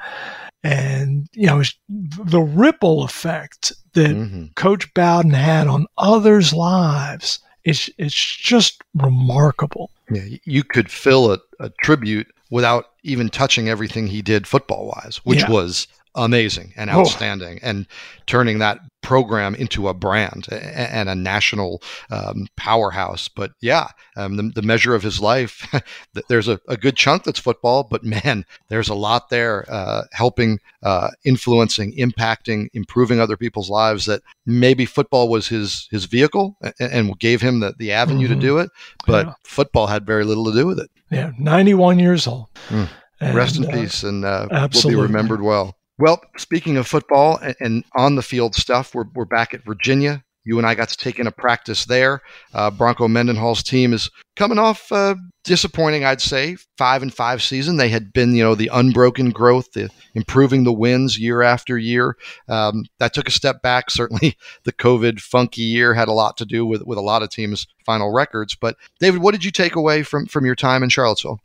And, 0.64 1.28
you 1.32 1.46
know, 1.46 1.62
the 1.88 2.40
ripple 2.40 3.04
effect 3.04 3.72
that 3.92 4.10
mm-hmm. 4.10 4.46
Coach 4.56 4.92
Bowden 4.92 5.30
had 5.30 5.68
on 5.68 5.86
others' 5.96 6.52
lives 6.52 7.38
it's 7.68 7.90
it's 7.98 8.14
just 8.14 8.82
remarkable. 8.94 9.90
Yeah, 10.10 10.24
you 10.44 10.64
could 10.64 10.90
fill 10.90 11.32
a, 11.32 11.38
a 11.60 11.70
tribute 11.82 12.28
without 12.50 12.92
even 13.02 13.28
touching 13.28 13.68
everything 13.68 14.06
he 14.06 14.22
did 14.22 14.46
football 14.46 14.86
wise, 14.86 15.18
which 15.24 15.40
yeah. 15.40 15.50
was 15.50 15.86
amazing 16.18 16.72
and 16.76 16.90
oh. 16.90 17.00
outstanding, 17.00 17.60
oh. 17.62 17.68
and 17.68 17.86
turning 18.26 18.58
that 18.58 18.80
program 19.00 19.54
into 19.54 19.88
a 19.88 19.94
brand 19.94 20.48
and 20.52 21.08
a 21.08 21.14
national 21.14 21.80
um, 22.10 22.46
powerhouse. 22.56 23.28
But 23.28 23.52
yeah, 23.60 23.88
um, 24.16 24.36
the, 24.36 24.50
the, 24.54 24.62
measure 24.62 24.94
of 24.94 25.02
his 25.02 25.20
life, 25.20 25.66
there's 26.28 26.48
a, 26.48 26.60
a, 26.68 26.76
good 26.76 26.96
chunk 26.96 27.24
that's 27.24 27.38
football, 27.38 27.84
but 27.84 28.04
man, 28.04 28.44
there's 28.68 28.88
a 28.88 28.94
lot 28.94 29.30
there 29.30 29.64
uh, 29.72 30.02
helping, 30.12 30.58
uh, 30.82 31.08
influencing, 31.24 31.96
impacting, 31.96 32.68
improving 32.74 33.20
other 33.20 33.36
people's 33.36 33.70
lives 33.70 34.04
that 34.06 34.20
maybe 34.44 34.84
football 34.84 35.28
was 35.28 35.48
his 35.48 35.88
his 35.90 36.04
vehicle 36.04 36.56
and, 36.60 36.92
and 36.92 37.18
gave 37.18 37.40
him 37.40 37.60
the, 37.60 37.74
the 37.78 37.92
avenue 37.92 38.26
mm-hmm. 38.26 38.34
to 38.34 38.46
do 38.46 38.58
it, 38.58 38.68
but 39.06 39.26
yeah. 39.26 39.32
football 39.44 39.86
had 39.86 40.04
very 40.04 40.24
little 40.24 40.44
to 40.44 40.52
do 40.52 40.66
with 40.66 40.80
it. 40.80 40.90
Yeah, 41.10 41.32
91 41.38 41.98
years 41.98 42.26
old. 42.26 42.48
Mm. 42.68 42.88
And, 43.20 43.34
Rest 43.34 43.56
in 43.56 43.64
uh, 43.64 43.72
peace, 43.72 44.04
and 44.04 44.24
uh, 44.24 44.68
will 44.72 44.90
be 44.90 44.94
remembered 44.94 45.42
well. 45.42 45.77
Well, 45.98 46.20
speaking 46.36 46.76
of 46.76 46.86
football 46.86 47.40
and, 47.60 47.84
on 47.96 48.14
the 48.14 48.22
field 48.22 48.54
stuff, 48.54 48.94
we're, 48.94 49.06
we're 49.14 49.24
back 49.24 49.52
at 49.52 49.64
Virginia. 49.64 50.22
You 50.44 50.56
and 50.56 50.66
I 50.66 50.74
got 50.74 50.88
to 50.88 50.96
take 50.96 51.18
in 51.18 51.26
a 51.26 51.32
practice 51.32 51.84
there. 51.84 52.22
Uh, 52.54 52.70
Bronco 52.70 53.06
Mendenhall's 53.06 53.62
team 53.62 53.92
is 53.92 54.10
coming 54.36 54.58
off 54.58 54.90
uh, 54.90 55.16
disappointing, 55.44 56.04
I'd 56.04 56.22
say, 56.22 56.56
five 56.78 57.02
and 57.02 57.12
five 57.12 57.42
season. 57.42 57.76
They 57.76 57.90
had 57.90 58.12
been, 58.14 58.34
you 58.34 58.44
know, 58.44 58.54
the 58.54 58.70
unbroken 58.72 59.30
growth, 59.30 59.72
the 59.72 59.90
improving 60.14 60.64
the 60.64 60.72
wins 60.72 61.18
year 61.18 61.42
after 61.42 61.76
year. 61.76 62.16
Um, 62.48 62.84
that 62.98 63.12
took 63.12 63.28
a 63.28 63.32
step 63.32 63.60
back. 63.60 63.90
Certainly, 63.90 64.38
the 64.64 64.72
COVID 64.72 65.20
funky 65.20 65.62
year 65.62 65.92
had 65.92 66.08
a 66.08 66.12
lot 66.12 66.38
to 66.38 66.46
do 66.46 66.64
with 66.64 66.82
with 66.82 66.96
a 66.96 67.02
lot 67.02 67.22
of 67.22 67.28
teams' 67.28 67.66
final 67.84 68.10
records. 68.10 68.54
But 68.54 68.76
David, 69.00 69.20
what 69.20 69.32
did 69.32 69.44
you 69.44 69.50
take 69.50 69.76
away 69.76 70.02
from 70.02 70.26
from 70.26 70.46
your 70.46 70.54
time 70.54 70.82
in 70.82 70.88
Charlottesville? 70.88 71.40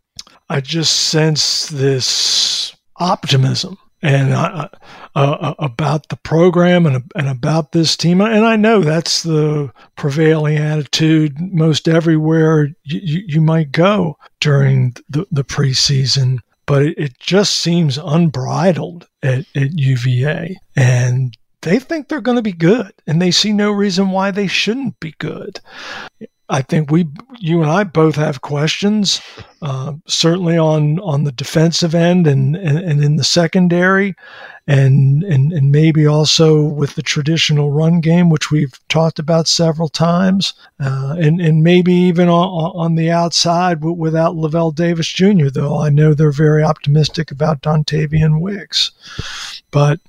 I 0.47 0.61
just 0.61 0.95
sense 0.95 1.67
this 1.67 2.73
optimism 2.97 3.77
and 4.03 4.33
uh, 4.33 4.67
uh, 5.15 5.53
about 5.57 6.09
the 6.09 6.17
program 6.17 6.85
and, 6.85 7.09
and 7.15 7.29
about 7.29 7.71
this 7.71 7.95
team. 7.95 8.21
And 8.21 8.45
I 8.45 8.57
know 8.57 8.81
that's 8.81 9.23
the 9.23 9.71
prevailing 9.95 10.57
attitude 10.57 11.39
most 11.39 11.87
everywhere 11.87 12.65
you, 12.83 13.23
you 13.25 13.41
might 13.41 13.71
go 13.71 14.17
during 14.41 14.95
the, 15.09 15.25
the 15.31 15.45
preseason. 15.45 16.39
But 16.65 16.83
it, 16.83 16.97
it 16.97 17.19
just 17.19 17.59
seems 17.59 17.97
unbridled 17.97 19.07
at, 19.23 19.45
at 19.55 19.79
UVA. 19.79 20.57
And 20.75 21.35
they 21.61 21.79
think 21.79 22.09
they're 22.09 22.21
going 22.21 22.35
to 22.35 22.41
be 22.41 22.51
good, 22.51 22.91
and 23.07 23.21
they 23.21 23.31
see 23.31 23.53
no 23.53 23.71
reason 23.71 24.09
why 24.09 24.31
they 24.31 24.47
shouldn't 24.47 24.99
be 24.99 25.15
good. 25.17 25.61
I 26.49 26.61
think 26.61 26.91
we, 26.91 27.07
you 27.39 27.61
and 27.61 27.71
I, 27.71 27.83
both 27.85 28.15
have 28.15 28.41
questions, 28.41 29.21
uh, 29.61 29.93
certainly 30.07 30.57
on 30.57 30.99
on 30.99 31.23
the 31.23 31.31
defensive 31.31 31.95
end 31.95 32.27
and, 32.27 32.55
and, 32.57 32.77
and 32.79 33.03
in 33.03 33.15
the 33.15 33.23
secondary, 33.23 34.13
and, 34.67 35.23
and 35.23 35.53
and 35.53 35.71
maybe 35.71 36.05
also 36.05 36.61
with 36.63 36.95
the 36.95 37.01
traditional 37.01 37.71
run 37.71 38.01
game, 38.01 38.29
which 38.29 38.51
we've 38.51 38.73
talked 38.89 39.19
about 39.19 39.47
several 39.47 39.87
times, 39.87 40.53
uh, 40.81 41.15
and 41.17 41.39
and 41.39 41.63
maybe 41.63 41.93
even 41.93 42.27
on, 42.27 42.71
on 42.75 42.95
the 42.95 43.09
outside 43.09 43.81
without 43.81 44.35
Lavelle 44.35 44.71
Davis 44.71 45.07
Jr. 45.07 45.47
Though 45.47 45.79
I 45.79 45.89
know 45.89 46.13
they're 46.13 46.31
very 46.31 46.63
optimistic 46.63 47.31
about 47.31 47.61
Dontayvion 47.61 48.41
Wicks, 48.41 48.91
but 49.71 49.99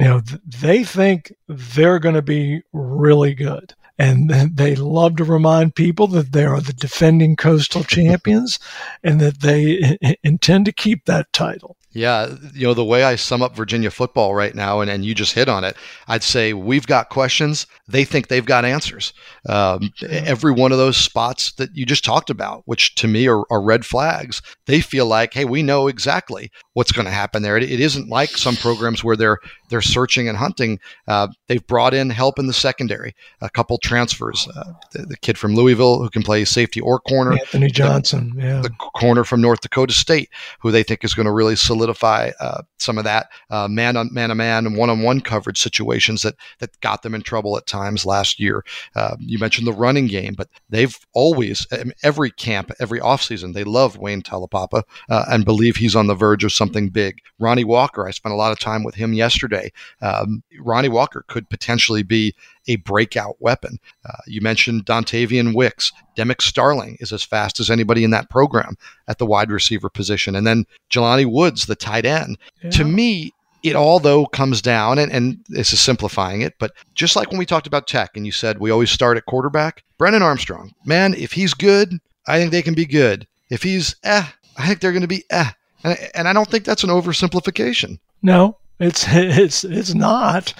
you 0.00 0.06
know 0.06 0.20
they 0.44 0.82
think 0.82 1.32
they're 1.48 2.00
going 2.00 2.16
to 2.16 2.22
be 2.22 2.62
really 2.72 3.34
good 3.34 3.72
and 4.00 4.30
they 4.56 4.74
love 4.74 5.16
to 5.16 5.24
remind 5.24 5.74
people 5.74 6.06
that 6.08 6.32
they 6.32 6.44
are 6.44 6.60
the 6.60 6.72
defending 6.72 7.36
coastal 7.36 7.84
champions 7.96 8.58
and 9.02 9.20
that 9.20 9.40
they 9.40 9.98
intend 10.22 10.64
to 10.64 10.72
keep 10.72 11.04
that 11.04 11.32
title. 11.32 11.76
Yeah, 11.92 12.36
you 12.54 12.66
know, 12.66 12.74
the 12.74 12.84
way 12.84 13.02
I 13.02 13.16
sum 13.16 13.42
up 13.42 13.56
Virginia 13.56 13.90
football 13.90 14.32
right 14.32 14.54
now, 14.54 14.80
and, 14.80 14.88
and 14.88 15.04
you 15.04 15.12
just 15.12 15.34
hit 15.34 15.48
on 15.48 15.64
it, 15.64 15.76
I'd 16.06 16.22
say 16.22 16.52
we've 16.52 16.86
got 16.86 17.08
questions. 17.08 17.66
They 17.88 18.04
think 18.04 18.28
they've 18.28 18.44
got 18.44 18.64
answers. 18.64 19.12
Um, 19.48 19.92
every 20.08 20.52
one 20.52 20.70
of 20.70 20.78
those 20.78 20.96
spots 20.96 21.52
that 21.52 21.74
you 21.74 21.84
just 21.84 22.04
talked 22.04 22.30
about, 22.30 22.62
which 22.66 22.94
to 22.96 23.08
me 23.08 23.26
are, 23.26 23.44
are 23.50 23.60
red 23.60 23.84
flags, 23.84 24.40
they 24.66 24.80
feel 24.80 25.06
like, 25.06 25.34
hey, 25.34 25.44
we 25.44 25.64
know 25.64 25.88
exactly 25.88 26.52
what's 26.74 26.92
going 26.92 27.06
to 27.06 27.10
happen 27.10 27.42
there. 27.42 27.56
It, 27.56 27.64
it 27.64 27.80
isn't 27.80 28.08
like 28.08 28.30
some 28.30 28.54
programs 28.54 29.02
where 29.02 29.16
they're 29.16 29.38
they're 29.70 29.80
searching 29.80 30.28
and 30.28 30.36
hunting. 30.36 30.78
Uh, 31.08 31.28
they've 31.46 31.66
brought 31.66 31.94
in 31.94 32.10
help 32.10 32.38
in 32.38 32.46
the 32.46 32.52
secondary, 32.52 33.14
a 33.40 33.48
couple 33.48 33.78
transfers. 33.78 34.46
Uh, 34.54 34.72
the, 34.92 35.06
the, 35.06 35.16
kid 35.16 35.38
from 35.38 35.54
Louisville 35.54 36.02
who 36.02 36.10
can 36.10 36.22
play 36.22 36.44
safety 36.44 36.80
or 36.80 36.98
corner, 36.98 37.32
Anthony 37.32 37.70
Johnson, 37.70 38.32
the, 38.34 38.42
yeah, 38.42 38.60
the 38.60 38.70
corner 38.70 39.24
from 39.24 39.40
North 39.40 39.60
Dakota 39.60 39.92
State, 39.92 40.28
who 40.60 40.70
they 40.70 40.82
think 40.82 41.04
is 41.04 41.14
going 41.14 41.26
to 41.26 41.32
really 41.32 41.56
solidify 41.56 41.79
uh, 41.88 42.62
some 42.78 42.98
of 42.98 43.04
that 43.04 43.28
uh, 43.50 43.68
man 43.68 43.96
on 43.96 44.12
man 44.12 44.30
to 44.30 44.34
man 44.34 44.66
and 44.66 44.76
one 44.76 44.90
on 44.90 45.02
one 45.02 45.20
coverage 45.20 45.60
situations 45.60 46.22
that 46.22 46.34
that 46.58 46.78
got 46.80 47.02
them 47.02 47.14
in 47.14 47.22
trouble 47.22 47.56
at 47.56 47.66
times 47.66 48.06
last 48.06 48.40
year. 48.40 48.64
Uh, 48.94 49.16
you 49.20 49.38
mentioned 49.38 49.66
the 49.66 49.72
running 49.72 50.06
game, 50.06 50.34
but 50.34 50.48
they've 50.68 50.98
always 51.12 51.66
every 52.02 52.30
camp, 52.30 52.70
every 52.80 53.00
offseason, 53.00 53.54
they 53.54 53.64
love 53.64 53.98
Wayne 53.98 54.22
Taulapapa 54.22 54.82
uh, 55.08 55.24
and 55.28 55.44
believe 55.44 55.76
he's 55.76 55.96
on 55.96 56.06
the 56.06 56.14
verge 56.14 56.44
of 56.44 56.52
something 56.52 56.88
big. 56.88 57.18
Ronnie 57.38 57.64
Walker, 57.64 58.06
I 58.06 58.10
spent 58.10 58.32
a 58.32 58.36
lot 58.36 58.52
of 58.52 58.58
time 58.58 58.84
with 58.84 58.94
him 58.94 59.12
yesterday 59.12 59.70
um, 60.02 60.42
Ronnie 60.60 60.88
Walker 60.88 61.24
could 61.28 61.48
potentially 61.48 62.02
be 62.02 62.34
a 62.70 62.76
breakout 62.76 63.34
weapon. 63.40 63.78
Uh, 64.08 64.18
you 64.26 64.40
mentioned 64.40 64.86
Dontayvion 64.86 65.54
Wicks. 65.54 65.92
Demick 66.16 66.40
Starling 66.40 66.96
is 67.00 67.12
as 67.12 67.24
fast 67.24 67.58
as 67.58 67.68
anybody 67.68 68.04
in 68.04 68.12
that 68.12 68.30
program 68.30 68.76
at 69.08 69.18
the 69.18 69.26
wide 69.26 69.50
receiver 69.50 69.88
position. 69.88 70.36
And 70.36 70.46
then 70.46 70.66
Jelani 70.88 71.26
Woods, 71.30 71.66
the 71.66 71.74
tight 71.74 72.06
end. 72.06 72.38
Yeah. 72.62 72.70
To 72.70 72.84
me, 72.84 73.32
it 73.64 73.74
all 73.74 73.98
though 73.98 74.24
comes 74.24 74.62
down 74.62 74.98
and, 74.98 75.10
and 75.10 75.44
this 75.48 75.74
is 75.74 75.80
simplifying 75.80 76.40
it 76.40 76.54
but 76.58 76.72
just 76.94 77.14
like 77.14 77.28
when 77.28 77.36
we 77.36 77.44
talked 77.44 77.66
about 77.66 77.86
tech 77.86 78.12
and 78.16 78.24
you 78.24 78.32
said 78.32 78.58
we 78.58 78.70
always 78.70 78.90
start 78.90 79.18
at 79.18 79.26
quarterback 79.26 79.84
brennan 79.98 80.22
armstrong 80.22 80.72
man 80.86 81.12
if 81.12 81.32
he's 81.32 81.52
good 81.52 81.98
i 82.26 82.38
think 82.38 82.52
they 82.52 82.62
can 82.62 82.72
be 82.72 82.86
good 82.86 83.26
if 83.50 83.62
he's 83.62 83.96
eh 84.02 84.24
i 84.56 84.66
think 84.66 84.80
they're 84.80 84.92
going 84.92 85.02
to 85.02 85.06
be 85.06 85.24
eh 85.28 85.50
and, 85.84 85.98
and 86.14 86.26
i 86.26 86.32
don't 86.32 86.48
think 86.48 86.64
that's 86.64 86.84
an 86.84 86.88
oversimplification 86.88 87.98
no 88.22 88.56
it's 88.80 89.04
it's 89.10 89.62
it's 89.64 89.94
not. 89.94 90.54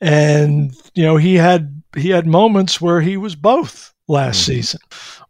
And 0.00 0.74
you 0.94 1.04
know, 1.04 1.16
he 1.16 1.36
had 1.36 1.82
he 1.96 2.10
had 2.10 2.26
moments 2.26 2.80
where 2.80 3.00
he 3.00 3.16
was 3.16 3.36
both 3.36 3.94
last 4.06 4.42
mm-hmm. 4.42 4.52
season 4.52 4.80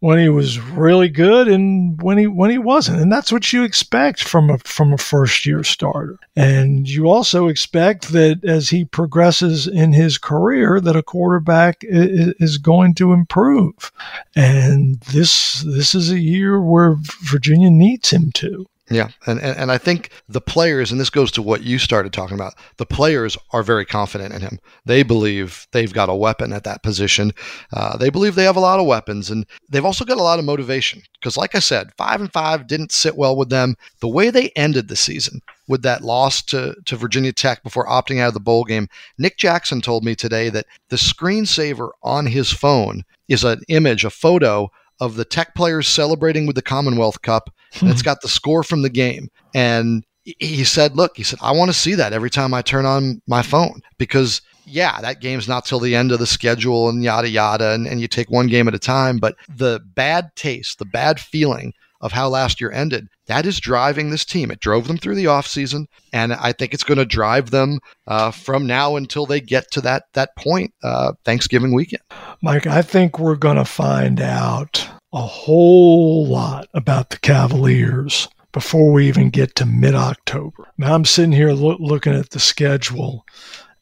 when 0.00 0.18
he 0.18 0.28
was 0.28 0.58
really 0.58 1.08
good 1.08 1.48
and 1.48 2.00
when 2.02 2.18
he 2.18 2.26
when 2.26 2.50
he 2.50 2.58
wasn't. 2.58 3.00
And 3.00 3.12
that's 3.12 3.32
what 3.32 3.52
you 3.52 3.62
expect 3.62 4.22
from 4.22 4.50
a 4.50 4.58
from 4.58 4.92
a 4.92 4.98
first 4.98 5.46
year 5.46 5.62
starter. 5.64 6.18
And 6.36 6.88
you 6.88 7.08
also 7.08 7.48
expect 7.48 8.08
that 8.12 8.44
as 8.44 8.68
he 8.68 8.84
progresses 8.84 9.66
in 9.66 9.92
his 9.92 10.18
career 10.18 10.80
that 10.80 10.96
a 10.96 11.02
quarterback 11.02 11.78
is 11.82 12.58
going 12.58 12.94
to 12.94 13.12
improve. 13.12 13.92
And 14.34 15.00
this 15.00 15.62
this 15.62 15.94
is 15.94 16.10
a 16.10 16.20
year 16.20 16.60
where 16.60 16.96
Virginia 17.22 17.70
needs 17.70 18.10
him 18.10 18.32
to 18.32 18.66
yeah, 18.90 19.08
and, 19.26 19.40
and 19.40 19.56
and 19.56 19.72
I 19.72 19.78
think 19.78 20.10
the 20.28 20.42
players, 20.42 20.92
and 20.92 21.00
this 21.00 21.08
goes 21.08 21.30
to 21.32 21.42
what 21.42 21.62
you 21.62 21.78
started 21.78 22.12
talking 22.12 22.34
about. 22.34 22.54
The 22.76 22.84
players 22.84 23.38
are 23.52 23.62
very 23.62 23.86
confident 23.86 24.34
in 24.34 24.42
him. 24.42 24.58
They 24.84 25.02
believe 25.02 25.66
they've 25.72 25.92
got 25.92 26.10
a 26.10 26.14
weapon 26.14 26.52
at 26.52 26.64
that 26.64 26.82
position. 26.82 27.32
Uh, 27.72 27.96
they 27.96 28.10
believe 28.10 28.34
they 28.34 28.44
have 28.44 28.56
a 28.56 28.60
lot 28.60 28.80
of 28.80 28.86
weapons, 28.86 29.30
and 29.30 29.46
they've 29.70 29.86
also 29.86 30.04
got 30.04 30.18
a 30.18 30.22
lot 30.22 30.38
of 30.38 30.44
motivation. 30.44 31.00
Because, 31.14 31.38
like 31.38 31.54
I 31.54 31.60
said, 31.60 31.92
five 31.96 32.20
and 32.20 32.30
five 32.30 32.66
didn't 32.66 32.92
sit 32.92 33.16
well 33.16 33.36
with 33.36 33.48
them. 33.48 33.74
The 34.00 34.08
way 34.08 34.28
they 34.28 34.50
ended 34.50 34.88
the 34.88 34.96
season 34.96 35.40
with 35.66 35.80
that 35.82 36.02
loss 36.02 36.42
to 36.42 36.76
to 36.84 36.96
Virginia 36.96 37.32
Tech 37.32 37.62
before 37.62 37.88
opting 37.88 38.20
out 38.20 38.28
of 38.28 38.34
the 38.34 38.40
bowl 38.40 38.64
game, 38.64 38.88
Nick 39.16 39.38
Jackson 39.38 39.80
told 39.80 40.04
me 40.04 40.14
today 40.14 40.50
that 40.50 40.66
the 40.90 40.96
screensaver 40.96 41.88
on 42.02 42.26
his 42.26 42.50
phone 42.50 43.02
is 43.28 43.44
an 43.44 43.62
image, 43.68 44.04
a 44.04 44.10
photo 44.10 44.70
of 45.00 45.16
the 45.16 45.24
Tech 45.24 45.54
players 45.54 45.88
celebrating 45.88 46.46
with 46.46 46.56
the 46.56 46.62
Commonwealth 46.62 47.22
Cup 47.22 47.50
and 47.80 47.90
it's 47.90 48.00
hmm. 48.00 48.04
got 48.04 48.20
the 48.20 48.28
score 48.28 48.62
from 48.62 48.82
the 48.82 48.90
game. 48.90 49.28
And 49.54 50.04
he 50.24 50.64
said, 50.64 50.96
Look, 50.96 51.16
he 51.16 51.22
said, 51.22 51.38
I 51.42 51.52
want 51.52 51.70
to 51.70 51.76
see 51.76 51.94
that 51.94 52.12
every 52.12 52.30
time 52.30 52.54
I 52.54 52.62
turn 52.62 52.86
on 52.86 53.20
my 53.26 53.42
phone 53.42 53.80
because, 53.98 54.40
yeah, 54.64 55.00
that 55.00 55.20
game's 55.20 55.48
not 55.48 55.66
till 55.66 55.80
the 55.80 55.94
end 55.94 56.12
of 56.12 56.18
the 56.18 56.26
schedule 56.26 56.88
and 56.88 57.04
yada, 57.04 57.28
yada. 57.28 57.72
And, 57.72 57.86
and 57.86 58.00
you 58.00 58.08
take 58.08 58.30
one 58.30 58.46
game 58.46 58.66
at 58.66 58.74
a 58.74 58.78
time. 58.78 59.18
But 59.18 59.36
the 59.48 59.80
bad 59.94 60.34
taste, 60.34 60.78
the 60.78 60.86
bad 60.86 61.20
feeling 61.20 61.74
of 62.04 62.12
how 62.12 62.28
last 62.28 62.60
year 62.60 62.70
ended, 62.70 63.08
that 63.26 63.46
is 63.46 63.58
driving 63.58 64.10
this 64.10 64.26
team. 64.26 64.50
It 64.50 64.60
drove 64.60 64.86
them 64.86 64.98
through 64.98 65.14
the 65.14 65.24
offseason, 65.24 65.86
and 66.12 66.34
I 66.34 66.52
think 66.52 66.74
it's 66.74 66.84
going 66.84 66.98
to 66.98 67.06
drive 67.06 67.50
them 67.50 67.80
uh, 68.06 68.30
from 68.30 68.66
now 68.66 68.96
until 68.96 69.24
they 69.24 69.40
get 69.40 69.70
to 69.72 69.80
that 69.80 70.04
that 70.12 70.36
point, 70.36 70.74
uh, 70.82 71.14
Thanksgiving 71.24 71.72
weekend. 71.72 72.02
Mike, 72.42 72.66
I 72.66 72.82
think 72.82 73.18
we're 73.18 73.36
going 73.36 73.56
to 73.56 73.64
find 73.64 74.20
out 74.20 74.86
a 75.14 75.22
whole 75.22 76.26
lot 76.26 76.68
about 76.74 77.08
the 77.08 77.18
Cavaliers 77.18 78.28
before 78.52 78.92
we 78.92 79.08
even 79.08 79.30
get 79.30 79.54
to 79.54 79.64
mid 79.64 79.94
October. 79.94 80.68
Now 80.76 80.94
I'm 80.94 81.06
sitting 81.06 81.32
here 81.32 81.52
lo- 81.52 81.78
looking 81.80 82.12
at 82.12 82.30
the 82.30 82.38
schedule 82.38 83.24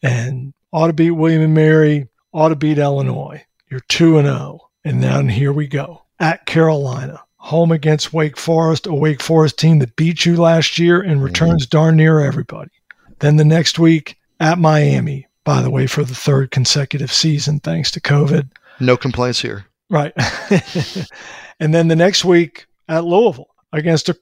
and 0.01 0.55
ought 0.73 0.87
to 0.87 0.93
beat 0.93 1.11
William 1.11 1.43
and 1.43 1.55
Mary, 1.55 2.07
ought 2.33 2.51
to 2.51 2.57
beat 2.57 2.79
Illinois. 2.79 3.45
You're 3.69 3.81
2 3.89 4.19
and 4.19 4.29
0. 4.29 4.61
And 4.85 5.03
then 5.03 5.29
here 5.29 5.53
we 5.53 5.67
go. 5.67 6.03
At 6.21 6.47
Carolina, 6.47 7.21
home 7.43 7.73
against 7.73 8.13
Wake 8.13 8.37
Forest, 8.37 8.87
a 8.87 8.95
Wake 8.95 9.21
Forest 9.21 9.59
team 9.59 9.81
that 9.81 9.97
beat 9.97 10.25
you 10.25 10.37
last 10.37 10.79
year 10.79 11.01
and 11.01 11.17
mm-hmm. 11.17 11.25
returns 11.25 11.67
darn 11.67 11.97
near 11.97 12.21
everybody. 12.21 12.71
Then 13.19 13.37
the 13.37 13.45
next 13.45 13.81
week 13.81 14.17
at 14.39 14.59
Miami, 14.59 15.27
by 15.45 15.61
the 15.61 15.71
way, 15.71 15.89
for 15.89 16.05
the 16.05 16.15
third 16.15 16.53
consecutive 16.53 17.13
season, 17.13 17.59
thanks 17.59 17.91
to 17.93 18.01
COVID. 18.01 18.49
No 18.79 18.97
complaints 18.97 19.43
here. 19.43 19.67
Right. 19.91 20.13
and 21.61 21.75
then 21.75 21.89
the 21.89 21.97
next 21.97 22.25
week 22.25 22.67
at 22.89 23.05
Louisville 23.05 23.51
against 23.73 24.09
a 24.09 24.17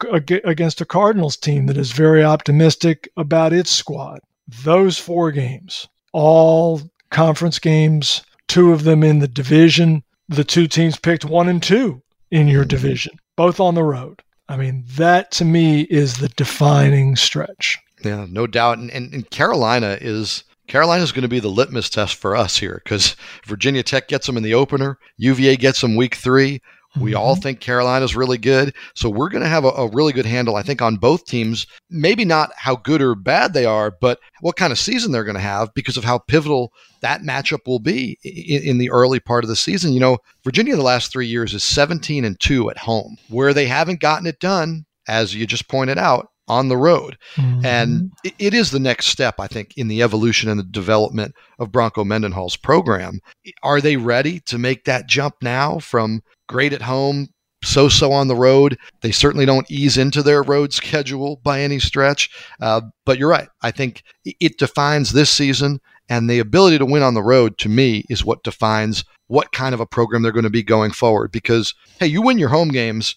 against 0.44 0.80
a 0.80 0.86
Cardinals 0.86 1.36
team 1.36 1.66
that 1.66 1.76
is 1.76 1.92
very 1.92 2.24
optimistic 2.24 3.08
about 3.18 3.52
its 3.52 3.70
squad. 3.70 4.20
Those 4.64 4.98
four 4.98 5.30
games, 5.30 5.86
all 6.12 6.80
conference 7.10 7.58
games, 7.58 8.22
two 8.48 8.72
of 8.72 8.84
them 8.84 9.02
in 9.04 9.18
the 9.18 9.28
division. 9.28 10.04
The 10.28 10.44
two 10.44 10.66
teams 10.66 10.98
picked 10.98 11.24
one 11.24 11.48
and 11.48 11.62
two 11.62 12.02
in 12.30 12.48
your 12.48 12.64
division, 12.64 13.12
both 13.36 13.60
on 13.60 13.74
the 13.74 13.84
road. 13.84 14.22
I 14.48 14.56
mean, 14.56 14.84
that 14.96 15.30
to 15.32 15.44
me 15.44 15.82
is 15.82 16.18
the 16.18 16.28
defining 16.30 17.16
stretch. 17.16 17.78
Yeah, 18.04 18.26
no 18.28 18.46
doubt. 18.46 18.78
And, 18.78 18.90
and, 18.90 19.12
and 19.12 19.30
Carolina 19.30 19.96
is 20.00 20.44
Carolina 20.66 21.02
is 21.02 21.12
going 21.12 21.22
to 21.22 21.28
be 21.28 21.40
the 21.40 21.48
litmus 21.48 21.90
test 21.90 22.16
for 22.16 22.36
us 22.36 22.56
here 22.56 22.80
because 22.84 23.16
Virginia 23.44 23.82
Tech 23.82 24.08
gets 24.08 24.26
them 24.26 24.36
in 24.36 24.42
the 24.42 24.54
opener, 24.54 24.98
UVA 25.18 25.56
gets 25.56 25.80
them 25.80 25.96
week 25.96 26.14
three. 26.14 26.60
We 26.98 27.14
all 27.14 27.34
mm-hmm. 27.34 27.42
think 27.42 27.60
Carolina's 27.60 28.16
really 28.16 28.38
good. 28.38 28.74
So 28.94 29.08
we're 29.08 29.28
going 29.28 29.44
to 29.44 29.48
have 29.48 29.64
a, 29.64 29.68
a, 29.68 29.88
really 29.88 30.12
good 30.12 30.26
handle, 30.26 30.56
I 30.56 30.62
think, 30.62 30.82
on 30.82 30.96
both 30.96 31.24
teams. 31.24 31.66
Maybe 31.88 32.24
not 32.24 32.50
how 32.56 32.76
good 32.76 33.00
or 33.00 33.14
bad 33.14 33.52
they 33.52 33.64
are, 33.64 33.92
but 33.92 34.18
what 34.40 34.56
kind 34.56 34.72
of 34.72 34.78
season 34.78 35.12
they're 35.12 35.24
going 35.24 35.36
to 35.36 35.40
have 35.40 35.72
because 35.74 35.96
of 35.96 36.04
how 36.04 36.18
pivotal 36.18 36.72
that 37.00 37.22
matchup 37.22 37.66
will 37.66 37.78
be 37.78 38.18
in, 38.24 38.62
in, 38.62 38.78
the 38.78 38.90
early 38.90 39.20
part 39.20 39.44
of 39.44 39.48
the 39.48 39.56
season. 39.56 39.92
You 39.92 40.00
know, 40.00 40.18
Virginia 40.44 40.74
the 40.74 40.82
last 40.82 41.12
three 41.12 41.26
years 41.26 41.54
is 41.54 41.62
17 41.62 42.24
and 42.24 42.38
2 42.40 42.70
at 42.70 42.78
home, 42.78 43.16
where 43.28 43.54
they 43.54 43.66
haven't 43.66 44.00
gotten 44.00 44.26
it 44.26 44.40
done, 44.40 44.84
as 45.06 45.34
you 45.34 45.46
just 45.46 45.68
pointed 45.68 45.96
out, 45.96 46.30
on 46.50 46.68
the 46.68 46.76
road. 46.76 47.16
Mm-hmm. 47.36 47.64
And 47.64 48.12
it, 48.24 48.34
it 48.38 48.54
is 48.54 48.70
the 48.70 48.80
next 48.80 49.06
step, 49.06 49.36
I 49.38 49.46
think, 49.46 49.74
in 49.76 49.88
the 49.88 50.02
evolution 50.02 50.50
and 50.50 50.58
the 50.58 50.64
development 50.64 51.34
of 51.58 51.72
Bronco 51.72 52.04
Mendenhall's 52.04 52.56
program. 52.56 53.20
Are 53.62 53.80
they 53.80 53.96
ready 53.96 54.40
to 54.40 54.58
make 54.58 54.84
that 54.84 55.06
jump 55.06 55.36
now 55.40 55.78
from 55.78 56.22
great 56.50 56.72
at 56.72 56.82
home, 56.82 57.28
so 57.62 57.88
so 57.88 58.10
on 58.12 58.28
the 58.28 58.34
road. 58.34 58.76
They 59.02 59.12
certainly 59.12 59.46
don't 59.46 59.70
ease 59.70 59.96
into 59.96 60.22
their 60.22 60.42
road 60.42 60.72
schedule 60.72 61.40
by 61.44 61.60
any 61.60 61.78
stretch. 61.78 62.30
Uh, 62.60 62.80
but 63.06 63.18
you're 63.18 63.28
right. 63.28 63.48
I 63.62 63.70
think 63.70 64.02
it 64.24 64.58
defines 64.58 65.12
this 65.12 65.30
season, 65.30 65.80
and 66.08 66.28
the 66.28 66.40
ability 66.40 66.78
to 66.78 66.86
win 66.86 67.02
on 67.02 67.14
the 67.14 67.22
road 67.22 67.56
to 67.58 67.68
me 67.68 68.04
is 68.08 68.24
what 68.24 68.42
defines 68.42 69.04
what 69.28 69.52
kind 69.52 69.74
of 69.74 69.80
a 69.80 69.86
program 69.86 70.22
they're 70.22 70.32
going 70.32 70.42
to 70.42 70.50
be 70.50 70.62
going 70.62 70.90
forward. 70.90 71.30
Because, 71.30 71.74
hey, 72.00 72.06
you 72.06 72.22
win 72.22 72.38
your 72.38 72.48
home 72.48 72.70
games, 72.70 73.14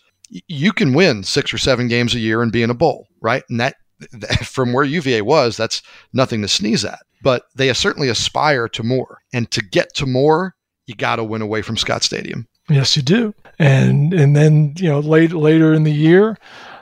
you 0.47 0.73
can 0.73 0.93
win 0.93 1.23
six 1.23 1.53
or 1.53 1.57
seven 1.57 1.87
games 1.87 2.15
a 2.15 2.19
year 2.19 2.41
and 2.41 2.51
be 2.51 2.63
in 2.63 2.69
a 2.69 2.75
bowl, 2.75 3.07
right? 3.21 3.43
And 3.49 3.59
that, 3.59 3.75
from 4.43 4.73
where 4.73 4.83
UVA 4.83 5.21
was, 5.21 5.57
that's 5.57 5.81
nothing 6.13 6.41
to 6.41 6.47
sneeze 6.47 6.83
at. 6.83 6.99
But 7.21 7.43
they 7.55 7.71
certainly 7.73 8.09
aspire 8.09 8.67
to 8.69 8.83
more. 8.83 9.19
And 9.33 9.49
to 9.51 9.63
get 9.63 9.93
to 9.95 10.05
more, 10.05 10.55
you 10.87 10.95
got 10.95 11.17
to 11.17 11.23
win 11.23 11.41
away 11.41 11.61
from 11.61 11.77
Scott 11.77 12.03
Stadium. 12.03 12.47
Yes, 12.69 12.95
you 12.95 13.01
do. 13.03 13.33
And 13.59 14.13
and 14.13 14.35
then 14.35 14.73
you 14.77 14.89
know 14.89 14.99
later 14.99 15.37
later 15.37 15.73
in 15.73 15.83
the 15.83 15.91
year, 15.91 16.37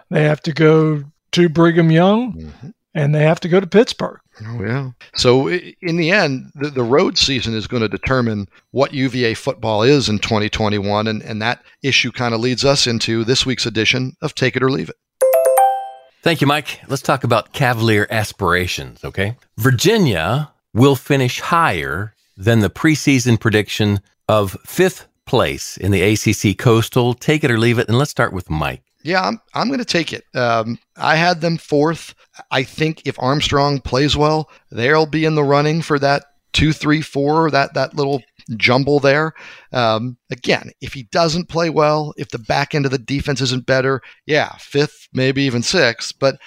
they 0.10 0.24
have 0.24 0.42
to 0.42 0.54
go 0.54 1.04
to 1.34 1.50
Brigham 1.50 1.92
Young, 1.92 2.34
mm-hmm. 2.34 2.70
and 2.94 3.14
they 3.14 3.24
have 3.24 3.40
to 3.42 3.50
go 3.50 3.60
to 3.60 3.68
Pittsburgh. 3.68 4.20
Oh 4.48 4.64
yeah. 4.64 4.92
So 5.16 5.50
in 5.50 5.98
the 5.98 6.12
end, 6.12 6.52
the, 6.56 6.70
the 6.70 6.84
road 6.84 7.18
season 7.18 7.54
is 7.54 7.68
going 7.68 7.82
to 7.82 7.90
determine 7.90 8.48
what 8.72 8.94
UVA 8.94 9.34
football 9.34 9.84
is 9.84 10.10
in 10.10 10.20
2021, 10.20 11.08
and 11.08 11.22
and 11.22 11.42
that 11.42 11.64
issue 11.84 12.12
kind 12.12 12.34
of 12.34 12.40
leads 12.40 12.66
us 12.66 12.88
into 12.88 13.24
this 13.24 13.46
week's 13.46 13.66
edition 13.66 14.16
of 14.22 14.36
Take 14.36 14.56
It 14.56 14.64
or 14.64 14.72
Leave 14.72 14.90
It. 14.90 14.96
Thank 16.24 16.42
you, 16.42 16.48
Mike. 16.48 16.82
Let's 16.88 17.02
talk 17.02 17.24
about 17.24 17.54
Cavalier 17.54 18.08
aspirations. 18.10 19.04
Okay, 19.04 19.36
Virginia 19.58 20.52
will 20.74 20.96
finish 20.96 21.40
higher 21.40 22.14
than 22.38 22.60
the 22.60 22.70
preseason 22.70 23.40
prediction 23.40 24.00
of 24.28 24.58
fifth 24.66 25.08
place 25.26 25.78
in 25.78 25.92
the 25.92 26.02
ACC 26.02 26.58
Coastal. 26.58 27.14
Take 27.14 27.44
it 27.44 27.52
or 27.52 27.60
leave 27.60 27.80
it. 27.80 27.88
And 27.88 27.98
let's 27.98 28.12
start 28.12 28.34
with 28.34 28.50
Mike. 28.50 28.84
Yeah, 29.04 29.22
I'm, 29.22 29.40
I'm 29.54 29.68
going 29.68 29.80
to 29.80 29.86
take 29.86 30.14
it. 30.14 30.24
Um, 30.36 30.78
I 30.96 31.16
had 31.16 31.42
them 31.42 31.58
fourth. 31.58 32.14
I 32.50 32.64
think 32.64 33.04
if 33.06 33.20
Armstrong 33.20 33.80
plays 33.82 34.16
well, 34.16 34.50
they'll 34.72 35.06
be 35.06 35.26
in 35.26 35.36
the 35.36 35.44
running 35.44 35.82
for 35.82 36.00
that 36.00 36.26
two, 36.54 36.74
three, 36.74 37.02
four, 37.02 37.50
that, 37.52 37.74
that 37.74 37.96
little 37.96 38.22
jumble 38.58 39.00
there. 39.00 39.34
Um, 39.72 40.18
again, 40.30 40.72
if 40.82 40.94
he 40.94 41.04
doesn't 41.04 41.50
play 41.50 41.70
well, 41.70 42.14
if 42.18 42.30
the 42.30 42.40
back 42.40 42.76
end 42.76 42.86
of 42.86 42.92
the 42.92 42.98
defense 42.98 43.42
isn't 43.42 43.66
better, 43.66 44.02
yeah, 44.26 44.52
fifth, 44.60 45.08
maybe 45.14 45.44
even 45.44 45.64
sixth. 45.64 46.14
But 46.20 46.38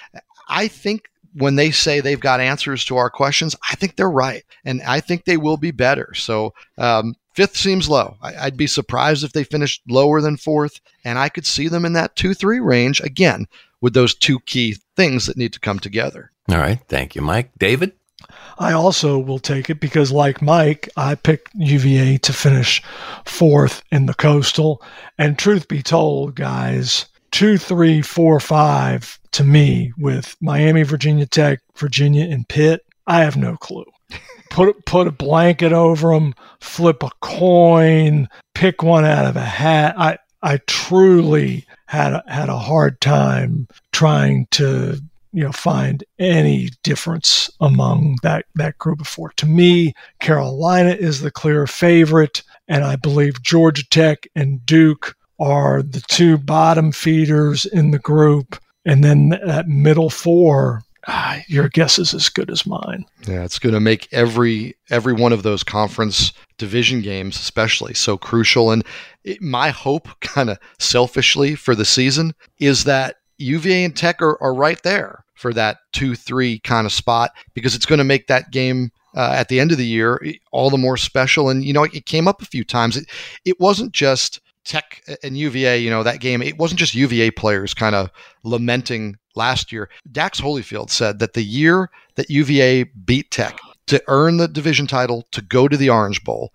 I 0.47 0.67
think 0.67 1.09
when 1.33 1.55
they 1.55 1.71
say 1.71 1.99
they've 1.99 2.19
got 2.19 2.39
answers 2.39 2.85
to 2.85 2.97
our 2.97 3.09
questions, 3.09 3.55
I 3.69 3.75
think 3.75 3.95
they're 3.95 4.09
right. 4.09 4.43
And 4.63 4.81
I 4.83 4.99
think 5.01 5.25
they 5.25 5.37
will 5.37 5.57
be 5.57 5.71
better. 5.71 6.13
So 6.13 6.53
um, 6.77 7.15
Fifth 7.35 7.57
seems 7.57 7.89
low. 7.89 8.15
I, 8.21 8.45
would 8.45 8.55
be 8.55 8.65
surprised 8.65 9.25
if 9.25 9.33
they 9.33 9.43
finished 9.43 9.81
lower 9.89 10.21
than 10.21 10.37
fourth, 10.37 10.79
and 11.03 11.19
I 11.19 11.27
could 11.27 11.45
see 11.45 11.67
them 11.67 11.83
in 11.83 11.91
that 11.93 12.15
2 12.15 12.33
3 12.33 12.61
range 12.61 13.01
again 13.01 13.47
with 13.81 13.93
those 13.93 14.15
two 14.15 14.39
key 14.41 14.77
things 14.95 15.25
that 15.25 15.35
need 15.35 15.51
to 15.51 15.59
come 15.59 15.79
together. 15.79 16.31
All 16.49 16.57
right. 16.57 16.79
Thank 16.87 17.13
you, 17.13 17.21
Mike. 17.21 17.51
David? 17.57 17.91
I 18.57 18.71
also 18.71 19.19
will 19.19 19.39
take 19.39 19.69
it 19.69 19.81
because, 19.81 20.13
like 20.13 20.41
Mike, 20.41 20.87
I 20.95 21.15
picked 21.15 21.53
UVA 21.55 22.19
to 22.19 22.31
finish 22.31 22.81
fourth 23.25 23.83
in 23.91 24.05
the 24.05 24.13
coastal. 24.13 24.81
And 25.17 25.37
truth 25.37 25.67
be 25.67 25.83
told, 25.83 26.35
guys, 26.35 27.05
two, 27.31 27.57
three, 27.57 28.01
four, 28.01 28.39
five 28.39 29.19
to 29.33 29.43
me 29.43 29.91
with 29.97 30.37
Miami, 30.39 30.83
Virginia 30.83 31.25
Tech, 31.25 31.59
Virginia, 31.75 32.23
and 32.23 32.47
Pitt, 32.47 32.85
I 33.07 33.19
have 33.19 33.35
no 33.35 33.57
clue 33.57 33.85
put 34.55 34.85
put 34.85 35.05
a 35.05 35.11
blanket 35.11 35.73
over 35.73 36.13
them, 36.13 36.33
flip 36.61 37.03
a 37.03 37.09
coin, 37.21 38.29
pick 38.53 38.81
one 38.81 39.03
out 39.03 39.25
of 39.25 39.35
a 39.35 39.41
hat. 39.41 39.93
I 39.97 40.17
I 40.41 40.59
truly 40.65 41.65
had 41.87 42.13
a, 42.13 42.23
had 42.27 42.47
a 42.47 42.57
hard 42.57 43.01
time 43.01 43.67
trying 43.91 44.47
to 44.51 45.01
you 45.33 45.43
know 45.43 45.51
find 45.51 46.05
any 46.19 46.69
difference 46.83 47.51
among 47.59 48.17
that 48.23 48.45
that 48.55 48.77
group 48.77 49.01
of 49.01 49.07
four. 49.07 49.33
To 49.37 49.45
me, 49.45 49.93
Carolina 50.21 50.91
is 50.91 51.19
the 51.19 51.31
clear 51.31 51.67
favorite, 51.67 52.41
and 52.69 52.85
I 52.85 52.95
believe 52.95 53.43
Georgia 53.43 53.83
Tech 53.89 54.25
and 54.35 54.65
Duke 54.65 55.17
are 55.37 55.83
the 55.83 56.01
two 56.07 56.37
bottom 56.37 56.93
feeders 56.93 57.65
in 57.65 57.91
the 57.91 57.99
group, 57.99 58.57
and 58.85 59.03
then 59.03 59.37
that 59.45 59.67
middle 59.67 60.09
four 60.09 60.83
ah, 61.07 61.39
your 61.47 61.69
guess 61.69 61.99
is 61.99 62.13
as 62.13 62.29
good 62.29 62.49
as 62.49 62.65
mine. 62.65 63.05
Yeah, 63.27 63.43
it's 63.43 63.59
going 63.59 63.73
to 63.73 63.79
make 63.79 64.07
every 64.11 64.75
every 64.89 65.13
one 65.13 65.33
of 65.33 65.43
those 65.43 65.63
conference 65.63 66.33
division 66.57 67.01
games, 67.01 67.37
especially, 67.37 67.93
so 67.93 68.17
crucial. 68.17 68.71
And 68.71 68.85
it, 69.23 69.41
my 69.41 69.69
hope, 69.69 70.07
kind 70.21 70.49
of 70.49 70.57
selfishly, 70.79 71.55
for 71.55 71.75
the 71.75 71.85
season 71.85 72.33
is 72.59 72.83
that 72.85 73.17
UVA 73.37 73.83
and 73.83 73.95
Tech 73.95 74.21
are, 74.21 74.41
are 74.41 74.53
right 74.53 74.81
there 74.83 75.23
for 75.35 75.53
that 75.53 75.77
two 75.93 76.15
three 76.15 76.59
kind 76.59 76.85
of 76.85 76.93
spot 76.93 77.31
because 77.53 77.75
it's 77.75 77.85
going 77.85 77.99
to 77.99 78.05
make 78.05 78.27
that 78.27 78.51
game. 78.51 78.91
Uh, 79.17 79.33
at 79.33 79.47
the 79.47 79.61
end 79.61 79.71
of 79.71 79.77
the 79.77 79.85
year, 79.85 80.21
all 80.51 80.69
the 80.69 80.77
more 80.77 80.97
special. 80.97 81.47
And, 81.47 81.63
you 81.63 81.71
know, 81.71 81.85
it, 81.85 81.95
it 81.95 82.05
came 82.05 82.27
up 82.27 82.41
a 82.41 82.45
few 82.45 82.65
times. 82.65 82.97
It, 82.97 83.05
it 83.45 83.57
wasn't 83.61 83.93
just 83.93 84.41
Tech 84.65 85.03
and 85.23 85.37
UVA, 85.37 85.79
you 85.79 85.89
know, 85.89 86.03
that 86.03 86.19
game, 86.19 86.41
it 86.41 86.57
wasn't 86.57 86.79
just 86.79 86.95
UVA 86.95 87.31
players 87.31 87.73
kind 87.73 87.95
of 87.95 88.09
lamenting 88.43 89.17
last 89.35 89.71
year. 89.71 89.89
Dax 90.11 90.41
Hollifield 90.41 90.89
said 90.89 91.19
that 91.19 91.33
the 91.33 91.43
year 91.43 91.89
that 92.15 92.29
UVA 92.29 92.83
beat 93.05 93.31
Tech 93.31 93.59
to 93.87 94.03
earn 94.07 94.37
the 94.37 94.47
division 94.47 94.87
title 94.87 95.27
to 95.31 95.41
go 95.41 95.67
to 95.67 95.77
the 95.77 95.89
Orange 95.89 96.23
Bowl, 96.23 96.51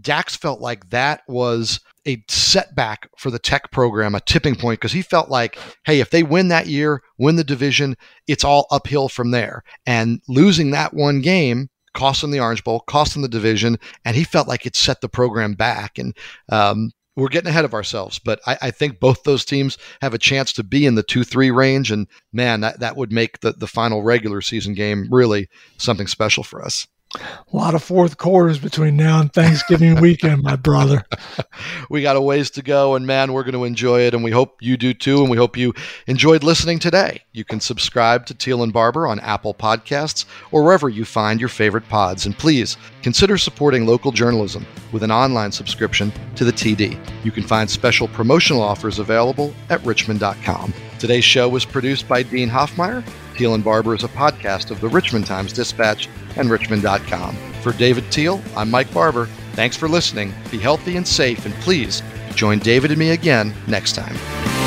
Dax 0.00 0.36
felt 0.36 0.60
like 0.60 0.90
that 0.90 1.22
was 1.28 1.80
a 2.06 2.22
setback 2.28 3.10
for 3.18 3.30
the 3.30 3.38
Tech 3.38 3.70
program, 3.70 4.14
a 4.14 4.20
tipping 4.20 4.56
point, 4.56 4.80
because 4.80 4.92
he 4.92 5.02
felt 5.02 5.28
like, 5.28 5.58
hey, 5.84 6.00
if 6.00 6.10
they 6.10 6.22
win 6.22 6.48
that 6.48 6.66
year, 6.66 7.02
win 7.18 7.36
the 7.36 7.44
division, 7.44 7.96
it's 8.26 8.44
all 8.44 8.66
uphill 8.70 9.08
from 9.08 9.30
there. 9.30 9.62
And 9.86 10.22
losing 10.28 10.70
that 10.70 10.94
one 10.94 11.20
game 11.20 11.68
cost 11.92 12.20
them 12.20 12.30
the 12.30 12.40
Orange 12.40 12.64
Bowl, 12.64 12.80
cost 12.80 13.12
them 13.12 13.22
the 13.22 13.28
division, 13.28 13.78
and 14.04 14.16
he 14.16 14.24
felt 14.24 14.48
like 14.48 14.64
it 14.64 14.76
set 14.76 15.00
the 15.00 15.08
program 15.08 15.54
back. 15.54 15.98
And 15.98 16.16
um, 16.48 16.92
we're 17.16 17.28
getting 17.28 17.48
ahead 17.48 17.64
of 17.64 17.74
ourselves, 17.74 18.18
but 18.18 18.40
I, 18.46 18.58
I, 18.62 18.70
think 18.70 19.00
both 19.00 19.24
those 19.24 19.44
teams 19.44 19.78
have 20.00 20.14
a 20.14 20.18
chance 20.18 20.52
to 20.54 20.62
be 20.62 20.86
in 20.86 20.94
the 20.94 21.02
two 21.02 21.24
three 21.24 21.50
range, 21.50 21.90
and 21.90 22.06
man, 22.32 22.60
that, 22.60 22.80
that 22.80 22.96
would 22.96 23.12
make 23.12 23.40
the, 23.40 23.52
the 23.52 23.66
final 23.66 24.02
regular 24.02 24.40
season 24.40 24.74
game 24.74 25.08
really 25.10 25.48
something 25.76 26.06
special 26.06 26.44
for 26.44 26.64
us. 26.64 26.86
A 27.16 27.56
lot 27.56 27.74
of 27.74 27.82
fourth 27.82 28.18
quarters 28.18 28.60
between 28.60 28.96
now 28.96 29.20
and 29.20 29.32
Thanksgiving 29.32 30.00
weekend, 30.00 30.44
my 30.44 30.54
brother. 30.54 31.04
we 31.90 32.02
got 32.02 32.14
a 32.14 32.20
ways 32.20 32.50
to 32.52 32.62
go, 32.62 32.94
and 32.94 33.04
man, 33.04 33.32
we're 33.32 33.42
going 33.42 33.54
to 33.54 33.64
enjoy 33.64 34.02
it, 34.02 34.14
and 34.14 34.22
we 34.22 34.30
hope 34.30 34.58
you 34.60 34.76
do 34.76 34.94
too, 34.94 35.20
and 35.20 35.28
we 35.28 35.36
hope 35.36 35.56
you 35.56 35.74
enjoyed 36.06 36.44
listening 36.44 36.78
today. 36.78 37.22
You 37.32 37.44
can 37.44 37.58
subscribe 37.58 38.26
to 38.26 38.34
Teel 38.34 38.62
and 38.62 38.72
Barber 38.72 39.08
on 39.08 39.18
Apple 39.20 39.54
Podcasts 39.54 40.24
or 40.52 40.62
wherever 40.62 40.88
you 40.88 41.04
find 41.04 41.40
your 41.40 41.48
favorite 41.48 41.88
pods, 41.88 42.26
and 42.26 42.38
please 42.38 42.76
consider 43.02 43.36
supporting 43.38 43.86
local 43.86 44.12
journalism 44.12 44.64
with 44.92 45.02
an 45.02 45.10
online 45.10 45.50
subscription 45.50 46.12
to 46.36 46.44
the 46.44 46.52
TD. 46.52 46.96
You 47.24 47.32
can 47.32 47.42
find 47.42 47.68
special 47.68 48.06
promotional 48.06 48.62
offers 48.62 49.00
available 49.00 49.52
at 49.68 49.84
richmond.com. 49.84 50.72
Today's 51.00 51.24
show 51.24 51.48
was 51.48 51.64
produced 51.64 52.06
by 52.06 52.22
Dean 52.22 52.48
Hoffmeyer. 52.48 53.04
Teel 53.40 53.54
and 53.54 53.64
Barber 53.64 53.94
is 53.94 54.04
a 54.04 54.08
podcast 54.08 54.70
of 54.70 54.82
the 54.82 54.88
Richmond 54.90 55.26
Times 55.26 55.54
Dispatch 55.54 56.10
and 56.36 56.50
Richmond.com. 56.50 57.34
For 57.62 57.72
David 57.72 58.12
Teel, 58.12 58.42
I'm 58.54 58.70
Mike 58.70 58.92
Barber. 58.92 59.30
Thanks 59.54 59.78
for 59.78 59.88
listening. 59.88 60.34
Be 60.50 60.58
healthy 60.58 60.98
and 60.98 61.08
safe, 61.08 61.46
and 61.46 61.54
please 61.54 62.02
join 62.34 62.58
David 62.58 62.90
and 62.90 62.98
me 62.98 63.12
again 63.12 63.54
next 63.66 63.94
time. 63.94 64.59